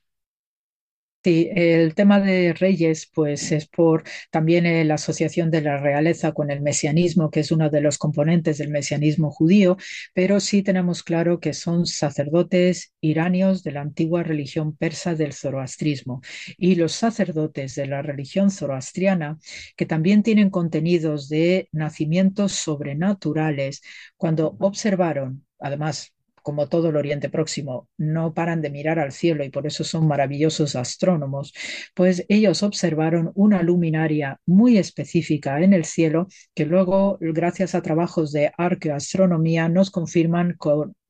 [1.25, 4.03] Sí, el tema de reyes, pues es por
[4.33, 7.97] también eh, la asociación de la realeza con el mesianismo, que es uno de los
[7.97, 9.77] componentes del mesianismo judío,
[10.15, 16.23] pero sí tenemos claro que son sacerdotes iranios de la antigua religión persa del zoroastrismo.
[16.57, 19.39] Y los sacerdotes de la religión zoroastriana,
[19.77, 23.81] que también tienen contenidos de nacimientos sobrenaturales,
[24.17, 26.13] cuando observaron, además
[26.43, 30.07] como todo el Oriente Próximo, no paran de mirar al cielo y por eso son
[30.07, 31.55] maravillosos astrónomos,
[31.95, 38.33] pues ellos observaron una luminaria muy específica en el cielo que luego, gracias a trabajos
[38.33, 40.57] de arqueoastronomía, nos confirman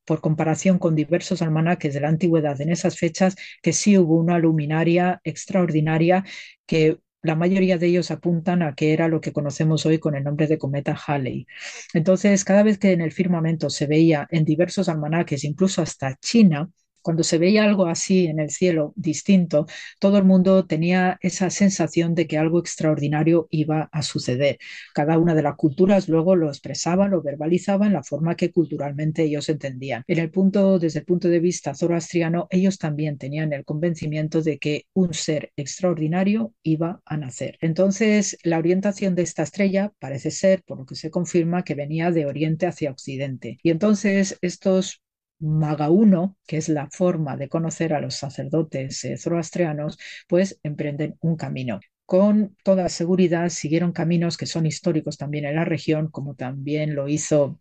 [0.04, 4.38] por comparación con diversos almanaques de la antigüedad en esas fechas, que sí hubo una
[4.38, 6.24] luminaria extraordinaria
[6.66, 10.24] que la mayoría de ellos apuntan a que era lo que conocemos hoy con el
[10.24, 11.46] nombre de cometa Halley.
[11.94, 16.70] Entonces, cada vez que en el firmamento se veía en diversos almanaques, incluso hasta China,
[17.02, 19.66] cuando se veía algo así en el cielo distinto,
[19.98, 24.58] todo el mundo tenía esa sensación de que algo extraordinario iba a suceder.
[24.94, 29.22] Cada una de las culturas luego lo expresaba, lo verbalizaba en la forma que culturalmente
[29.24, 30.04] ellos entendían.
[30.06, 34.58] En el punto, desde el punto de vista zoroastriano, ellos también tenían el convencimiento de
[34.58, 37.58] que un ser extraordinario iba a nacer.
[37.60, 42.10] Entonces, la orientación de esta estrella parece ser, por lo que se confirma, que venía
[42.10, 43.58] de oriente hacia occidente.
[43.62, 45.02] Y entonces estos
[45.42, 51.16] Maga 1, que es la forma de conocer a los sacerdotes eh, zoroastrianos, pues emprenden
[51.20, 51.80] un camino.
[52.06, 57.08] Con toda seguridad siguieron caminos que son históricos también en la región, como también lo
[57.08, 57.60] hizo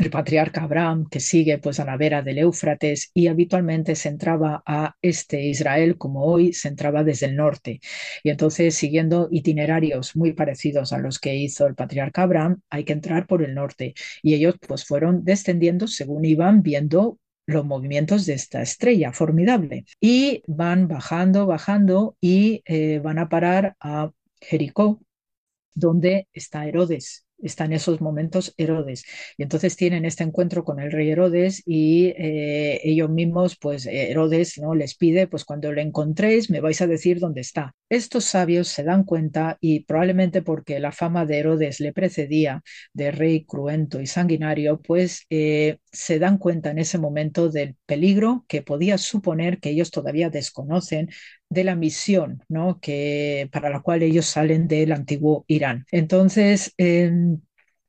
[0.00, 4.62] el patriarca Abraham, que sigue pues a la vera del Éufrates y habitualmente se entraba
[4.66, 7.80] a este Israel como hoy se entraba desde el norte.
[8.22, 12.92] Y entonces, siguiendo itinerarios muy parecidos a los que hizo el patriarca Abraham, hay que
[12.92, 13.94] entrar por el norte.
[14.22, 19.84] Y ellos pues fueron descendiendo según iban viendo los movimientos de esta estrella formidable.
[20.00, 25.00] Y van bajando, bajando y eh, van a parar a Jericó,
[25.74, 29.04] donde está Herodes está en esos momentos Herodes.
[29.36, 34.58] Y entonces tienen este encuentro con el rey Herodes y eh, ellos mismos, pues Herodes
[34.58, 37.74] no les pide, pues cuando lo encontréis me vais a decir dónde está.
[37.88, 42.62] Estos sabios se dan cuenta y probablemente porque la fama de Herodes le precedía
[42.92, 48.44] de rey cruento y sanguinario, pues eh, se dan cuenta en ese momento del peligro
[48.48, 51.08] que podía suponer que ellos todavía desconocen
[51.50, 52.80] de la misión ¿no?
[52.80, 55.86] que, para la cual ellos salen del antiguo Irán.
[55.90, 57.40] Entonces, em,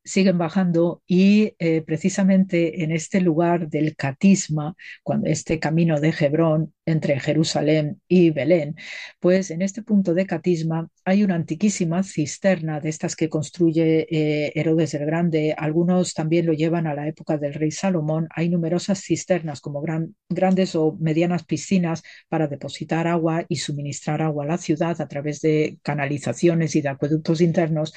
[0.03, 6.73] siguen bajando y eh, precisamente en este lugar del catisma, cuando este camino de Hebrón
[6.89, 8.75] entre Jerusalén y Belén,
[9.19, 14.51] pues en este punto de catisma hay una antiquísima cisterna de estas que construye eh,
[14.55, 15.55] Herodes el Grande.
[15.57, 18.27] Algunos también lo llevan a la época del rey Salomón.
[18.35, 19.83] Hay numerosas cisternas como
[20.29, 25.41] grandes o medianas piscinas para depositar agua y suministrar agua a la ciudad a través
[25.41, 27.93] de canalizaciones y de acueductos internos.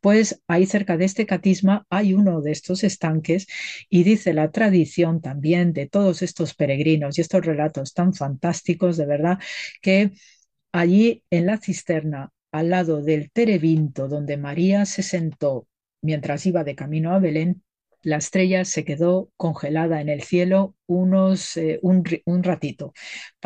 [0.00, 3.46] Pues ahí cerca de este catisma hay uno de estos estanques
[3.88, 8.96] y dice la tradición también de todos estos peregrinos y estos relatos tan fantásticos fantásticos,
[8.96, 9.38] de verdad,
[9.82, 10.12] que
[10.72, 15.66] allí en la cisterna, al lado del terebinto donde María se sentó
[16.02, 17.62] mientras iba de camino a Belén,
[18.02, 22.92] la estrella se quedó congelada en el cielo unos, eh, un, un, ratito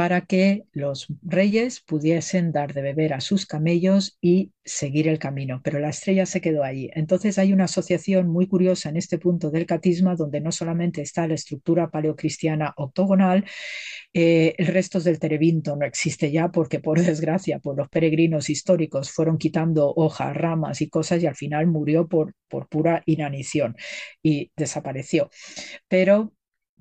[0.01, 5.61] para que los reyes pudiesen dar de beber a sus camellos y seguir el camino,
[5.63, 6.89] pero la estrella se quedó allí.
[6.95, 11.29] Entonces hay una asociación muy curiosa en este punto del catisma donde no solamente está
[11.29, 13.45] la estructura paleocristiana octogonal,
[14.15, 19.11] eh, el resto del terebinto no existe ya porque por desgracia por los peregrinos históricos
[19.11, 23.77] fueron quitando hojas, ramas y cosas y al final murió por, por pura inanición
[24.23, 25.29] y desapareció.
[25.89, 26.33] Pero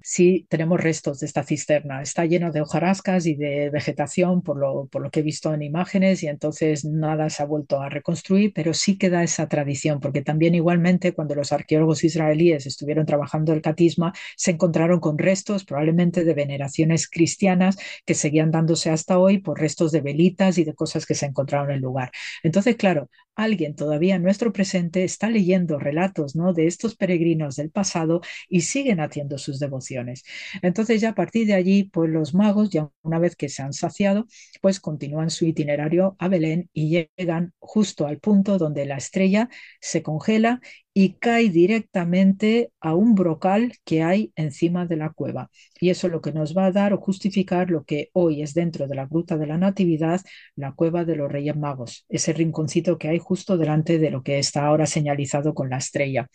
[0.01, 2.01] sí tenemos restos de esta cisterna.
[2.01, 5.61] Está lleno de hojarascas y de vegetación por lo, por lo que he visto en
[5.61, 10.21] imágenes y entonces nada se ha vuelto a reconstruir, pero sí queda esa tradición, porque
[10.21, 16.23] también igualmente cuando los arqueólogos israelíes estuvieron trabajando el catisma, se encontraron con restos probablemente
[16.23, 21.05] de veneraciones cristianas que seguían dándose hasta hoy por restos de velitas y de cosas
[21.05, 22.11] que se encontraron en el lugar.
[22.43, 23.09] Entonces, claro,
[23.43, 26.53] alguien todavía en nuestro presente está leyendo relatos ¿no?
[26.53, 30.23] de estos peregrinos del pasado y siguen haciendo sus devociones.
[30.61, 33.73] Entonces ya a partir de allí, pues los magos, ya una vez que se han
[33.73, 34.27] saciado,
[34.61, 39.49] pues continúan su itinerario a Belén y llegan justo al punto donde la estrella
[39.81, 40.61] se congela
[40.99, 45.49] y cae directamente a un brocal que hay encima de la cueva.
[45.79, 48.53] Y eso es lo que nos va a dar o justificar lo que hoy es
[48.53, 50.19] dentro de la Gruta de la Natividad,
[50.57, 54.39] la cueva de los Reyes Magos, ese rinconcito que hay justo delante de lo que
[54.39, 56.27] está ahora señalizado con la estrella.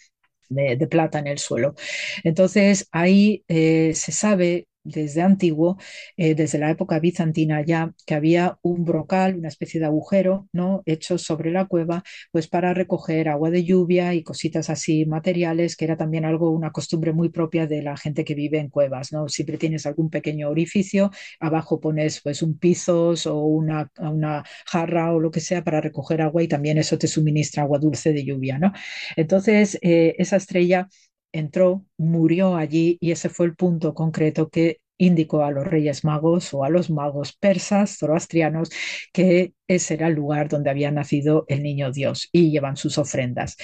[0.48, 1.74] De, plata en el suelo.
[2.22, 5.78] Entonces ahí eh, se sabe desde antiguo,
[6.16, 10.82] eh, desde la época bizantina ya, que había un brocal, una especie de agujero, ¿no?
[10.86, 15.84] Hecho sobre la cueva, pues para recoger agua de lluvia y cositas así materiales, que
[15.86, 19.28] era también algo, una costumbre muy propia de la gente que vive en cuevas, ¿no?
[19.28, 21.10] Siempre tienes algún pequeño orificio,
[21.40, 26.22] abajo pones pues un pizos o una, una jarra o lo que sea para recoger
[26.22, 28.72] agua y también eso te suministra agua dulce de lluvia, ¿no?
[29.16, 30.88] Entonces, eh, esa estrella
[31.34, 36.54] entró, murió allí y ese fue el punto concreto que indicó a los reyes magos
[36.54, 38.70] o a los magos persas, zoroastrianos,
[39.12, 43.56] que ese era el lugar donde había nacido el niño Dios y llevan sus ofrendas.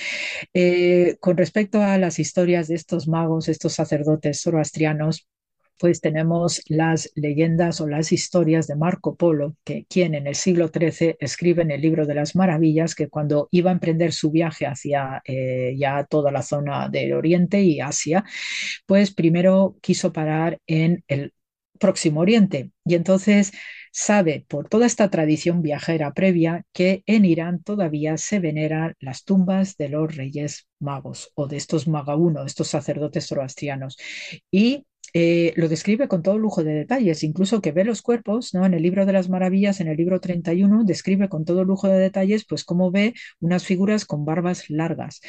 [0.53, 5.29] Eh, con respecto a las historias de estos magos, estos sacerdotes zoroastrianos,
[5.81, 10.69] pues tenemos las leyendas o las historias de Marco Polo, que quien en el siglo
[10.69, 14.67] XIII escribe en el libro de las maravillas que cuando iba a emprender su viaje
[14.67, 18.25] hacia eh, ya toda la zona del Oriente y Asia,
[18.85, 21.33] pues primero quiso parar en el
[21.79, 22.73] Próximo Oriente.
[22.85, 23.53] Y entonces
[23.91, 29.77] sabe por toda esta tradición viajera previa que en Irán todavía se veneran las tumbas
[29.77, 33.97] de los reyes magos o de estos magaunos, estos sacerdotes zoroastrianos.
[34.51, 38.65] Y eh, lo describe con todo lujo de detalles, incluso que ve los cuerpos, ¿no?
[38.65, 41.99] En el libro de las maravillas, en el libro 31, describe con todo lujo de
[41.99, 45.21] detalles, pues cómo ve unas figuras con barbas largas.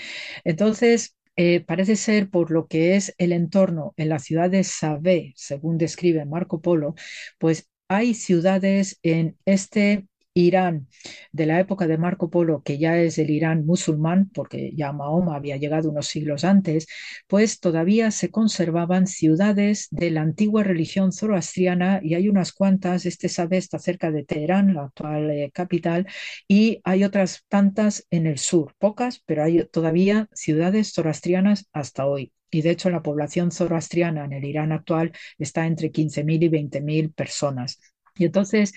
[0.43, 5.33] Entonces, eh, parece ser por lo que es el entorno en la ciudad de Sabé,
[5.35, 6.93] según describe Marco Polo,
[7.39, 10.87] pues hay ciudades en este Irán
[11.33, 15.35] de la época de Marco Polo, que ya es el Irán musulmán, porque ya Mahoma
[15.35, 16.87] había llegado unos siglos antes,
[17.27, 23.27] pues todavía se conservaban ciudades de la antigua religión zoroastriana y hay unas cuantas, este
[23.27, 26.07] sabe está cerca de Teherán, la actual eh, capital,
[26.47, 32.31] y hay otras tantas en el sur, pocas, pero hay todavía ciudades zoroastrianas hasta hoy.
[32.51, 37.13] Y de hecho la población zoroastriana en el Irán actual está entre 15.000 y 20.000
[37.13, 37.79] personas.
[38.15, 38.73] Y entonces,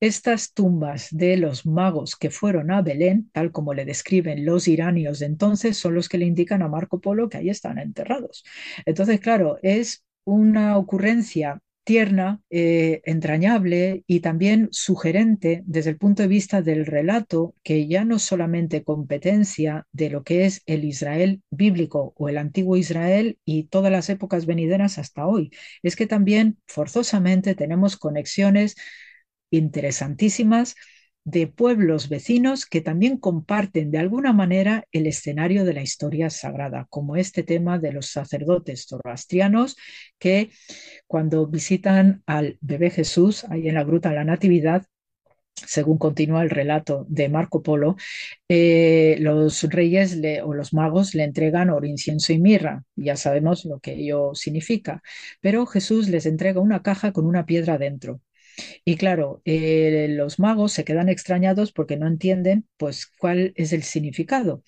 [0.00, 5.20] estas tumbas de los magos que fueron a Belén, tal como le describen los iranios
[5.20, 8.44] de entonces, son los que le indican a Marco Polo que ahí están enterrados.
[8.84, 16.28] Entonces, claro, es una ocurrencia tierna, eh, entrañable y también sugerente desde el punto de
[16.28, 22.14] vista del relato, que ya no solamente competencia de lo que es el Israel bíblico
[22.16, 25.50] o el antiguo Israel y todas las épocas venideras hasta hoy,
[25.82, 28.76] es que también forzosamente tenemos conexiones
[29.50, 30.74] interesantísimas
[31.24, 36.86] de pueblos vecinos que también comparten de alguna manera el escenario de la historia sagrada,
[36.90, 39.76] como este tema de los sacerdotes zoroastrianos
[40.18, 40.50] que
[41.06, 44.86] cuando visitan al bebé Jesús ahí en la gruta de la Natividad,
[45.54, 47.96] según continúa el relato de Marco Polo,
[48.48, 52.84] eh, los reyes o los magos le entregan oro, incienso y mirra.
[52.96, 55.02] Ya sabemos lo que ello significa.
[55.40, 58.20] Pero Jesús les entrega una caja con una piedra dentro.
[58.84, 63.82] Y claro, eh, los magos se quedan extrañados porque no entienden pues cuál es el
[63.82, 64.62] significado.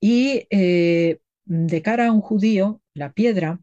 [0.00, 3.60] Y eh, de cara a un judío, la piedra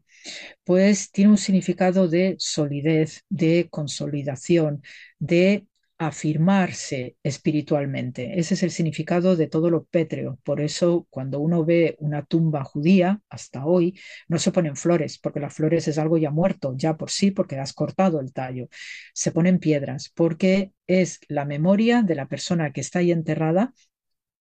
[0.64, 4.82] pues tiene un significado de solidez, de consolidación,
[5.18, 5.66] de
[6.06, 8.38] afirmarse espiritualmente.
[8.38, 10.38] Ese es el significado de todo lo pétreo.
[10.44, 13.98] Por eso, cuando uno ve una tumba judía, hasta hoy,
[14.28, 17.58] no se ponen flores, porque las flores es algo ya muerto, ya por sí, porque
[17.58, 18.68] has cortado el tallo.
[19.14, 23.72] Se ponen piedras, porque es la memoria de la persona que está ahí enterrada,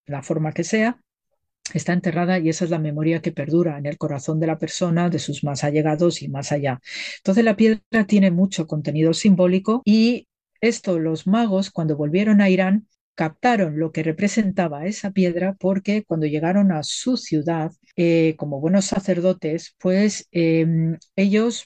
[0.05, 1.01] la forma que sea,
[1.73, 5.09] está enterrada y esa es la memoria que perdura en el corazón de la persona,
[5.09, 6.81] de sus más allegados y más allá.
[7.17, 10.27] Entonces la piedra tiene mucho contenido simbólico y
[10.61, 16.27] esto los magos, cuando volvieron a Irán, captaron lo que representaba esa piedra porque cuando
[16.27, 21.65] llegaron a su ciudad, eh, como buenos sacerdotes, pues em, ellos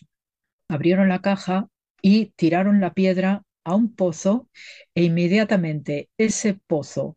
[0.69, 1.67] abrieron la caja
[2.01, 4.49] y tiraron la piedra a un pozo
[4.95, 7.15] e inmediatamente ese pozo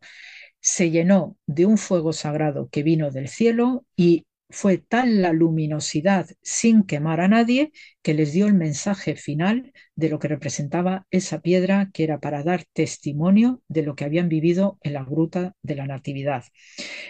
[0.61, 6.27] se llenó de un fuego sagrado que vino del cielo y fue tal la luminosidad
[6.41, 7.71] sin quemar a nadie
[8.01, 12.43] que les dio el mensaje final de lo que representaba esa piedra que era para
[12.43, 16.45] dar testimonio de lo que habían vivido en la gruta de la Natividad.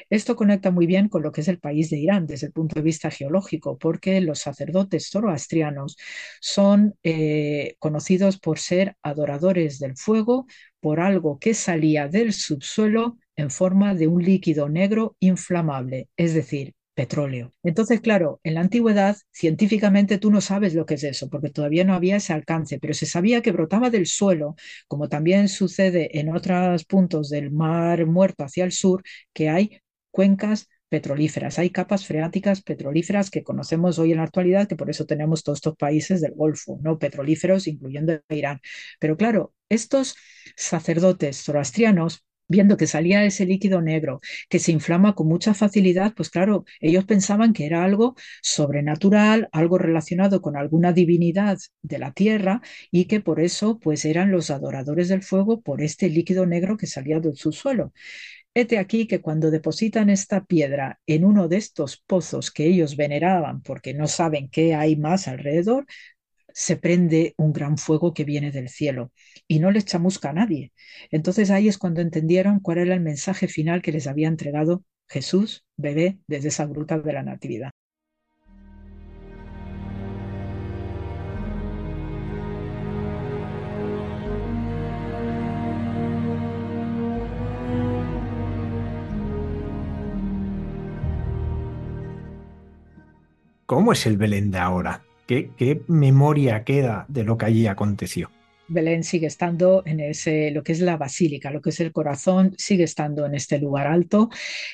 [0.10, 2.76] Esto conecta muy bien con lo que es el país de Irán desde el punto
[2.76, 5.98] de vista geológico, porque los sacerdotes zoroastrianos
[6.42, 10.46] son eh, conocidos por ser adoradores del fuego,
[10.80, 16.74] por algo que salía del subsuelo en forma de un líquido negro inflamable, es decir,
[17.00, 17.54] petróleo.
[17.64, 21.86] Entonces, claro, en la antigüedad, científicamente tú no sabes lo que es eso, porque todavía
[21.86, 24.56] no había ese alcance, pero se sabía que brotaba del suelo,
[24.90, 29.02] como también sucede en otros puntos del mar muerto hacia el sur,
[29.32, 29.80] que hay
[30.12, 31.58] cuencas petrolíferas.
[31.58, 35.60] Hay capas freáticas petrolíferas que conocemos hoy en la actualidad, que por eso tenemos todos
[35.60, 37.00] estos países del Golfo, ¿no?
[37.00, 38.60] Petrolíferos, incluyendo Irán.
[39.00, 40.18] Pero claro, estos
[40.58, 44.20] sacerdotes zoroastrianos viendo que salía ese líquido negro
[44.50, 49.78] que se inflama con mucha facilidad, pues claro, ellos pensaban que era algo sobrenatural, algo
[49.78, 52.62] relacionado con alguna divinidad de la tierra
[52.92, 56.88] y que por eso pues eran los adoradores del fuego por este líquido negro que
[56.88, 57.94] salía del subsuelo.
[58.54, 63.62] Hete aquí que cuando depositan esta piedra en uno de estos pozos que ellos veneraban
[63.62, 65.86] porque no saben qué hay más alrededor,
[66.54, 69.12] se prende un gran fuego que viene del cielo
[69.48, 70.74] y no les chamusca a nadie.
[71.12, 75.66] Entonces ahí es cuando entendieron cuál era el mensaje final que les había entregado Jesús,
[75.76, 77.72] bebé, desde esa gruta de la Natividad.
[93.66, 95.04] ¿Cómo es el Belén de ahora?
[95.30, 98.32] ¿Qué, memoria queda de lo que allí aconteció?
[98.68, 102.56] Belén sigue estando en ese, lo que es la basílica, lo que es el corazón,
[102.58, 104.30] sigue estando en este lugar alto.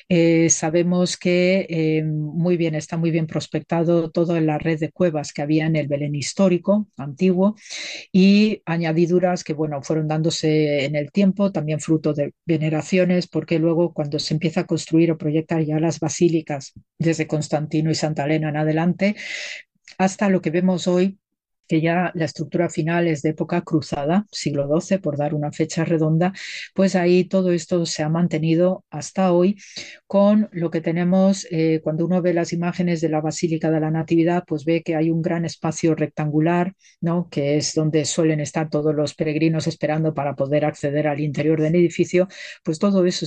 [0.08, 5.34] Eh, sabemos que eh, muy bien, está muy bien prospectado toda la red de cuevas
[5.34, 7.54] que había en el Belén histórico, antiguo,
[8.10, 13.92] y añadiduras que, bueno, fueron dándose en el tiempo, también fruto de veneraciones, porque luego
[13.92, 18.48] cuando se empieza a construir o proyectar ya las basílicas desde Constantino y Santa Elena
[18.50, 19.16] en adelante,
[19.98, 21.18] hasta lo que vemos hoy
[21.66, 25.84] que ya la estructura final es de época cruzada, siglo XII, por dar una fecha
[25.84, 26.32] redonda,
[26.74, 29.56] pues ahí todo esto se ha mantenido hasta hoy
[30.06, 33.90] con lo que tenemos eh, cuando uno ve las imágenes de la Basílica de la
[33.90, 37.28] Natividad, pues ve que hay un gran espacio rectangular, ¿no?
[37.30, 41.74] que es donde suelen estar todos los peregrinos esperando para poder acceder al interior del
[41.74, 42.28] edificio,
[42.62, 43.26] pues todo eso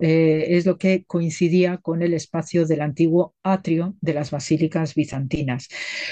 [0.00, 5.68] eh, es lo que coincidía con el espacio del antiguo atrio de las basílicas bizantinas.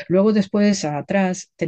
[0.09, 1.68] Luego después atrás tenemos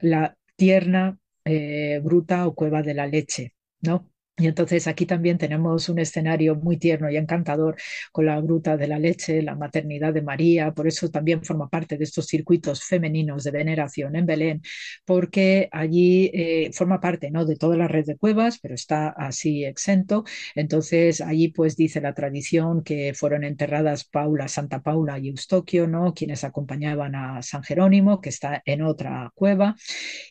[0.00, 4.11] la tierna eh, gruta o cueva de la leche, ¿no?
[4.42, 7.76] Y entonces aquí también tenemos un escenario muy tierno y encantador
[8.10, 11.96] con la gruta de la leche, la maternidad de María, por eso también forma parte
[11.96, 14.60] de estos circuitos femeninos de veneración en Belén,
[15.04, 17.44] porque allí eh, forma parte ¿no?
[17.44, 20.24] de toda la red de cuevas, pero está así exento.
[20.56, 26.14] Entonces allí pues dice la tradición que fueron enterradas Paula, Santa Paula y Eustoquio, ¿no?
[26.14, 29.76] quienes acompañaban a San Jerónimo, que está en otra cueva.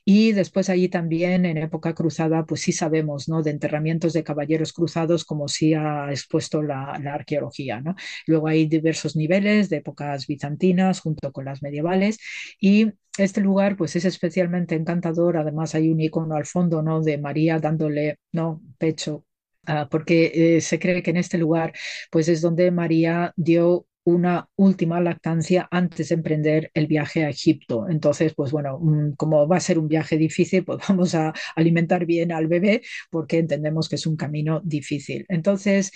[0.03, 3.41] Y después allí también en época cruzada pues sí sabemos ¿no?
[3.41, 7.81] de enterramiento de caballeros cruzados como sí ha expuesto la, arqueología.
[7.81, 7.95] ¿no?
[8.27, 12.19] Luego hay diversos niveles de épocas bizantinas junto con las medievales
[12.59, 17.01] y este lugar pues es especialmente encantador, además hay un icono al fondo ¿no?
[17.01, 18.61] de María dándole ¿no?
[18.77, 19.25] pecho
[19.65, 21.73] ah, porque eh, se cree que en este lugar
[22.09, 27.87] pues es donde María dio una última lactancia antes de emprender el viaje a Egipto.
[27.89, 32.05] Entonces, pues bueno, mm, como va a ser un viaje difícil, pues vamos a alimentar
[32.05, 35.25] bien al bebé porque entendemos que es un camino difícil.
[35.29, 35.91] Entonces,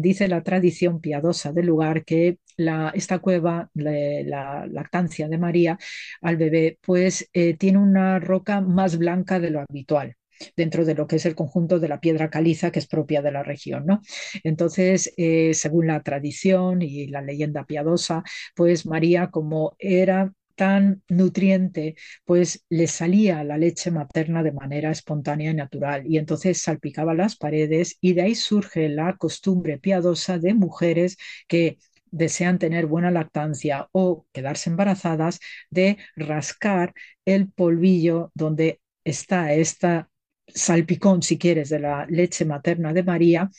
[0.00, 5.78] dice la tradición piadosa del lugar que la, esta cueva, la, lactancia de María
[6.20, 10.16] al bebé, pues eh, tiene una roca más blanca de lo habitual
[10.56, 13.32] dentro de lo que es el conjunto de la piedra caliza que es propia de
[13.32, 13.86] la región.
[13.86, 14.00] ¿no?
[14.44, 18.22] Entonces, eh, según la tradición y la leyenda piadosa,
[18.54, 25.50] pues María, como era tan nutriente, pues le salía la leche materna de manera espontánea
[25.50, 30.54] y natural y entonces salpicaba las paredes y de ahí surge la costumbre piadosa de
[30.54, 31.16] mujeres
[31.48, 31.78] que
[32.10, 35.40] desean tener buena lactancia o quedarse embarazadas
[35.70, 36.92] de rascar
[37.24, 40.10] el polvillo donde está esta
[40.54, 43.50] salpicón, si quieres, de la leche materna de María,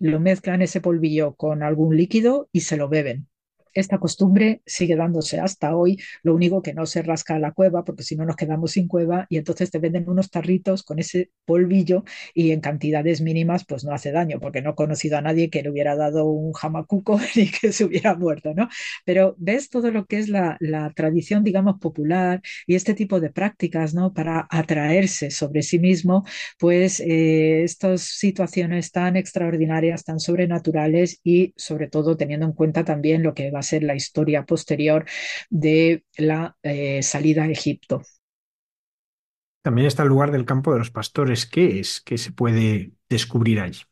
[0.00, 3.28] lo mezclan ese polvillo con algún líquido y se lo beben.
[3.74, 8.02] Esta costumbre sigue dándose hasta hoy, lo único que no se rasca la cueva, porque
[8.02, 12.04] si no nos quedamos sin cueva, y entonces te venden unos tarritos con ese polvillo
[12.34, 15.62] y en cantidades mínimas pues no hace daño, porque no he conocido a nadie que
[15.62, 18.68] le hubiera dado un jamacuco ni que se hubiera muerto, ¿no?
[19.04, 20.58] Pero ves todo lo que es la,
[20.94, 24.12] tradición, digamos, popular y este tipo de prácticas, ¿no?
[24.12, 26.24] Para atraerse sobre sí mismo,
[26.58, 33.22] pues eh, estas situaciones tan extraordinarias, tan sobrenaturales y sobre todo teniendo en cuenta también
[33.22, 35.06] lo que va a ser la historia posterior
[35.50, 38.02] de la eh, salida a Egipto.
[39.62, 41.46] También está el lugar del campo de los pastores.
[41.46, 42.00] ¿Qué es?
[42.00, 43.82] ¿Qué se puede descubrir allí?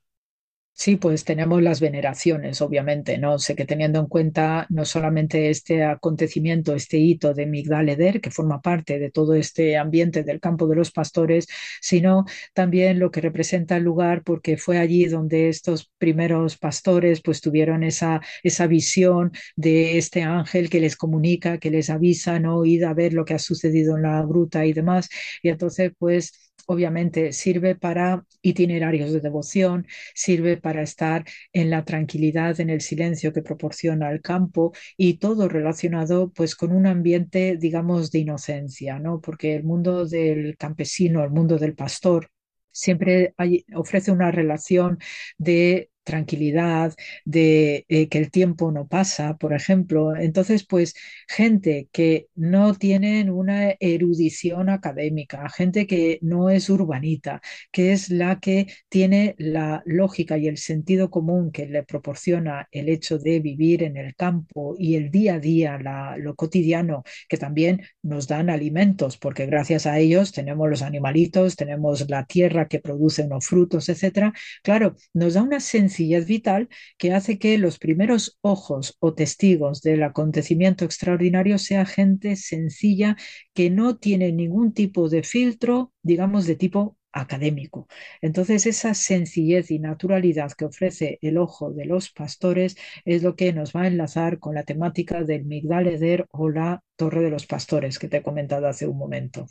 [0.82, 3.38] Sí, pues tenemos las veneraciones, obviamente, ¿no?
[3.38, 8.30] Sé que teniendo en cuenta no solamente este acontecimiento, este hito de Migdal Eder, que
[8.30, 11.48] forma parte de todo este ambiente del campo de los pastores,
[11.82, 12.24] sino
[12.54, 17.82] también lo que representa el lugar, porque fue allí donde estos primeros pastores pues tuvieron
[17.82, 22.64] esa, esa visión de este ángel que les comunica, que les avisa, ¿no?
[22.64, 25.10] Id a ver lo que ha sucedido en la gruta y demás.
[25.42, 26.32] Y entonces, pues
[26.70, 33.32] obviamente sirve para itinerarios de devoción, sirve para estar en la tranquilidad, en el silencio
[33.32, 39.20] que proporciona el campo y todo relacionado pues con un ambiente, digamos, de inocencia, ¿no?
[39.20, 42.28] Porque el mundo del campesino, el mundo del pastor,
[42.70, 43.34] siempre
[43.74, 44.98] ofrece una relación
[45.38, 46.94] de tranquilidad,
[47.24, 50.16] de eh, que el tiempo no pasa, por ejemplo.
[50.16, 50.94] Entonces, pues
[51.28, 57.40] gente que no tienen una erudición académica, gente que no es urbanita,
[57.72, 62.88] que es la que tiene la lógica y el sentido común que le proporciona el
[62.88, 67.36] hecho de vivir en el campo y el día a día, la, lo cotidiano, que
[67.36, 72.80] también nos dan alimentos, porque gracias a ellos tenemos los animalitos, tenemos la tierra que
[72.80, 74.32] produce unos frutos, etcétera.
[74.62, 75.89] Claro, nos da una sensación
[76.26, 76.68] vital
[76.98, 83.16] que hace que los primeros ojos o testigos del acontecimiento extraordinario sea gente sencilla
[83.54, 87.88] que no tiene ningún tipo de filtro, digamos, de tipo académico.
[88.20, 93.52] Entonces, esa sencillez y naturalidad que ofrece el ojo de los pastores es lo que
[93.52, 97.46] nos va a enlazar con la temática del Migdal Eder o la Torre de los
[97.46, 99.46] Pastores que te he comentado hace un momento.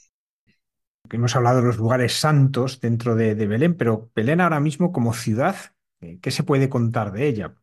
[1.12, 5.14] Hemos hablado de los lugares santos dentro de, de Belén, pero Belén ahora mismo como
[5.14, 5.56] ciudad
[6.22, 7.56] ¿Qué se puede contar de ella?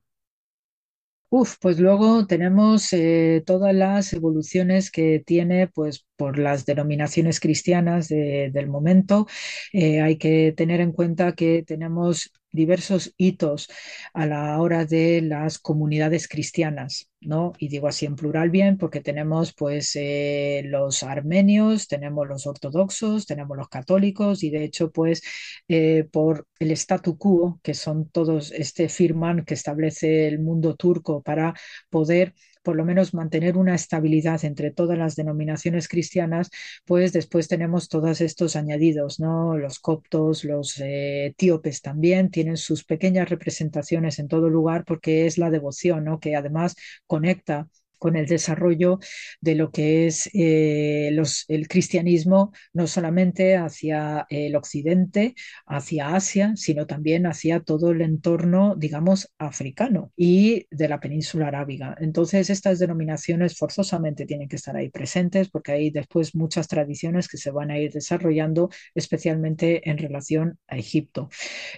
[1.29, 8.09] Uf, pues luego tenemos eh, todas las evoluciones que tiene pues por las denominaciones cristianas
[8.09, 9.27] del momento.
[9.73, 13.69] Eh, hay que tener en cuenta que tenemos diversos hitos
[14.13, 17.53] a la hora de las comunidades cristianas, ¿no?
[17.59, 23.27] Y digo así en plural bien porque tenemos pues eh, los armenios, tenemos los ortodoxos,
[23.27, 25.23] tenemos los católicos y de hecho pues
[25.69, 31.23] eh, por el statu quo, que son todos este firman que establece el mundo turco
[31.23, 31.55] para
[31.91, 32.35] poder
[32.67, 36.51] por lo menos mantener una estabilidad entre todas las denominaciones cristianas,
[36.85, 39.57] pues después tenemos todos estos añadidos, ¿no?
[39.57, 45.39] Los coptos, los eh, etíopes también tienen sus pequeñas representaciones en todo lugar porque es
[45.39, 46.19] la devoción, ¿no?
[46.19, 46.75] Que además
[47.07, 47.69] conecta
[47.99, 48.99] con el desarrollo
[49.41, 51.11] de lo que es eh,
[51.49, 55.35] el cristianismo, no solamente hacia el occidente,
[55.67, 61.97] hacia Asia, sino también hacia todo el entorno, digamos, africano y de la península arábiga.
[62.01, 67.39] Entonces, estas denominaciones forzosamente tienen que estar ahí presentes porque hay después muchas tradiciones que
[67.39, 71.29] se van a ir desarrollando, especialmente en relación a Egipto.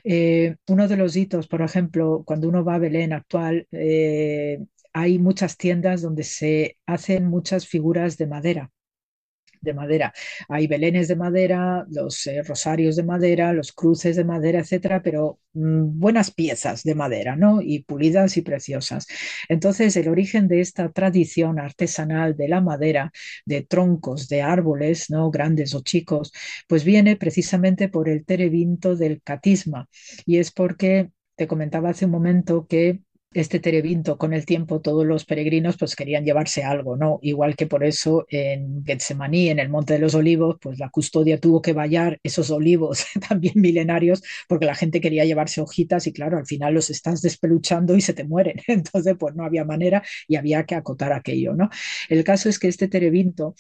[0.05, 4.59] Eh, uno de los hitos, por ejemplo, cuando uno va a Belén actual, eh,
[4.99, 8.71] hay muchas tiendas donde se hacen muchas figuras de madera
[9.61, 10.13] de madera.
[10.49, 15.41] Hay belenes de madera, los eh, rosarios de madera, los cruces de madera, etcétera, pero
[15.55, 17.61] mm, buenas piezas de madera, ¿no?
[17.61, 19.07] Y pulidas y preciosas.
[19.49, 23.13] Entonces, el origen de esta tradición artesanal de la madera,
[23.47, 25.31] de troncos de árboles, ¿no?
[25.31, 26.33] Grandes o chicos,
[26.69, 29.89] pues viene precisamente por el terebinto del catisma.
[30.25, 33.01] Y es porque te comentaba hace un momento que
[33.33, 37.19] este terebinto con el tiempo todos los peregrinos pues querían llevarse algo, ¿no?
[37.23, 41.39] Igual que por eso en Getsemaní, en el Monte de los Olivos, pues la custodia
[41.39, 46.39] tuvo que vallar esos olivos también milenarios porque la gente quería llevarse hojitas y claro,
[46.39, 48.57] al final los estás despeluchando y se te mueren.
[48.67, 51.69] Entonces, pues no había manera y había que acotar aquello, ¿no?
[52.09, 53.55] El caso es que este terebinto,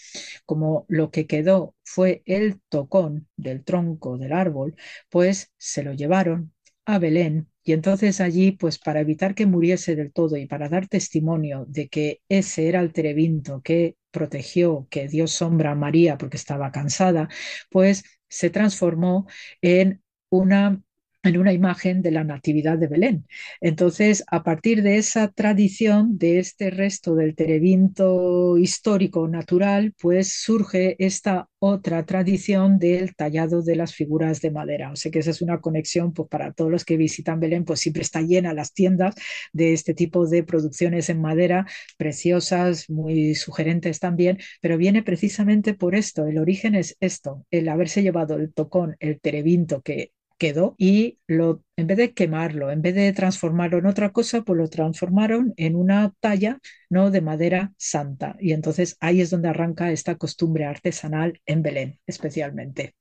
[0.44, 4.74] como lo que quedó fue el tocón del tronco del árbol,
[5.10, 6.52] pues se lo llevaron
[6.86, 10.88] a Belén y entonces allí, pues para evitar que muriese del todo y para dar
[10.88, 16.38] testimonio de que ese era el terebinto que protegió, que dio sombra a María porque
[16.38, 17.28] estaba cansada,
[17.70, 19.26] pues se transformó
[19.60, 20.80] en una
[21.24, 23.26] en una imagen de la Natividad de Belén.
[23.60, 30.96] Entonces, a partir de esa tradición, de este resto del terebinto histórico natural, pues surge
[31.04, 34.92] esta otra tradición del tallado de las figuras de madera.
[34.92, 37.80] O sea que esa es una conexión pues, para todos los que visitan Belén, pues
[37.80, 39.14] siempre está llena las tiendas
[39.52, 41.66] de este tipo de producciones en madera,
[41.96, 46.26] preciosas, muy sugerentes también, pero viene precisamente por esto.
[46.26, 51.62] El origen es esto, el haberse llevado el tocón, el terebinto que quedó y lo,
[51.76, 55.76] en vez de quemarlo, en vez de transformarlo en otra cosa, pues lo transformaron en
[55.76, 56.58] una talla
[56.88, 57.10] ¿no?
[57.10, 58.36] de madera santa.
[58.40, 62.94] Y entonces ahí es donde arranca esta costumbre artesanal en Belén, especialmente.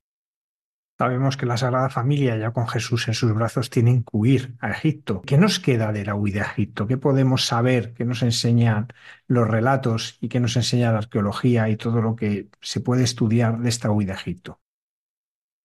[0.98, 4.72] Sabemos que la Sagrada Familia, ya con Jesús en sus brazos, tienen que huir a
[4.72, 5.22] Egipto.
[5.22, 6.88] ¿Qué nos queda de la huida a Egipto?
[6.88, 7.94] ¿Qué podemos saber?
[7.94, 8.88] ¿Qué nos enseñan
[9.28, 13.60] los relatos y qué nos enseña la arqueología y todo lo que se puede estudiar
[13.60, 14.60] de esta huida a Egipto?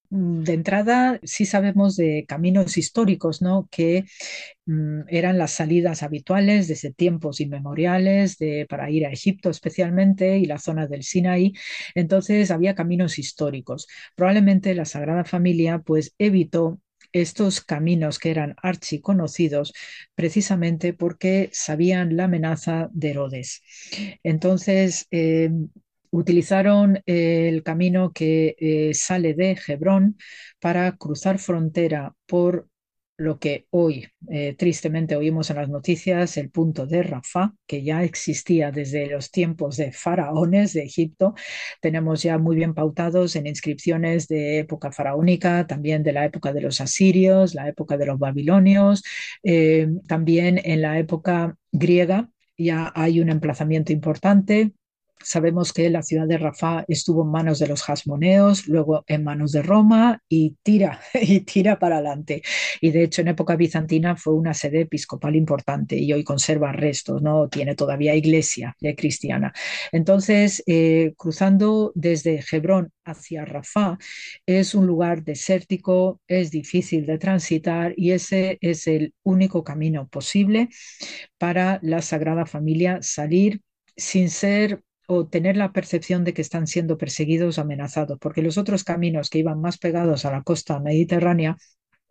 [0.09, 3.67] De entrada, sí sabemos de caminos históricos, ¿no?
[3.71, 4.05] Que
[4.65, 10.45] mm, eran las salidas habituales desde tiempos inmemoriales de, para ir a Egipto especialmente y
[10.45, 11.53] la zona del Sinaí.
[11.95, 13.87] Entonces había caminos históricos.
[14.15, 16.79] Probablemente la Sagrada Familia pues evitó
[17.11, 19.73] estos caminos que eran archiconocidos
[20.15, 23.61] precisamente porque sabían la amenaza de Herodes.
[24.23, 25.49] Entonces, eh,
[26.13, 30.17] utilizaron el camino que eh, sale de Hebrón
[30.59, 32.67] para cruzar frontera por
[33.17, 38.03] lo que hoy eh, tristemente oímos en las noticias, el punto de Rafah, que ya
[38.03, 41.33] existía desde los tiempos de faraones de Egipto.
[41.81, 46.61] Tenemos ya muy bien pautados en inscripciones de época faraónica, también de la época de
[46.61, 49.03] los asirios, la época de los babilonios,
[49.43, 54.73] eh, también en la época griega ya hay un emplazamiento importante
[55.23, 59.51] Sabemos que la ciudad de Rafah estuvo en manos de los jasmoneos, luego en manos
[59.51, 62.41] de Roma y tira y tira para adelante.
[62.81, 67.21] Y de hecho en época bizantina fue una sede episcopal importante y hoy conserva restos,
[67.21, 69.53] no tiene todavía iglesia cristiana.
[69.91, 73.97] Entonces, eh, cruzando desde Hebrón hacia Rafah
[74.45, 80.69] es un lugar desértico, es difícil de transitar y ese es el único camino posible
[81.37, 83.61] para la Sagrada Familia salir
[83.95, 88.57] sin ser o tener la percepción de que están siendo perseguidos o amenazados, porque los
[88.57, 91.57] otros caminos que iban más pegados a la costa mediterránea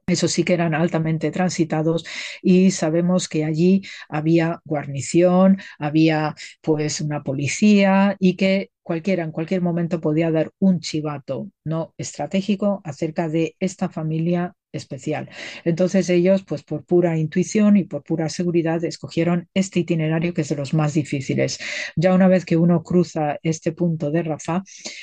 [0.07, 2.05] eso sí que eran altamente transitados
[2.43, 9.63] y sabemos que allí había guarnición, había pues una policía y que cualquiera en cualquier
[9.63, 15.29] momento podía dar un chivato no estratégico acerca de esta familia especial.
[15.65, 20.49] Entonces ellos, pues por pura intuición y por pura seguridad, escogieron este itinerario que es
[20.49, 21.59] de los más difíciles.
[21.97, 24.63] Ya una vez que uno cruza este punto de Rafah,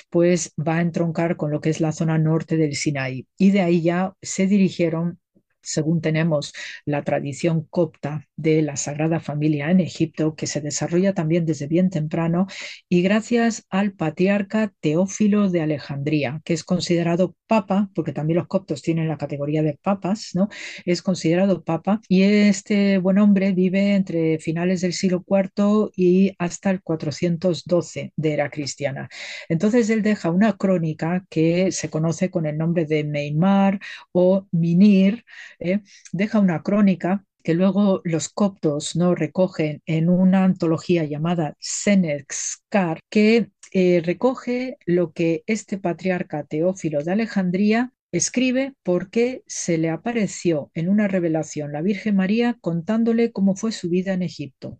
[0.10, 3.28] pues va a entroncar con lo que es la zona norte del Sinaí.
[3.38, 5.20] Y de ahí ya se dirigieron
[5.62, 6.54] según tenemos
[6.86, 11.90] la tradición copta de la Sagrada Familia en Egipto, que se desarrolla también desde bien
[11.90, 12.48] temprano,
[12.88, 18.82] y gracias al patriarca Teófilo de Alejandría, que es considerado papa, porque también los coptos
[18.82, 20.50] tienen la categoría de papas, ¿no?
[20.86, 26.70] Es considerado papa, y este buen hombre vive entre finales del siglo IV y hasta
[26.72, 29.10] el 412 de era cristiana.
[29.50, 33.80] Entonces él deja una crónica que se conoce con el nombre de Meimar
[34.12, 35.24] o Minir,
[35.60, 35.82] ¿eh?
[36.12, 43.50] deja una crónica que luego los coptos no recogen en una antología llamada Senexcar, que
[43.72, 50.90] eh, recoge lo que este patriarca Teófilo de Alejandría escribe porque se le apareció en
[50.90, 54.80] una revelación la Virgen María contándole cómo fue su vida en Egipto.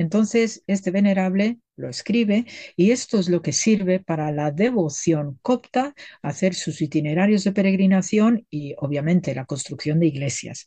[0.00, 5.94] Entonces, este venerable lo escribe y esto es lo que sirve para la devoción copta,
[6.22, 10.64] hacer sus itinerarios de peregrinación y obviamente la construcción de iglesias.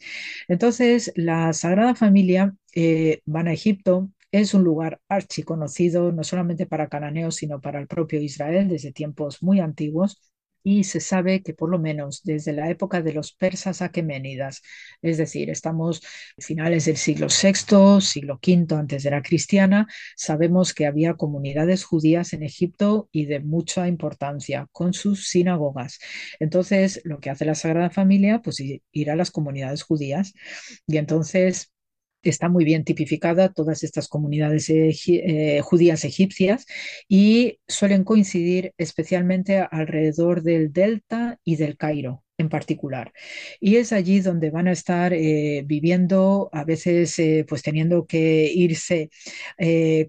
[0.48, 6.88] Entonces, la Sagrada Familia eh, van a Egipto, es un lugar archiconocido no solamente para
[6.88, 10.33] cananeos, sino para el propio Israel desde tiempos muy antiguos
[10.64, 14.62] y se sabe que por lo menos desde la época de los persas aqueménidas,
[15.02, 16.02] es decir, estamos
[16.38, 22.34] finales del siglo VI, siglo V antes de la cristiana, sabemos que había comunidades judías
[22.34, 26.00] en Egipto y de mucha importancia con sus sinagogas.
[26.40, 30.34] Entonces, lo que hace la Sagrada Familia, pues ir a las comunidades judías
[30.88, 31.74] y entonces
[32.30, 36.66] está muy bien tipificada todas estas comunidades eh, judías egipcias
[37.08, 43.14] y suelen coincidir especialmente alrededor del delta y del Cairo en particular.
[43.60, 48.52] Y es allí donde van a estar eh, viviendo, a veces eh, pues teniendo que
[48.54, 49.10] irse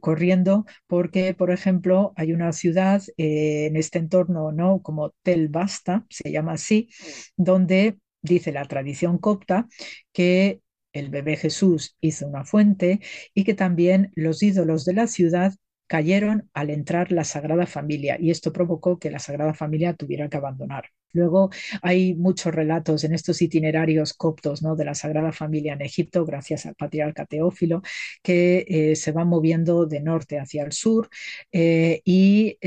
[0.01, 4.81] corriendo, porque, por ejemplo, hay una ciudad en este entorno, ¿no?
[4.83, 6.89] Como Tel Basta, se llama así,
[7.37, 9.69] donde dice la tradición copta
[10.13, 10.61] que
[10.95, 13.01] el bebé Jesús hizo una fuente
[13.35, 15.53] y que también los ídolos de la ciudad
[15.87, 20.39] cayeron al entrar la Sagrada Familia y esto provocó que la Sagrada Familia tuviera que
[20.39, 20.87] abandonar.
[21.13, 21.51] Luego
[21.83, 24.75] hay muchos relatos en estos itinerarios coptos ¿no?
[24.77, 27.83] de la Sagrada Familia en Egipto, gracias al patriarca Teófilo,
[28.23, 31.09] que eh, se van moviendo de norte hacia el sur
[31.53, 32.59] eh, y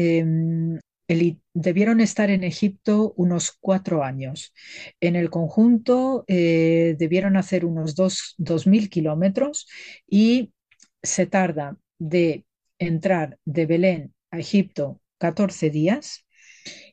[1.53, 4.53] debieron estar en Egipto unos cuatro años.
[4.99, 9.67] En el conjunto eh, debieron hacer unos dos, 2.000 kilómetros
[10.07, 10.53] y
[11.01, 12.45] se tarda de
[12.79, 16.25] entrar de Belén a Egipto 14 días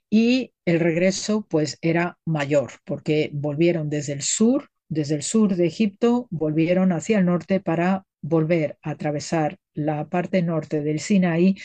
[0.09, 5.67] y el regreso pues era mayor porque volvieron desde el sur, desde el sur de
[5.67, 11.57] Egipto, volvieron hacia el norte para volver a atravesar la parte norte del Sinaí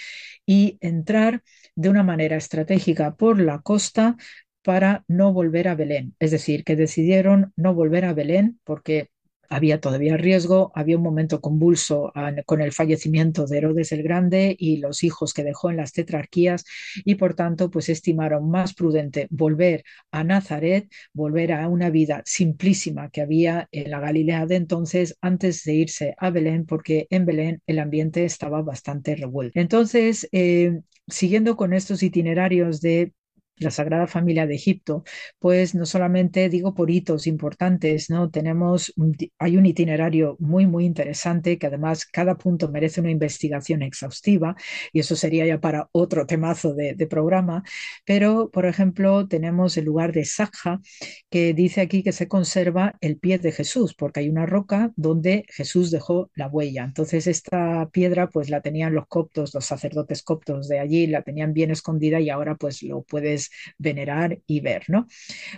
[0.46, 1.42] y entrar
[1.76, 4.18] de una manera estratégica por la costa
[4.64, 6.16] para no volver a Belén.
[6.20, 9.10] Es decir, que decidieron no volver a Belén porque
[9.50, 12.12] había todavía riesgo, había un momento convulso
[12.46, 16.66] con el fallecimiento de Herodes el Grande y los hijos que dejó en las tetrarquías
[17.06, 23.10] y por tanto pues estimaron más prudente volver a Nazaret, volver a una vida simplísima
[23.10, 27.62] que había en la Galilea de entonces antes de irse a Belén porque en Belén
[27.68, 29.60] el ambiente estaba bastante revuelto.
[29.60, 33.14] Entonces, eh, siguiendo con estos itinerarios de
[33.60, 35.04] la Sagrada Familia de Egipto,
[35.40, 38.30] pues no solamente digo por hitos importantes, ¿no?
[38.30, 38.94] Tenemos,
[39.38, 44.56] hay un itinerario muy, muy interesante que además cada punto merece una investigación exhaustiva
[44.94, 47.64] y eso sería ya para otro temazo de, programa,
[48.06, 50.80] pero por ejemplo tenemos el lugar de Sakha
[51.30, 55.46] que dice aquí que se conserva el pie de Jesús porque hay una roca donde
[55.50, 56.84] Jesús dejó la huella.
[56.84, 61.54] Entonces esta piedra pues la tenían los coptos, los sacerdotes coptos de allí, la tenían
[61.54, 65.08] bien escondida y ahora pues lo puedes venerar y ver, ¿no?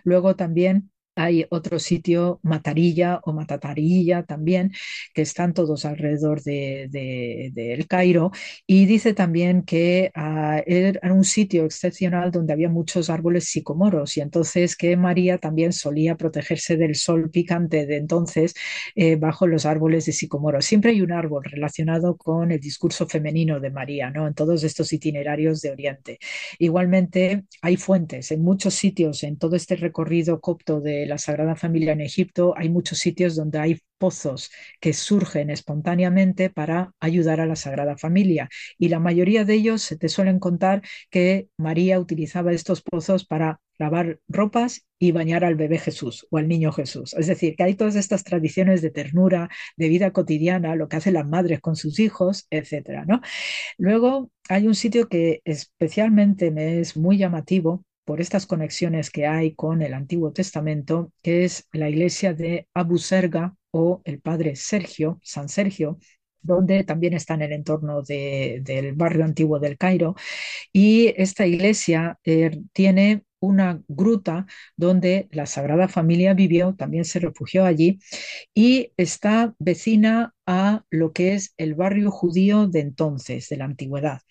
[0.03, 4.71] Luego también hay otro sitio, Matarilla o Matatarilla también,
[5.13, 8.31] que están todos alrededor de, El Cairo.
[8.65, 14.21] Y dice también que uh, era un sitio excepcional donde había muchos árboles sicomoros y
[14.21, 18.53] entonces que María también solía protegerse del sol picante de entonces
[18.95, 20.61] eh, bajo los árboles de sicomoro.
[20.61, 24.27] Siempre hay un árbol relacionado con el discurso femenino de María, ¿no?
[24.27, 26.19] En todos estos itinerarios de Oriente.
[26.59, 31.94] Igualmente hay fuentes en muchos sitios en todo este recorrido copto de la Sagrada Familia
[31.94, 37.56] en Egipto, hay muchos sitios donde hay pozos que surgen espontáneamente para ayudar a la
[37.56, 38.49] Sagrada Familia.
[38.78, 43.61] Y la mayoría de ellos se te suelen contar que María utilizaba estos pozos para
[43.78, 47.15] lavar ropas y bañar al bebé Jesús o al niño Jesús.
[47.15, 51.15] Es decir, que hay todas estas tradiciones de ternura, de vida cotidiana, lo que hacen
[51.15, 53.22] las madres con sus hijos, etcétera, ¿no?
[53.78, 59.55] Luego hay un sitio que especialmente me es muy llamativo por estas conexiones que hay
[59.55, 65.17] con el Antiguo Testamento, que es la iglesia de Abu Serga o el Padre Sergio,
[65.23, 65.97] San Sergio,
[66.41, 70.15] donde también está en el entorno del barrio antiguo del Cairo.
[70.73, 74.45] Y esta iglesia eh, tiene una gruta
[74.77, 77.99] donde la Sagrada Familia vivió, también se refugió allí,
[78.53, 84.22] y está vecina a lo que es el barrio judío de entonces, de la antigüedad.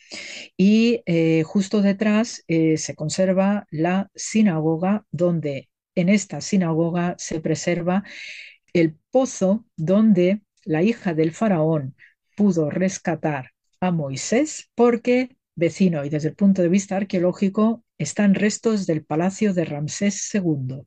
[0.57, 8.05] Y eh, justo detrás eh, se conserva la sinagoga, donde en esta sinagoga se preserva
[8.73, 11.97] el pozo donde la hija del faraón
[12.37, 13.51] pudo rescatar
[13.81, 19.53] a Moisés porque vecino y desde el punto de vista arqueológico están restos del palacio
[19.53, 20.87] de Ramsés II.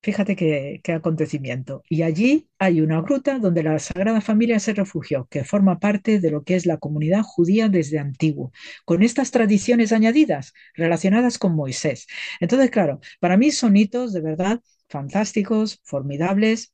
[0.00, 1.82] Fíjate qué, acontecimiento.
[1.88, 6.30] Y allí hay una gruta donde la Sagrada Familia se refugió, que forma parte de
[6.30, 8.52] lo que es la comunidad judía desde antiguo,
[8.84, 12.06] con estas tradiciones añadidas relacionadas con Moisés.
[12.38, 16.72] Entonces, claro, para mí son hitos de verdad fantásticos, formidables,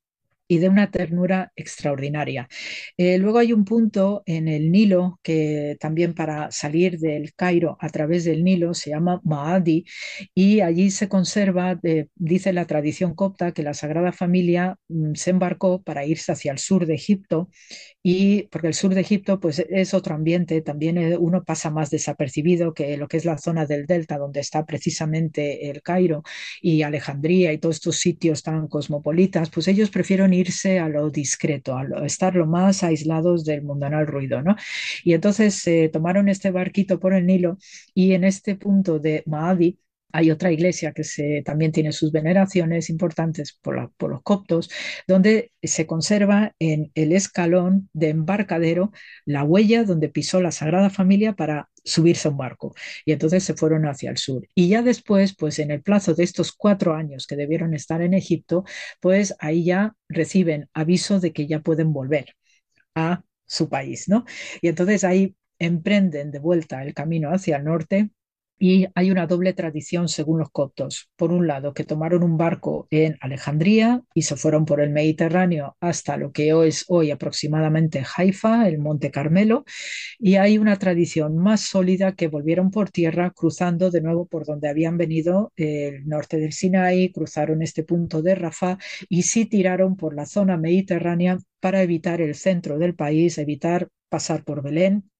[0.48, 2.48] y de una ternura extraordinaria.
[2.96, 7.88] Eh, luego hay un punto en el Nilo que también para salir del Cairo a
[7.90, 9.84] través del Nilo se llama Maadi
[10.34, 11.78] y allí se conserva,
[12.14, 16.58] dice la tradición copta, que la Sagrada Familia mm, se embarcó para irse hacia el
[16.58, 17.50] sur de Egipto
[18.10, 21.90] y porque el sur de Egipto pues es otro ambiente, también eh, uno pasa más
[21.90, 26.22] desapercibido que lo que es la zona del delta donde está precisamente el Cairo
[26.62, 31.76] y Alejandría y todos estos sitios tan cosmopolitas, pues ellos prefieren irse a lo discreto,
[31.76, 34.56] a estar lo más aislados del mundanal ruido, ¿no?
[35.05, 37.59] Y entonces se tomaron este barquito por el Nilo
[37.93, 39.78] y en este punto de Maadi
[40.12, 44.70] hay otra iglesia que se, también tiene sus veneraciones importantes por, por, los coptos,
[45.06, 48.93] donde se conserva en el escalón de embarcadero
[49.24, 52.74] la huella donde pisó la Sagrada Familia para subirse a un barco.
[53.05, 54.47] Y entonces se fueron hacia el sur.
[54.55, 58.14] Y ya después, pues en el plazo de estos cuatro años que debieron estar en
[58.14, 58.64] Egipto,
[59.01, 62.35] pues ahí ya reciben aviso de que ya pueden volver
[62.94, 64.24] a su país, ¿no?
[64.62, 68.10] Y entonces ahí emprenden de vuelta el camino hacia el norte
[68.59, 71.09] y hay una doble tradición según los coptos.
[71.16, 75.76] Por un lado, que tomaron un barco en Alejandría y se fueron por el Mediterráneo
[75.80, 79.64] hasta lo que es hoy aproximadamente Haifa, el Monte Carmelo,
[80.18, 84.68] y hay una tradición más sólida que volvieron por tierra cruzando de nuevo por donde
[84.68, 88.78] habían venido el norte del Sinaí, cruzaron este punto de Rafah
[89.09, 94.44] y sí tiraron por la zona mediterránea para evitar el centro del país, evitar pasar
[94.44, 95.10] por Belén,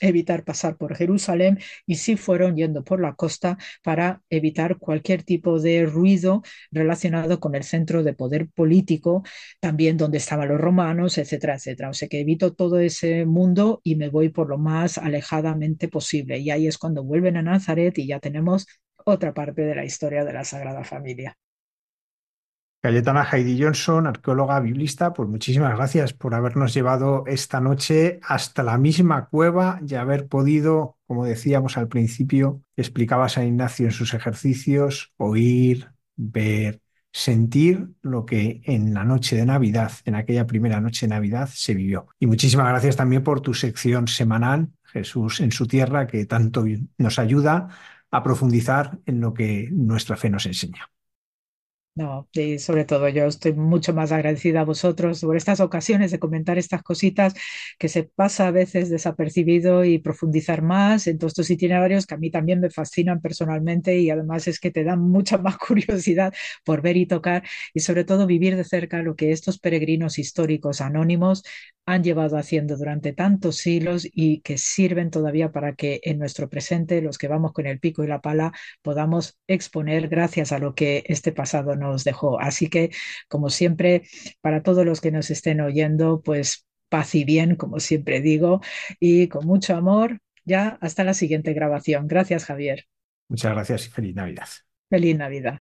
[0.00, 5.58] evitar pasar por Jerusalén y sí fueron yendo por la costa para evitar cualquier tipo
[5.60, 9.22] de ruido relacionado con el centro de poder político,
[9.60, 11.90] también donde estaban los romanos, etcétera, etcétera.
[11.90, 16.38] O sea que evito todo ese mundo y me voy por lo más alejadamente posible.
[16.38, 18.66] Y ahí es cuando vuelven a Nazaret y ya tenemos
[19.04, 21.36] otra parte de la historia de la Sagrada Familia.
[22.82, 28.78] Cayetana Heidi Johnson, arqueóloga biblista, pues muchísimas gracias por habernos llevado esta noche hasta la
[28.78, 35.12] misma cueva y haber podido, como decíamos al principio, explicaba San Ignacio en sus ejercicios,
[35.18, 36.80] oír, ver,
[37.12, 41.74] sentir lo que en la noche de Navidad, en aquella primera noche de Navidad, se
[41.74, 42.06] vivió.
[42.18, 46.64] Y muchísimas gracias también por tu sección semanal, Jesús en su tierra, que tanto
[46.96, 47.68] nos ayuda
[48.10, 50.88] a profundizar en lo que nuestra fe nos enseña.
[52.00, 56.18] No, y sobre todo yo estoy mucho más agradecida a vosotros por estas ocasiones de
[56.18, 57.34] comentar estas cositas
[57.78, 62.16] que se pasa a veces desapercibido y profundizar más en todos estos itinerarios que a
[62.16, 66.32] mí también me fascinan personalmente y además es que te dan mucha más curiosidad
[66.64, 67.42] por ver y tocar
[67.74, 71.42] y sobre todo vivir de cerca lo que estos peregrinos históricos anónimos
[71.86, 77.02] han llevado haciendo durante tantos siglos y que sirven todavía para que en nuestro presente,
[77.02, 78.52] los que vamos con el pico y la pala,
[78.82, 82.40] podamos exponer gracias a lo que este pasado nos dejó.
[82.40, 82.90] Así que,
[83.28, 84.02] como siempre,
[84.40, 88.60] para todos los que nos estén oyendo, pues paz y bien, como siempre digo,
[88.98, 90.18] y con mucho amor.
[90.44, 92.08] Ya hasta la siguiente grabación.
[92.08, 92.86] Gracias, Javier.
[93.28, 94.48] Muchas gracias y feliz Navidad.
[94.88, 95.58] Feliz Navidad.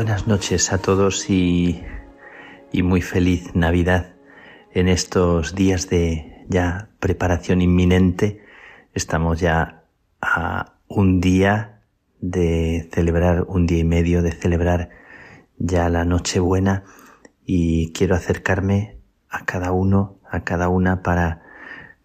[0.00, 1.84] Buenas noches a todos y,
[2.72, 4.14] muy feliz Navidad
[4.72, 8.42] en estos días de ya preparación inminente.
[8.94, 9.84] Estamos ya
[10.22, 11.82] a un día
[12.18, 14.88] de celebrar, un día y medio de celebrar
[15.58, 16.84] ya la Nochebuena
[17.44, 18.96] y quiero acercarme
[19.28, 21.42] a cada uno, a cada una para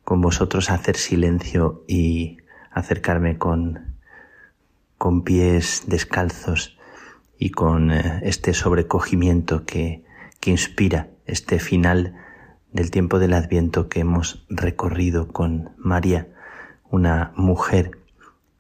[0.03, 2.39] con vosotros hacer silencio y
[2.71, 3.95] acercarme con,
[4.97, 6.74] con pies descalzos
[7.37, 10.03] y con eh, este sobrecogimiento que,
[10.39, 12.15] que inspira este final
[12.71, 16.27] del tiempo del Adviento que hemos recorrido con María,
[16.89, 17.91] una mujer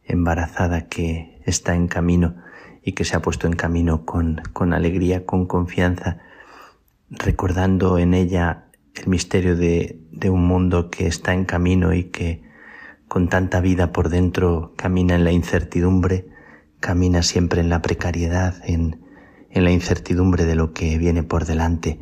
[0.03, 2.35] embarazada que está en camino
[2.81, 6.19] y que se ha puesto en camino con, con alegría, con confianza,
[7.09, 8.65] recordando en ella
[8.95, 12.43] el misterio de, de un mundo que está en camino y que
[13.07, 16.27] con tanta vida por dentro camina en la incertidumbre,
[16.85, 19.03] camina siempre en la precariedad, en,
[19.49, 21.99] en la incertidumbre de lo que viene por delante,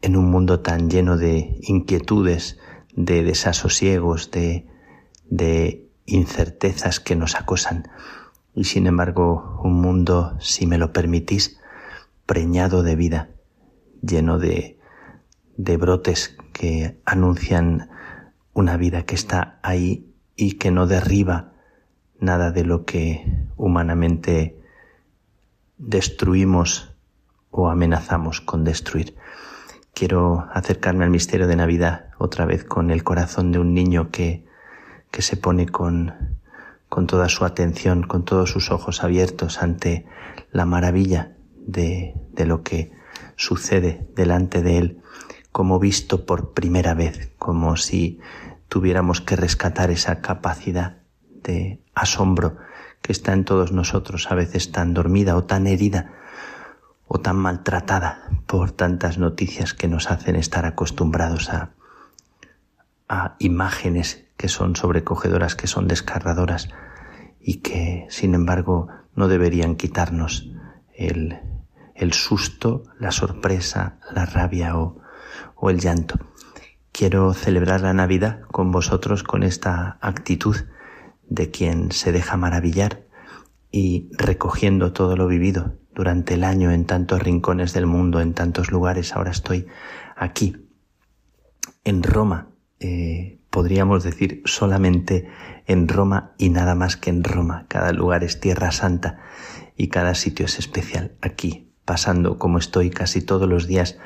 [0.00, 2.58] en un mundo tan lleno de inquietudes,
[2.96, 4.66] de desasosiegos, de,
[5.28, 7.86] de incertezas que nos acosan.
[8.54, 11.60] Y sin embargo, un mundo, si me lo permitís,
[12.24, 13.28] preñado de vida,
[14.00, 14.78] lleno de,
[15.58, 17.90] de brotes que anuncian
[18.54, 21.53] una vida que está ahí y que no derriba
[22.24, 23.24] nada de lo que
[23.56, 24.58] humanamente
[25.78, 26.94] destruimos
[27.50, 29.14] o amenazamos con destruir.
[29.92, 34.44] Quiero acercarme al misterio de Navidad otra vez con el corazón de un niño que,
[35.10, 36.38] que se pone con,
[36.88, 40.06] con toda su atención, con todos sus ojos abiertos ante
[40.50, 42.92] la maravilla de, de lo que
[43.36, 45.00] sucede delante de Él,
[45.52, 48.18] como visto por primera vez, como si
[48.68, 51.03] tuviéramos que rescatar esa capacidad
[51.44, 52.56] de asombro
[53.00, 56.12] que está en todos nosotros, a veces tan dormida o tan herida
[57.06, 61.70] o tan maltratada por tantas noticias que nos hacen estar acostumbrados a,
[63.08, 66.70] a imágenes que son sobrecogedoras, que son descarradoras
[67.40, 70.50] y que, sin embargo, no deberían quitarnos
[70.94, 71.38] el,
[71.94, 75.00] el susto, la sorpresa, la rabia o,
[75.54, 76.18] o el llanto.
[76.90, 80.56] Quiero celebrar la Navidad con vosotros con esta actitud
[81.28, 83.06] de quien se deja maravillar
[83.70, 88.70] y recogiendo todo lo vivido durante el año en tantos rincones del mundo, en tantos
[88.70, 89.14] lugares.
[89.14, 89.66] Ahora estoy
[90.16, 90.56] aquí,
[91.84, 92.48] en Roma,
[92.80, 95.28] eh, podríamos decir solamente
[95.66, 97.66] en Roma y nada más que en Roma.
[97.68, 99.20] Cada lugar es tierra santa
[99.76, 101.16] y cada sitio es especial.
[101.20, 103.98] Aquí, pasando como estoy casi todos los días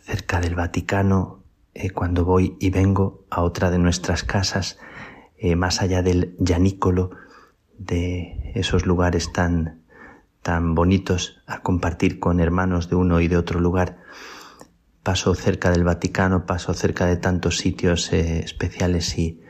[0.00, 1.44] cerca del Vaticano,
[1.74, 4.78] eh, cuando voy y vengo a otra de nuestras casas,
[5.42, 7.10] eh, más allá del Yanícolo,
[7.76, 9.82] de esos lugares tan,
[10.40, 13.98] tan bonitos a compartir con hermanos de uno y de otro lugar.
[15.02, 19.40] Paso cerca del Vaticano, paso cerca de tantos sitios eh, especiales y,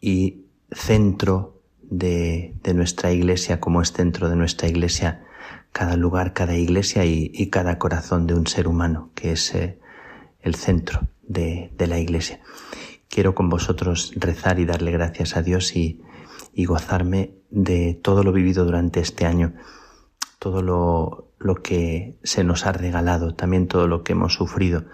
[0.00, 5.22] y centro de, de, nuestra iglesia, como es centro de nuestra iglesia,
[5.70, 9.78] cada lugar, cada iglesia y, y cada corazón de un ser humano, que es eh,
[10.40, 12.40] el centro de, de la iglesia.
[13.12, 16.00] Quiero con vosotros rezar y darle gracias a Dios y,
[16.64, 19.52] gozarme de todo lo vivido durante este año,
[20.38, 24.86] todo lo, lo que se nos ha regalado, también todo lo que hemos sufrido,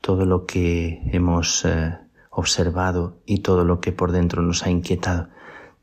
[0.00, 1.98] todo lo que hemos eh,
[2.30, 5.28] observado y todo lo que por dentro nos ha inquietado.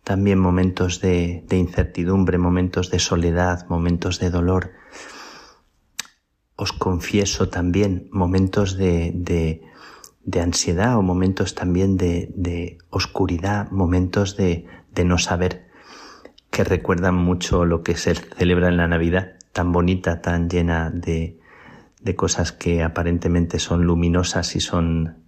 [0.03, 4.71] También momentos de, incertidumbre, momentos de soledad, momentos de dolor.
[6.55, 9.61] Os confieso también momentos de,
[10.25, 15.67] de ansiedad o momentos también de, de oscuridad, momentos de, de no saber,
[16.49, 21.39] que recuerdan mucho lo que se celebra en la Navidad, tan bonita, tan llena de,
[22.01, 25.25] de cosas que aparentemente son luminosas y son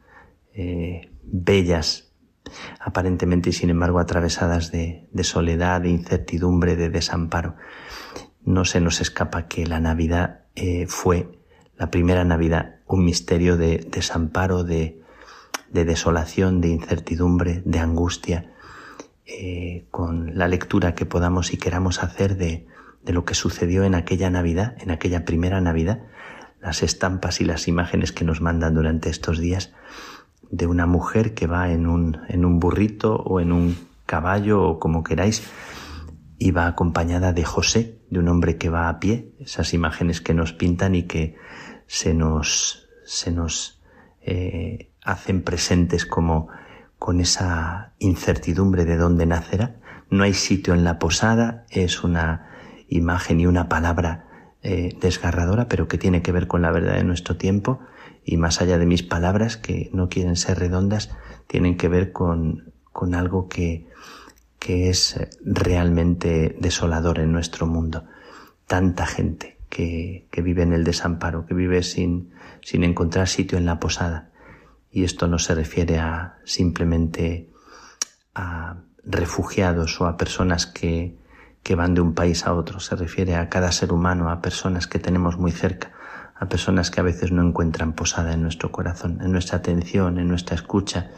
[0.53, 2.13] eh, bellas,
[2.79, 7.55] aparentemente y sin embargo atravesadas de, de soledad, de incertidumbre, de desamparo.
[8.43, 11.36] No se nos escapa que la Navidad eh, fue
[11.77, 15.01] la primera Navidad un misterio de desamparo, de,
[15.71, 18.51] de desolación, de incertidumbre, de angustia,
[19.25, 22.65] eh, con la lectura que podamos y queramos hacer de,
[23.03, 26.03] de lo que sucedió en aquella Navidad, en aquella primera Navidad,
[26.61, 29.73] las estampas y las imágenes que nos mandan durante estos días
[30.49, 34.79] de una mujer que va en un, en un burrito o en un caballo o
[34.79, 35.43] como queráis
[36.39, 40.33] y va acompañada de José, de un hombre que va a pie, esas imágenes que
[40.33, 41.35] nos pintan y que
[41.87, 43.81] se nos, se nos
[44.21, 46.49] eh, hacen presentes como
[46.99, 49.77] con esa incertidumbre de dónde nacerá.
[50.09, 52.49] No hay sitio en la posada, es una
[52.89, 54.25] imagen y una palabra
[54.63, 57.79] eh, desgarradora, pero que tiene que ver con la verdad de nuestro tiempo
[58.23, 61.09] y más allá de mis palabras, que no quieren ser redondas,
[61.47, 63.87] tienen que ver con, con algo que,
[64.59, 68.03] que es realmente desolador en nuestro mundo.
[68.65, 72.31] Tanta gente que, que vive en el desamparo, que vive sin,
[72.61, 74.31] sin encontrar sitio en la posada,
[74.91, 77.49] y esto no se refiere a simplemente
[78.33, 81.17] a refugiados o a personas que,
[81.63, 84.87] que van de un país a otro, se refiere a cada ser humano, a personas
[84.87, 85.91] que tenemos muy cerca,
[86.35, 90.27] a personas que a veces no encuentran posada en nuestro corazón, en nuestra atención, en
[90.27, 91.11] nuestra escucha,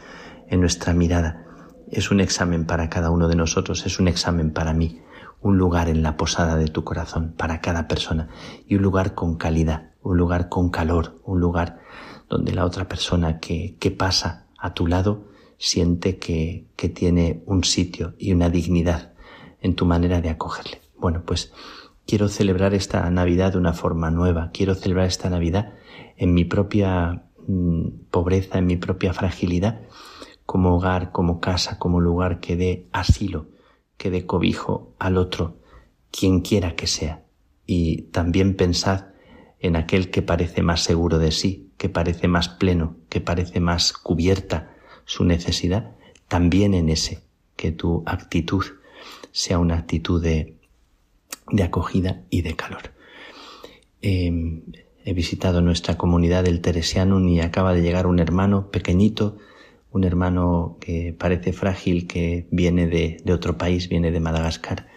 [0.48, 1.44] en nuestra mirada.
[1.90, 5.02] Es un examen para cada uno de nosotros, es un examen para mí,
[5.40, 8.28] un lugar en la posada de tu corazón para cada persona
[8.66, 11.80] y un lugar con calidad, un lugar con calor, un lugar
[12.28, 15.24] donde la otra persona que, que pasa a tu lado
[15.58, 19.12] siente que, que tiene un sitio y una dignidad
[19.60, 20.80] en tu manera de acogerle.
[20.96, 21.52] Bueno, pues
[22.06, 25.74] quiero celebrar esta Navidad de una forma nueva, quiero celebrar esta Navidad
[26.16, 29.80] en mi propia mm, pobreza, en mi propia fragilidad,
[30.46, 33.46] como hogar, como casa, como lugar que dé asilo,
[34.00, 35.58] que dé cobijo al otro,
[36.10, 37.22] quien quiera que sea.
[37.66, 39.08] Y también pensad
[39.58, 43.92] en aquel que parece más seguro de sí, que parece más pleno, que parece más
[43.92, 44.74] cubierta
[45.04, 45.96] su necesidad,
[46.28, 47.24] también en ese,
[47.56, 48.64] que tu actitud
[49.32, 50.56] sea una actitud de,
[51.52, 52.94] de acogida y de calor.
[54.00, 54.62] Eh,
[55.04, 59.36] he visitado nuestra comunidad del Teresianum y acaba de llegar un hermano pequeñito,
[59.92, 64.88] un hermano que parece frágil, que viene de, de otro país, viene de Madagascar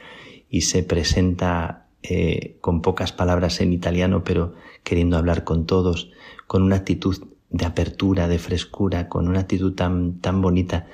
[0.49, 4.53] y se presenta eh, con pocas palabras en italiano, pero
[4.83, 6.11] queriendo hablar con todos,
[6.47, 7.17] con una actitud
[7.49, 10.87] de apertura, de frescura, con una actitud tan, tan bonita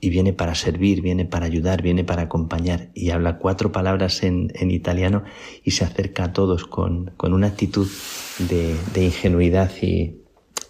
[0.00, 4.50] y viene para servir, viene para ayudar, viene para acompañar y habla cuatro palabras en,
[4.54, 5.24] en italiano
[5.64, 7.88] y se acerca a todos con, con una actitud
[8.38, 10.17] de, de ingenuidad y,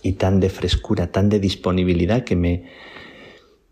[0.02, 2.64] y, tan de frescura, tan de disponibilidad que me,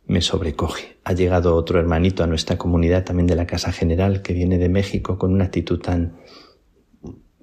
[0.06, 0.96] me sobrecoge.
[1.04, 4.68] Ha llegado otro hermanito a nuestra comunidad también de la Casa General que viene de
[4.68, 6.16] México con una actitud tan,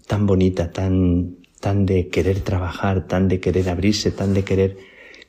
[0.08, 4.78] tan bonita, tan, tan de querer trabajar, tan de querer abrirse, tan de querer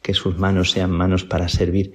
[0.03, 1.95] que sus manos sean manos para servir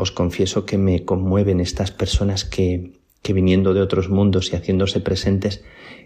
[0.00, 5.00] os confieso que me conmueven estas personas que, que viniendo de otros mundos y haciéndose
[5.00, 5.64] presentes,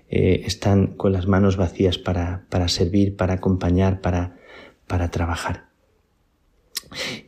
[0.09, 4.39] eh, están con las manos vacías para, para servir, para acompañar, para,
[4.87, 5.69] para trabajar.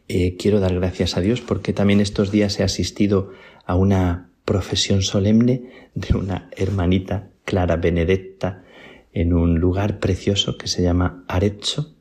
[0.09, 3.33] Eh, quiero dar gracias a Dios porque también estos días he asistido
[3.65, 8.65] a una profesión solemne de una hermanita, Clara Benedetta,
[9.13, 11.95] en un lugar precioso que se llama Arezzo,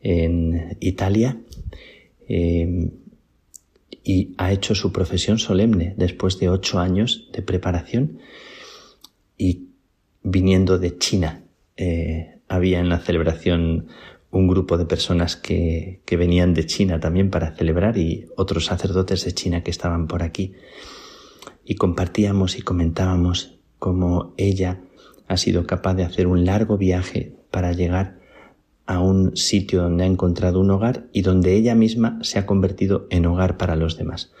[0.00, 1.38] en Italia.
[2.28, 2.90] Eh,
[4.08, 8.20] y ha hecho su profesión solemne después de ocho años de preparación
[9.36, 9.68] y
[10.22, 11.44] viniendo de China.
[11.76, 13.88] Eh, había en la celebración
[14.30, 19.24] un grupo de personas que, que venían de China también para celebrar y otros sacerdotes
[19.24, 20.52] de China que estaban por aquí.
[21.64, 24.80] Y compartíamos y comentábamos cómo ella
[25.28, 28.18] ha sido capaz de hacer un largo viaje para llegar
[28.86, 33.06] a un sitio donde ha encontrado un hogar y donde ella misma se ha convertido
[33.10, 34.32] en hogar para los demás.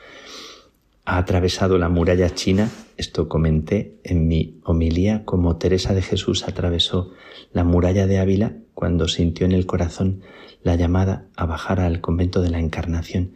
[1.04, 7.12] Ha atravesado la muralla china, esto comenté en mi homilía, como Teresa de Jesús atravesó
[7.52, 10.20] la muralla de Ávila cuando sintió en el corazón
[10.62, 13.32] la llamada a bajar al convento de la Encarnación,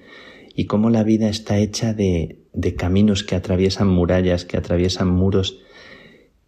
[0.54, 5.58] y cómo la vida está hecha de, de caminos que atraviesan murallas, que atraviesan muros,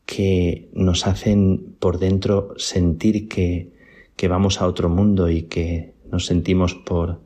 [0.06, 3.72] que nos hacen por dentro sentir que,
[4.14, 7.20] que vamos a otro mundo y que nos sentimos por,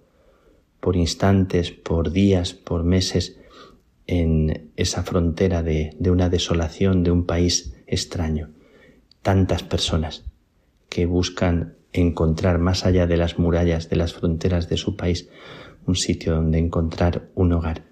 [0.80, 3.38] por instantes, por días, por meses
[4.06, 8.52] en esa frontera de, de una desolación, de un país extraño.
[9.20, 10.27] Tantas personas
[10.88, 15.28] que buscan encontrar más allá de las murallas, de las fronteras de su país,
[15.86, 17.84] un sitio donde encontrar un hogar.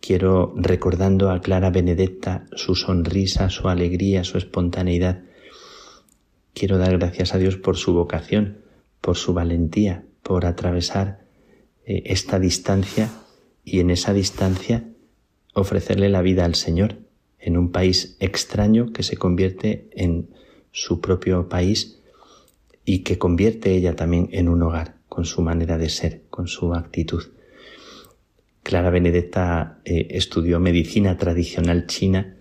[0.00, 5.22] Quiero, recordando a Clara Benedetta, su sonrisa, su alegría, su espontaneidad,
[6.58, 8.58] Quiero dar gracias a Dios por su vocación,
[9.00, 11.20] por su valentía, por atravesar
[11.86, 13.10] eh, esta distancia
[13.64, 14.82] y en esa distancia
[15.54, 16.96] ofrecerle la vida al Señor
[17.38, 20.30] en un país extraño que se convierte en
[20.72, 21.97] su propio país
[22.88, 26.72] y que convierte ella también en un hogar con su manera de ser, con su
[26.72, 27.22] actitud.
[28.62, 32.38] Clara Benedetta eh, estudió medicina tradicional china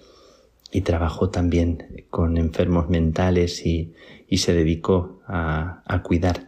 [0.71, 3.93] y trabajó también con enfermos mentales y,
[4.29, 6.47] y se dedicó a, a, cuidar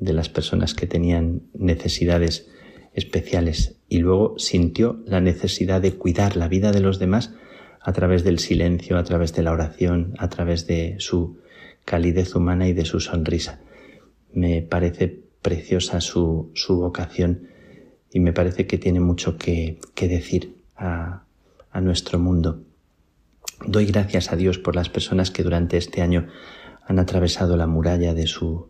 [0.00, 2.48] de las personas que tenían necesidades
[2.92, 7.34] especiales y luego sintió la necesidad de cuidar la vida de los demás
[7.82, 11.38] a través del silencio, a través de la oración, a través de su
[11.88, 13.60] calidez humana y de su sonrisa.
[14.30, 17.48] Me parece preciosa su, su vocación
[18.12, 21.24] y me parece que tiene mucho que, que decir a,
[21.70, 22.62] a nuestro mundo.
[23.66, 26.28] Doy gracias a Dios por las personas que durante este año
[26.86, 28.68] han atravesado la muralla de su,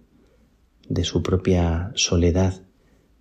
[0.89, 2.63] de su propia soledad,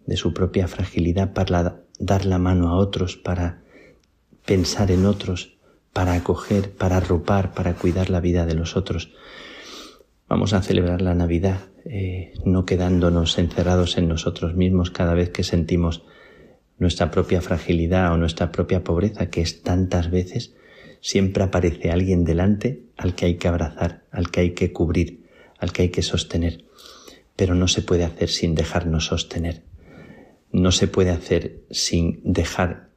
[0.06, 3.64] de su propia fragilidad para dar la mano a otros, para
[4.46, 5.58] pensar en otros,
[5.92, 9.12] para acoger, para arropar, para cuidar la vida de los otros.
[10.30, 15.44] Vamos a celebrar la Navidad, eh, no quedándonos encerrados en nosotros mismos cada vez que
[15.44, 16.04] sentimos
[16.78, 20.54] nuestra propia fragilidad o nuestra propia pobreza, que es tantas veces,
[21.00, 25.24] siempre aparece alguien delante al que hay que abrazar, al que hay que cubrir,
[25.60, 26.66] al que hay que sostener.
[27.38, 29.64] Pero no se puede hacer sin dejarnos sostener.
[30.52, 32.90] No se puede hacer sin dejar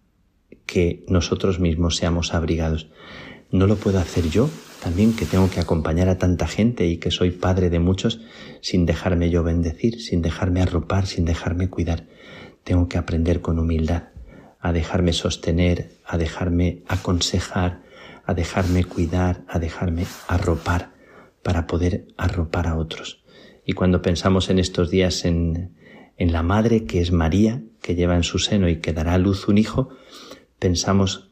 [0.67, 2.91] que nosotros mismos seamos abrigados.
[3.53, 4.49] No lo puedo hacer yo,
[4.83, 8.21] también que tengo que acompañar a tanta gente y que soy padre de muchos,
[8.61, 12.07] sin dejarme yo bendecir, sin dejarme arropar, sin dejarme cuidar.
[12.65, 14.05] Tengo que aprender con humildad
[14.61, 17.83] a dejarme sostener, a dejarme aconsejar,
[18.25, 20.93] a dejarme cuidar, a dejarme arropar
[21.43, 23.25] para poder arropar a otros.
[23.65, 25.77] Y cuando pensamos en estos días en,
[26.17, 29.19] en la madre que es María, que lleva en su seno y que dará a
[29.19, 29.89] luz un hijo,
[30.59, 31.30] pensamos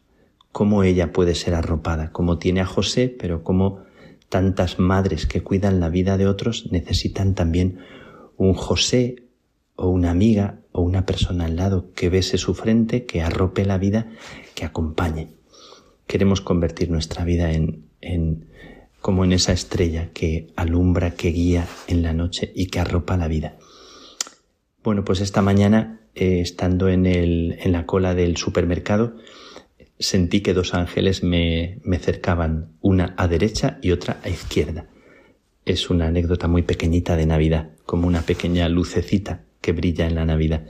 [0.53, 3.83] cómo ella puede ser arropada, como tiene a José, pero cómo
[4.29, 7.79] tantas madres que cuidan la vida de otros necesitan también
[8.37, 9.25] un José
[9.77, 13.79] o una amiga o una persona al lado que bese su frente, que arrope la
[13.79, 14.09] vida,
[14.55, 15.29] que acompañe.
[16.07, 18.49] Queremos convertir nuestra vida en, en,
[19.01, 23.29] como en esa estrella que alumbra, que guía en la noche y que arropa la
[23.29, 23.57] vida.
[24.83, 29.17] Bueno, pues esta mañana, eh, estando en, el, en la cola del supermercado,
[29.99, 34.89] sentí que dos ángeles me, me cercaban, una a derecha y otra a izquierda.
[35.65, 40.25] Es una anécdota muy pequeñita de Navidad, como una pequeña lucecita que brilla en la
[40.25, 40.67] Navidad.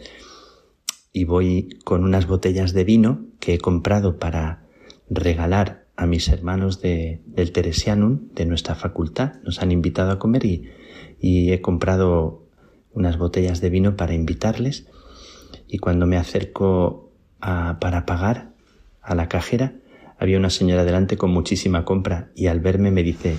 [1.12, 4.66] Y voy con unas botellas de vino que he comprado para
[5.09, 9.34] regalar a mis hermanos de, del Teresianum, de nuestra facultad.
[9.42, 10.68] Nos han invitado a comer y,
[11.20, 12.46] y he comprado
[12.92, 14.86] unas botellas de vino para invitarles.
[15.66, 18.57] Y cuando me acerco a, para pagar
[19.09, 19.72] a la cajera,
[20.18, 23.36] había una señora delante con muchísima compra y al verme me dice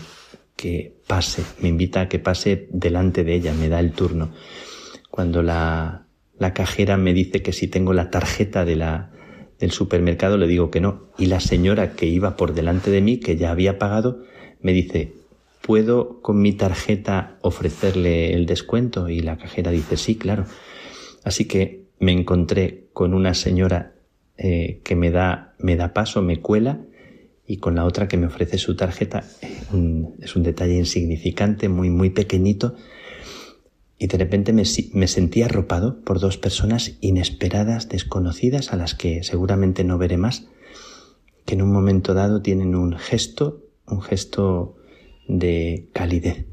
[0.55, 4.31] que pase, me invita a que pase delante de ella, me da el turno.
[5.11, 9.11] Cuando la, la cajera me dice que si tengo la tarjeta de la,
[9.59, 11.09] del supermercado le digo que no.
[11.17, 14.23] Y la señora que iba por delante de mí, que ya había pagado,
[14.61, 15.13] me dice,
[15.61, 19.07] ¿puedo con mi tarjeta ofrecerle el descuento?
[19.07, 20.45] Y la cajera dice, sí, claro.
[21.23, 23.93] Así que me encontré con una señora
[24.41, 26.79] eh, que me da, me da paso, me cuela,
[27.45, 29.25] y con la otra que me ofrece su tarjeta.
[29.41, 32.75] Eh, es un detalle insignificante, muy, muy pequeñito,
[33.97, 34.63] y de repente me,
[34.93, 40.47] me, sentí arropado por dos personas inesperadas, desconocidas, a las que seguramente no veré más,
[41.43, 44.77] que en un momento dado tienen un gesto, un gesto
[45.27, 46.45] de calidez.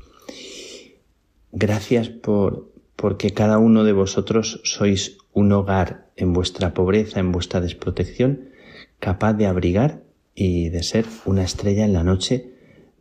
[1.53, 7.61] Gracias por porque cada uno de vosotros sois un hogar en vuestra pobreza, en vuestra
[7.61, 8.51] desprotección,
[8.99, 10.03] capaz de abrigar
[10.35, 12.53] y de ser una estrella en la noche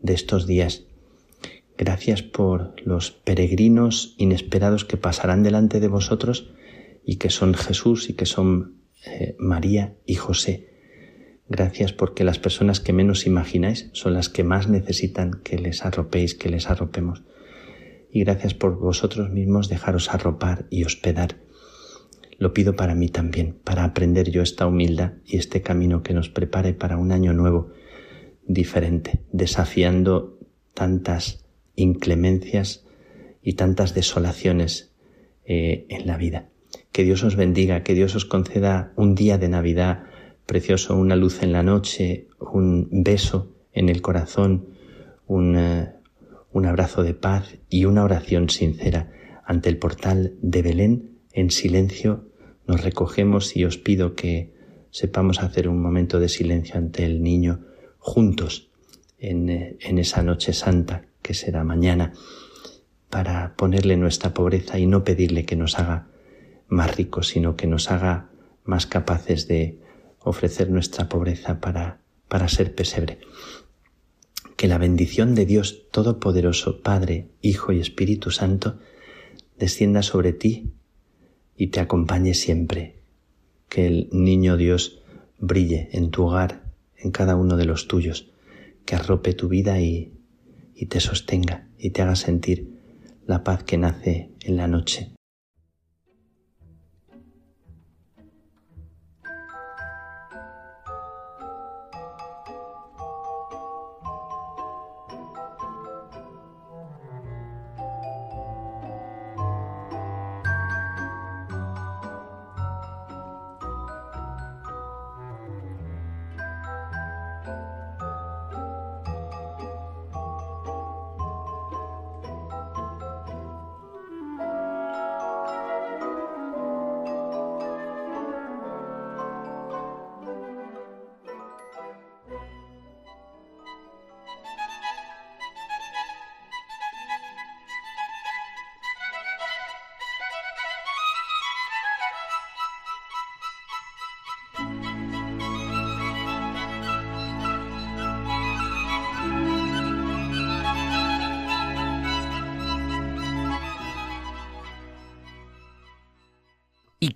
[0.02, 0.86] de estos días
[1.78, 6.54] Gracias por los peregrinos inesperados que pasarán delante de vosotros
[7.06, 10.70] y que son Jesús y que son eh, María y José.
[11.50, 16.34] Gracias porque las personas que menos imagináis son las que más necesitan que les arropéis,
[16.34, 17.24] que les arropemos.
[18.12, 21.38] Y gracias por vosotros mismos dejaros arropar y hospedar.
[22.38, 26.30] Lo pido para mí también, para aprender yo esta humildad y este camino que nos
[26.30, 27.72] prepare para un año nuevo,
[28.46, 30.38] diferente, desafiando
[30.74, 31.46] tantas
[31.76, 32.86] inclemencias
[33.42, 34.94] y tantas desolaciones
[35.46, 36.50] eh, en la vida.
[36.92, 40.04] Que Dios os bendiga, que Dios os conceda un día de Navidad
[40.46, 44.68] precioso, una luz en la noche, un beso en el corazón,
[45.28, 45.95] un, eh,
[46.56, 49.12] un abrazo de paz y una oración sincera.
[49.44, 52.30] Ante el portal de Belén, en silencio,
[52.66, 54.54] nos recogemos y os pido que
[54.90, 57.66] sepamos hacer un momento de silencio ante el niño
[58.00, 58.72] juntos
[59.18, 62.14] en, eh, en esa noche santa que será mañana,
[63.10, 66.08] para ponerle nuestra pobreza y no pedirle que nos haga
[66.70, 68.30] más ricos, sino que nos haga
[68.64, 69.82] más capaces de
[70.20, 72.00] ofrecer nuestra pobreza para,
[72.30, 73.20] para ser pesebre.
[74.56, 78.80] Que la bendición de Dios Todopoderoso, Padre, Hijo y Espíritu Santo,
[79.58, 80.72] descienda sobre ti
[81.58, 83.00] y te acompañe siempre.
[83.70, 85.02] Que el niño Dios
[85.40, 86.64] brille en tu hogar,
[86.98, 88.32] en cada uno de los tuyos,
[88.86, 90.16] que arrope tu vida y
[90.76, 92.70] y te sostenga y te haga sentir
[93.26, 95.15] la paz que nace en la noche.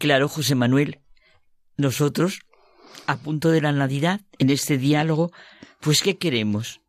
[0.10, 1.02] Claro, José Manuel,
[1.78, 2.40] nosotros,
[3.06, 5.30] a punto de la Navidad, en este diálogo,
[5.82, 6.82] pues ¿qué queremos?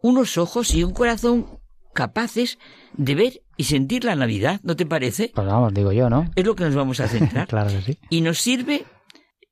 [0.00, 1.60] Unos ojos y un corazón
[1.92, 2.58] capaces
[2.94, 5.30] de ver y sentir la Navidad, ¿no te parece?
[5.34, 6.30] Pues vamos, digo yo, ¿no?
[6.36, 7.46] Es lo que nos vamos a centrar.
[7.48, 7.98] claro que sí.
[8.08, 8.86] Y nos sirve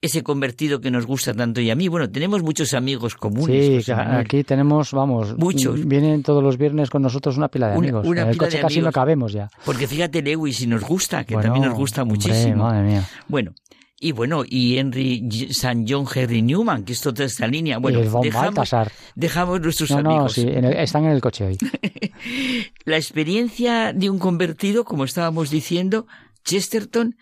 [0.03, 1.89] ese convertido que nos gusta tanto y a mí.
[1.89, 3.85] Bueno, tenemos muchos amigos comunes.
[3.85, 5.87] Sí, aquí tenemos, vamos, muchos.
[5.87, 8.07] Vienen todos los viernes con nosotros una pila de amigos.
[8.07, 8.95] Una en el pila coche de casi no amigos.
[8.95, 9.49] cabemos ya.
[9.65, 12.65] Porque fíjate, Lewis, si nos gusta, que Bueno, también nos gusta hombre, muchísimo.
[12.65, 13.09] madre mía.
[13.29, 13.53] Bueno,
[14.01, 17.79] y bueno, y Henry San John Henry Newman, que es toda esta línea.
[17.79, 18.75] Bueno, y von dejamos,
[19.15, 20.33] dejamos nuestros No, no, amigos.
[20.33, 21.59] sí, en el- están en el coche hoy.
[22.85, 26.07] La experiencia de un convertido, como estábamos diciendo,
[26.45, 27.15] Chesterton,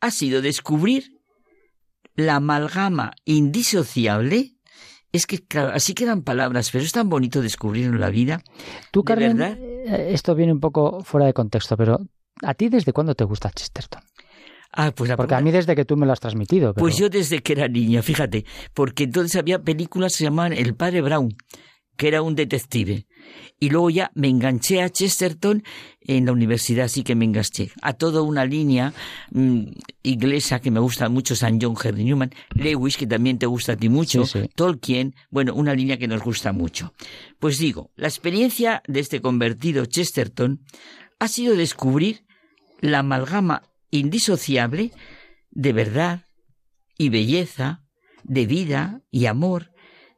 [0.00, 1.19] ha sido descubrir
[2.26, 4.54] la amalgama indisociable.
[5.12, 8.42] Es que, claro, así quedan palabras, pero es tan bonito descubrirlo en la vida.
[8.92, 9.58] Tú, ¿De Carmen, verdad?
[9.58, 11.98] eh, esto viene un poco fuera de contexto, pero
[12.42, 14.02] ¿a ti desde cuándo te gusta Chesterton?
[14.72, 16.74] Ah, pues la Porque a mí desde que tú me lo has transmitido.
[16.74, 16.84] Pero...
[16.84, 20.76] Pues yo desde que era niña, fíjate, porque entonces había películas que se llamaban El
[20.76, 21.36] padre Brown,
[22.00, 23.04] que era un detective.
[23.60, 25.62] Y luego ya me enganché a Chesterton
[26.00, 27.72] en la universidad, sí que me enganché.
[27.82, 28.94] A toda una línea
[29.32, 29.64] mm,
[30.02, 33.76] inglesa que me gusta mucho, San John Henry Newman, Lewis, que también te gusta a
[33.76, 34.50] ti mucho, Sí, sí.
[34.54, 36.94] Tolkien, bueno, una línea que nos gusta mucho.
[37.38, 40.64] Pues digo, la experiencia de este convertido Chesterton
[41.18, 42.24] ha sido descubrir
[42.80, 44.90] la amalgama indisociable
[45.50, 46.24] de verdad
[46.96, 47.82] y belleza,
[48.24, 49.69] de vida y amor,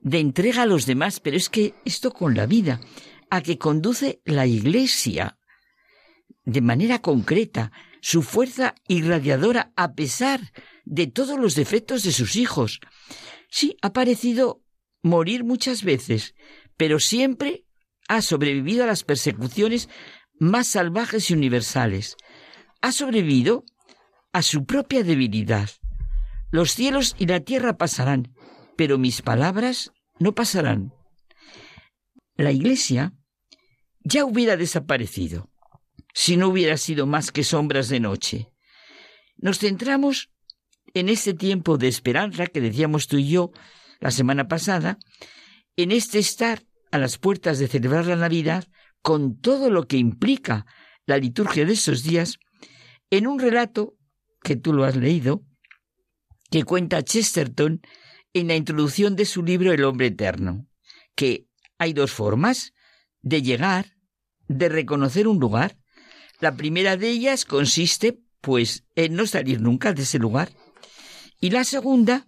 [0.02, 2.80] de entrega a los demás, pero es que esto con la vida,
[3.30, 5.38] a que conduce la Iglesia
[6.44, 10.52] de manera concreta, su fuerza irradiadora a pesar
[10.84, 12.80] de todos los defectos de sus hijos.
[13.48, 14.60] Sí, ha parecido
[15.02, 16.34] morir muchas veces,
[16.76, 17.64] pero siempre
[18.08, 19.88] ha sobrevivido a las persecuciones
[20.38, 22.16] más salvajes y universales.
[22.80, 23.64] Ha sobrevivido
[24.32, 25.70] a su propia debilidad.
[26.50, 28.34] Los cielos y la tierra pasarán,
[28.76, 30.92] pero mis palabras no pasarán.
[32.36, 33.12] La Iglesia
[34.04, 35.50] ya hubiera desaparecido
[36.14, 38.48] si no hubiera sido más que sombras de noche.
[39.36, 40.30] Nos centramos
[40.94, 43.50] en este tiempo de esperanza que decíamos tú y yo
[44.00, 44.98] la semana pasada,
[45.76, 48.66] en este estar a las puertas de celebrar la Navidad
[49.00, 50.66] con todo lo que implica
[51.06, 52.38] la liturgia de esos días,
[53.10, 53.94] en un relato
[54.42, 55.42] que tú lo has leído,
[56.50, 57.80] que cuenta Chesterton
[58.34, 60.66] en la introducción de su libro El hombre eterno,
[61.14, 61.46] que
[61.78, 62.72] hay dos formas
[63.20, 63.96] de llegar,
[64.48, 65.76] de reconocer un lugar.
[66.40, 70.50] La primera de ellas consiste, pues, en no salir nunca de ese lugar.
[71.40, 72.24] Y la segunda,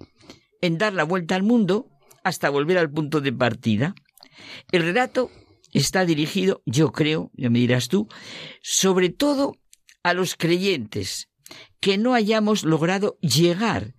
[0.60, 1.88] en dar la vuelta al mundo
[2.22, 3.94] hasta volver al punto de partida.
[4.72, 5.30] El relato
[5.72, 8.08] está dirigido, yo creo, ya me dirás tú,
[8.62, 9.56] sobre todo
[10.02, 11.28] a los creyentes,
[11.80, 13.94] que no hayamos logrado llegar,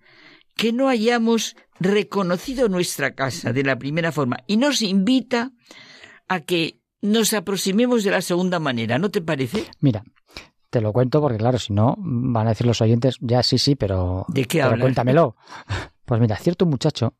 [0.56, 4.38] que no hayamos reconocido nuestra casa de la primera forma.
[4.46, 5.52] Y nos invita
[6.28, 9.64] a que nos aproximemos de la segunda manera, ¿no te parece?
[9.80, 10.02] Mira,
[10.70, 13.76] te lo cuento porque, claro, si no, van a decir los oyentes, ya sí, sí,
[13.76, 15.36] pero, ¿De qué pero cuéntamelo.
[16.04, 17.16] Pues mira, cierto muchacho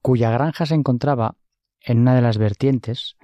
[0.00, 1.34] cuya granja se encontraba
[1.80, 3.16] en una de las vertientes,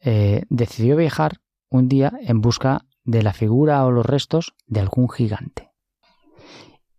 [0.00, 1.38] eh, decidió viajar
[1.70, 5.70] un día en busca de la figura o los restos de algún gigante.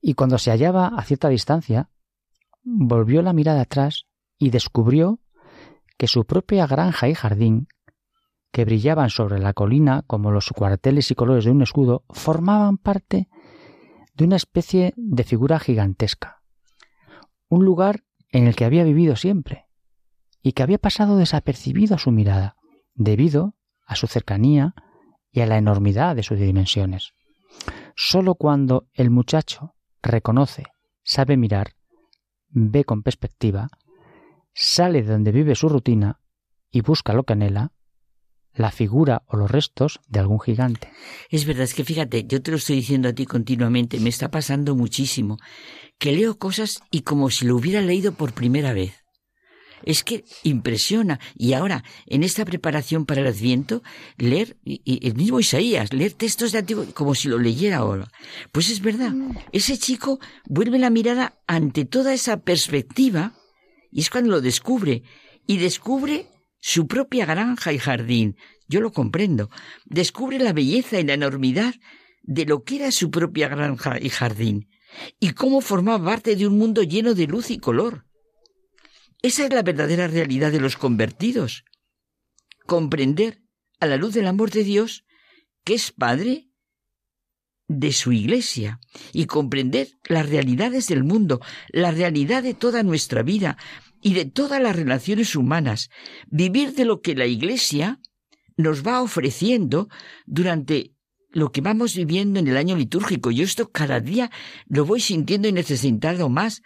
[0.01, 1.89] Y cuando se hallaba a cierta distancia,
[2.65, 5.19] volvió la mirada atrás y descubrió
[5.97, 7.67] que su propia granja y jardín,
[8.51, 13.29] que brillaban sobre la colina como los cuarteles y colores de un escudo, formaban parte
[14.13, 16.41] de una especie de figura gigantesca.
[17.47, 19.67] Un lugar en el que había vivido siempre
[20.41, 22.55] y que había pasado desapercibido a su mirada,
[22.93, 23.55] debido
[23.85, 24.73] a su cercanía
[25.31, 27.13] y a la enormidad de sus dimensiones.
[27.95, 30.63] Solo cuando el muchacho reconoce,
[31.03, 31.74] sabe mirar,
[32.55, 33.67] ve con perspectiva,
[34.53, 36.21] sale de donde vive su rutina
[36.71, 37.73] y busca lo que anhela,
[38.53, 40.89] la figura o los restos de algún gigante.
[41.29, 44.31] Es verdad, es que fíjate, yo te lo estoy diciendo a ti continuamente, me está
[44.31, 45.37] pasando muchísimo,
[45.99, 49.04] que leo cosas y como si lo hubiera leído por primera vez.
[49.85, 51.19] Es que impresiona.
[51.37, 53.81] Y ahora, en esta preparación para el Adviento,
[54.17, 58.11] leer, y, y el mismo Isaías, leer textos de antiguo como si lo leyera ahora.
[58.51, 59.13] Pues es verdad,
[59.53, 63.33] ese chico vuelve la mirada ante toda esa perspectiva
[63.95, 65.03] y es cuando lo descubre.
[65.47, 66.27] Y descubre
[66.59, 68.35] su propia granja y jardín.
[68.67, 69.49] Yo lo comprendo.
[69.85, 71.75] Descubre la belleza y la enormidad
[72.23, 74.67] de lo que era su propia granja y jardín.
[75.19, 78.04] Y cómo formaba parte de un mundo lleno de luz y color.
[79.25, 81.65] Esa es la verdadera realidad de los convertidos.
[82.67, 83.41] Comprender,
[83.79, 85.03] a la luz del amor de Dios,
[85.63, 86.51] que es Padre
[87.67, 88.79] de su iglesia
[89.13, 93.57] y comprender las realidades del mundo, la realidad de toda nuestra vida
[93.99, 95.89] y de todas las relaciones humanas,
[96.27, 97.99] vivir de lo que la iglesia
[98.57, 99.89] nos va ofreciendo
[100.27, 100.93] durante
[101.31, 103.31] lo que vamos viviendo en el año litúrgico.
[103.31, 104.29] Yo esto cada día
[104.67, 106.61] lo voy sintiendo y necesitando más.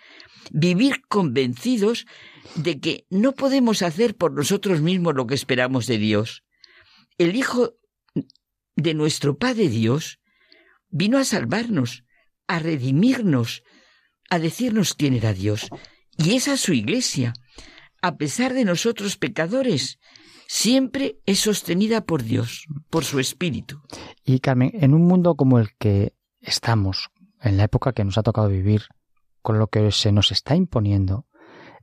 [0.52, 2.06] Vivir convencidos
[2.56, 6.44] de que no podemos hacer por nosotros mismos lo que esperamos de Dios.
[7.18, 7.76] El Hijo
[8.76, 10.20] de nuestro Padre Dios
[10.90, 12.04] vino a salvarnos,
[12.48, 13.64] a redimirnos,
[14.30, 15.70] a decirnos quién era Dios.
[16.18, 17.34] Y esa es su iglesia.
[18.02, 20.00] A pesar de nosotros pecadores,
[20.48, 23.82] siempre es sostenida por Dios, por su Espíritu.
[24.26, 27.10] Y Carmen, en un mundo como el que estamos,
[27.42, 28.84] en la época que nos ha tocado vivir,
[29.42, 31.26] con lo que se nos está imponiendo,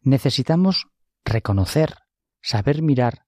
[0.03, 0.87] necesitamos
[1.25, 1.95] reconocer,
[2.41, 3.25] saber mirar,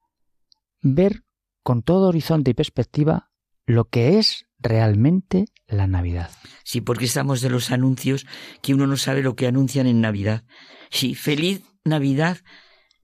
[0.81, 1.25] ver
[1.63, 3.31] con todo horizonte y perspectiva
[3.67, 6.31] lo que es realmente la Navidad.
[6.65, 8.27] Sí, porque estamos de los anuncios
[8.63, 10.45] que uno no sabe lo que anuncian en Navidad.
[10.91, 12.39] Sí, feliz Navidad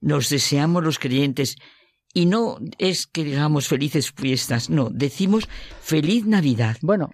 [0.01, 1.55] nos deseamos los creyentes
[2.13, 5.47] y no es que digamos felices fiestas, no, decimos
[5.81, 6.77] feliz Navidad.
[6.81, 7.11] Bueno,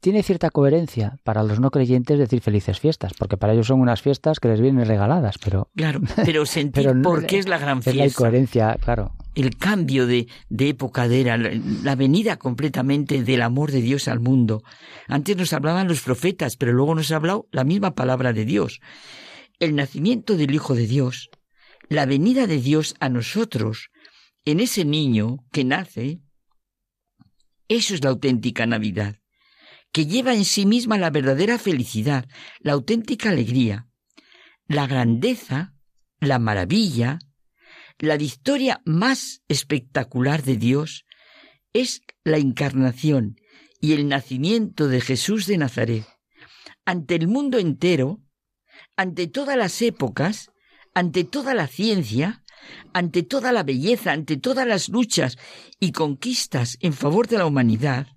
[0.00, 4.02] tiene cierta coherencia para los no creyentes decir felices fiestas, porque para ellos son unas
[4.02, 5.70] fiestas que les vienen regaladas, pero...
[5.74, 8.04] Claro, pero sentir por qué es la gran fiesta.
[8.04, 9.12] Es la coherencia, claro.
[9.34, 14.20] El cambio de, de época de era, la venida completamente del amor de Dios al
[14.20, 14.62] mundo.
[15.08, 18.80] Antes nos hablaban los profetas, pero luego nos ha hablado la misma palabra de Dios.
[19.58, 21.30] El nacimiento del Hijo de Dios,
[21.88, 23.88] la venida de Dios a nosotros,
[24.44, 26.20] en ese niño que nace,
[27.68, 29.21] eso es la auténtica Navidad,
[29.92, 32.26] que lleva en sí misma la verdadera felicidad,
[32.60, 33.86] la auténtica alegría,
[34.66, 35.74] la grandeza,
[36.18, 37.18] la maravilla,
[37.98, 41.04] la victoria más espectacular de Dios
[41.72, 43.36] es la encarnación
[43.80, 46.06] y el nacimiento de Jesús de Nazaret.
[46.84, 48.20] Ante el mundo entero,
[48.96, 50.50] ante todas las épocas,
[50.94, 52.42] ante toda la ciencia,
[52.92, 55.36] ante toda la belleza, ante todas las luchas
[55.80, 58.08] y conquistas en favor de la humanidad,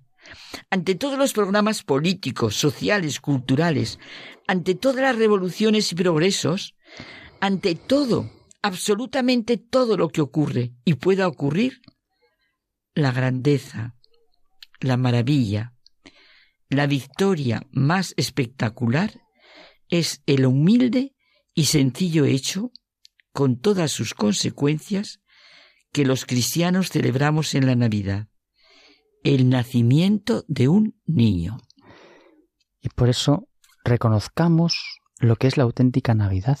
[0.70, 3.98] ante todos los programas políticos, sociales, culturales,
[4.46, 6.74] ante todas las revoluciones y progresos,
[7.40, 8.30] ante todo,
[8.62, 11.80] absolutamente todo lo que ocurre y pueda ocurrir,
[12.94, 13.94] la grandeza,
[14.80, 15.74] la maravilla,
[16.68, 19.20] la victoria más espectacular
[19.88, 21.14] es el humilde
[21.54, 22.70] y sencillo hecho
[23.32, 25.20] con todas sus consecuencias
[25.92, 28.28] que los cristianos celebramos en la Navidad,
[29.34, 31.58] el nacimiento de un niño.
[32.80, 33.48] Y por eso
[33.84, 36.58] reconozcamos lo que es la auténtica Navidad,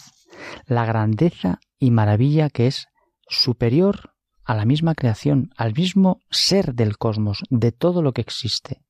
[0.66, 2.86] la grandeza y maravilla que es
[3.28, 4.14] superior
[4.44, 8.82] a la misma creación, al mismo ser del cosmos, de todo lo que existe.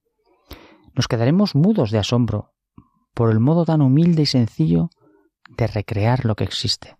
[0.95, 2.53] Nos quedaremos mudos de asombro
[3.15, 4.91] por el modo tan humilde y sencillo
[5.57, 6.97] de recrear lo que existe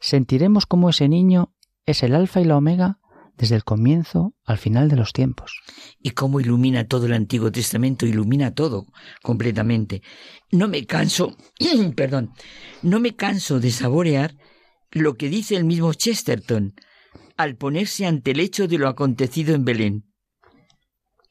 [0.00, 1.52] sentiremos como ese niño
[1.86, 2.98] es el alfa y la omega
[3.38, 5.60] desde el comienzo al final de los tiempos.
[6.02, 8.86] Y cómo ilumina todo el Antiguo Testamento, ilumina todo
[9.22, 10.02] completamente.
[10.50, 11.36] No me canso,
[11.96, 12.32] perdón,
[12.82, 14.36] no me canso de saborear
[14.90, 16.74] lo que dice el mismo Chesterton
[17.36, 20.12] al ponerse ante el hecho de lo acontecido en Belén.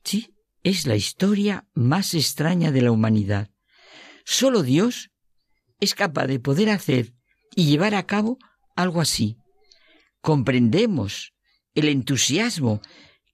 [0.03, 3.51] Sí, es la historia más extraña de la humanidad.
[4.23, 5.11] Solo Dios
[5.81, 7.13] es capaz de poder hacer
[7.55, 8.37] y llevar a cabo
[8.75, 9.37] algo así.
[10.21, 11.33] Comprendemos
[11.77, 12.81] el entusiasmo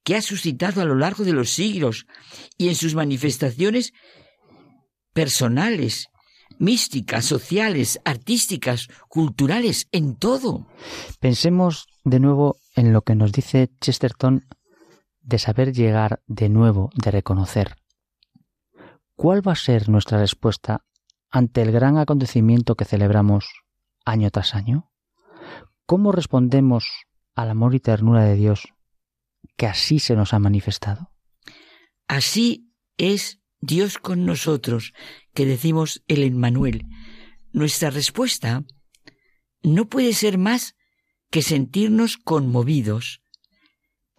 [0.04, 2.06] que ha suscitado a lo largo de los siglos
[2.58, 3.94] y en sus manifestaciones
[5.14, 6.08] personales,
[6.58, 10.66] místicas, sociales, artísticas, culturales, en todo.
[11.20, 14.46] Pensemos de nuevo en lo que nos dice Chesterton
[15.22, 17.76] de saber llegar de nuevo, de reconocer.
[19.16, 20.84] ¿Cuál va a ser nuestra respuesta
[21.30, 23.46] ante el gran acontecimiento que celebramos
[24.04, 24.90] año tras año?
[25.86, 28.74] ¿Cómo respondemos al amor y ternura de Dios
[29.56, 31.10] que así se nos ha manifestado?
[32.08, 34.92] Así es Dios con nosotros,
[35.32, 36.86] que decimos el Emmanuel.
[37.52, 38.64] Nuestra respuesta
[39.62, 40.74] no puede ser más
[41.30, 43.22] que sentirnos conmovidos.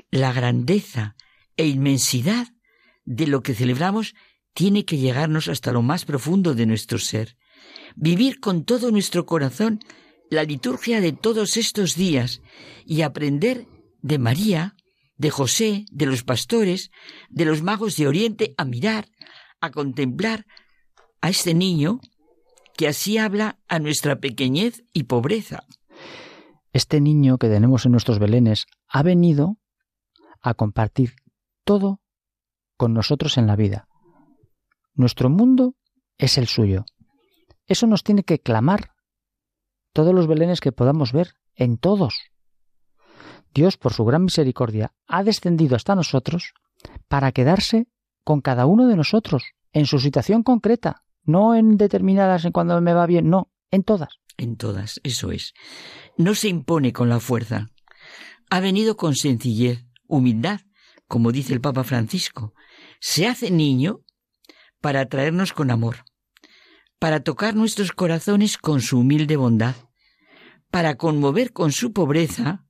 [0.09, 1.15] La grandeza
[1.57, 2.47] e inmensidad
[3.05, 4.15] de lo que celebramos
[4.53, 7.37] tiene que llegarnos hasta lo más profundo de nuestro ser.
[7.95, 9.79] Vivir con todo nuestro corazón
[10.29, 12.41] la liturgia de todos estos días
[12.85, 13.67] y aprender
[14.01, 14.75] de María,
[15.17, 16.91] de José, de los pastores,
[17.29, 19.07] de los magos de Oriente, a mirar,
[19.61, 20.45] a contemplar
[21.21, 21.99] a este niño
[22.75, 25.63] que así habla a nuestra pequeñez y pobreza.
[26.73, 29.57] Este niño que tenemos en nuestros belenes ha venido
[30.41, 31.15] a compartir
[31.63, 32.01] todo
[32.77, 33.87] con nosotros en la vida.
[34.93, 35.75] Nuestro mundo
[36.17, 36.85] es el suyo.
[37.65, 38.94] Eso nos tiene que clamar
[39.95, 42.19] todos los belenes que podamos ver, en todos.
[43.53, 46.53] Dios, por su gran misericordia, ha descendido hasta nosotros
[47.07, 47.87] para quedarse
[48.25, 52.93] con cada uno de nosotros, en su situación concreta, no en determinadas en cuando me
[52.93, 54.09] va bien, no, en todas.
[54.35, 55.53] En todas, eso es.
[56.17, 57.71] No se impone con la fuerza.
[58.49, 60.59] Ha venido con sencillez, humildad,
[61.07, 62.53] como dice el Papa Francisco.
[62.99, 64.01] Se hace niño
[64.81, 66.03] para traernos con amor.
[66.99, 69.75] para tocar nuestros corazones con su humilde bondad,
[70.75, 72.65] para conmover con su pobreza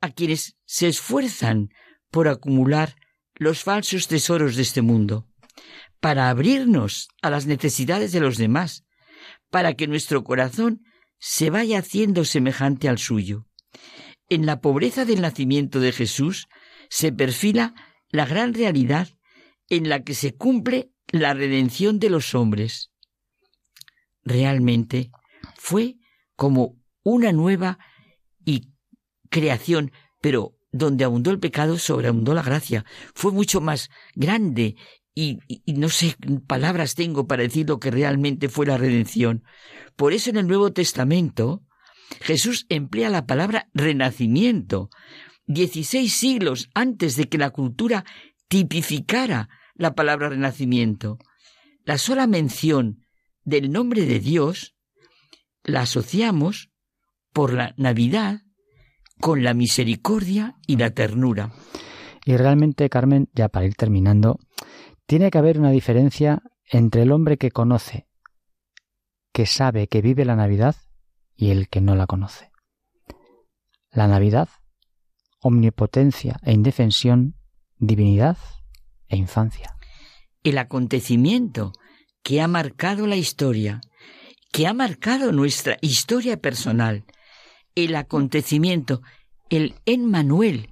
[0.00, 1.68] a quienes se esfuerzan
[2.10, 2.96] por acumular
[3.36, 5.28] los falsos tesoros de este mundo,
[6.00, 8.82] para abrirnos a las necesidades de los demás,
[9.50, 10.82] para que nuestro corazón
[11.20, 13.46] se vaya haciendo semejante al suyo.
[14.28, 16.48] En la pobreza del nacimiento de Jesús
[16.90, 17.72] se perfila
[18.08, 19.10] la gran realidad
[19.68, 22.90] en la que se cumple la redención de los hombres.
[24.24, 25.12] Realmente
[25.54, 25.98] fue
[26.34, 27.78] como una nueva
[28.44, 28.72] y
[29.30, 32.84] creación, pero donde abundó el pecado, sobreabundó la gracia.
[33.14, 34.76] Fue mucho más grande
[35.14, 36.16] y, y, no sé
[36.46, 39.42] palabras tengo para decir lo que realmente fue la redención.
[39.96, 41.64] Por eso en el Nuevo Testamento
[42.20, 44.90] Jesús emplea la palabra renacimiento.
[45.46, 48.04] Dieciséis siglos antes de que la cultura
[48.48, 51.18] tipificara la palabra renacimiento.
[51.84, 53.06] La sola mención
[53.44, 54.74] del nombre de Dios
[55.64, 56.67] la asociamos
[57.38, 58.40] por la Navidad
[59.20, 61.52] con la misericordia y la ternura.
[62.24, 64.40] Y realmente, Carmen, ya para ir terminando,
[65.06, 68.08] tiene que haber una diferencia entre el hombre que conoce,
[69.32, 70.74] que sabe que vive la Navidad,
[71.36, 72.50] y el que no la conoce.
[73.92, 74.48] La Navidad,
[75.40, 77.36] omnipotencia e indefensión,
[77.76, 78.36] divinidad
[79.06, 79.76] e infancia.
[80.42, 81.70] El acontecimiento
[82.24, 83.80] que ha marcado la historia,
[84.50, 87.04] que ha marcado nuestra historia personal,
[87.84, 89.02] el acontecimiento,
[89.50, 90.70] el Emmanuel,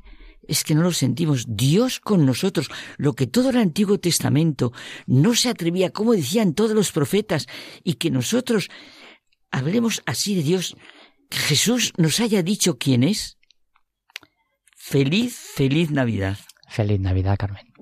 [0.48, 4.72] es que no lo sentimos, Dios con nosotros, lo que todo el Antiguo Testamento
[5.06, 7.46] no se atrevía, como decían todos los profetas,
[7.82, 8.68] y que nosotros
[9.50, 10.76] hablemos así de Dios,
[11.28, 13.38] que Jesús nos haya dicho quién es.
[14.76, 16.38] Feliz, feliz Navidad.
[16.68, 17.75] Feliz Navidad, Carmen.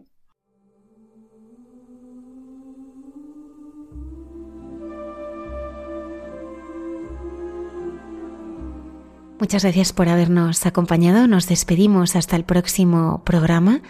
[9.45, 11.29] Muchas gracias por habernos acompañado.
[11.29, 13.83] Nos despedimos hasta el próximo programa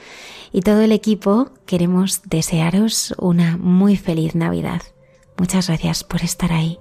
[0.53, 4.83] y todo el equipo queremos desearos una muy feliz Navidad.
[5.39, 6.81] Muchas gracias por estar ahí.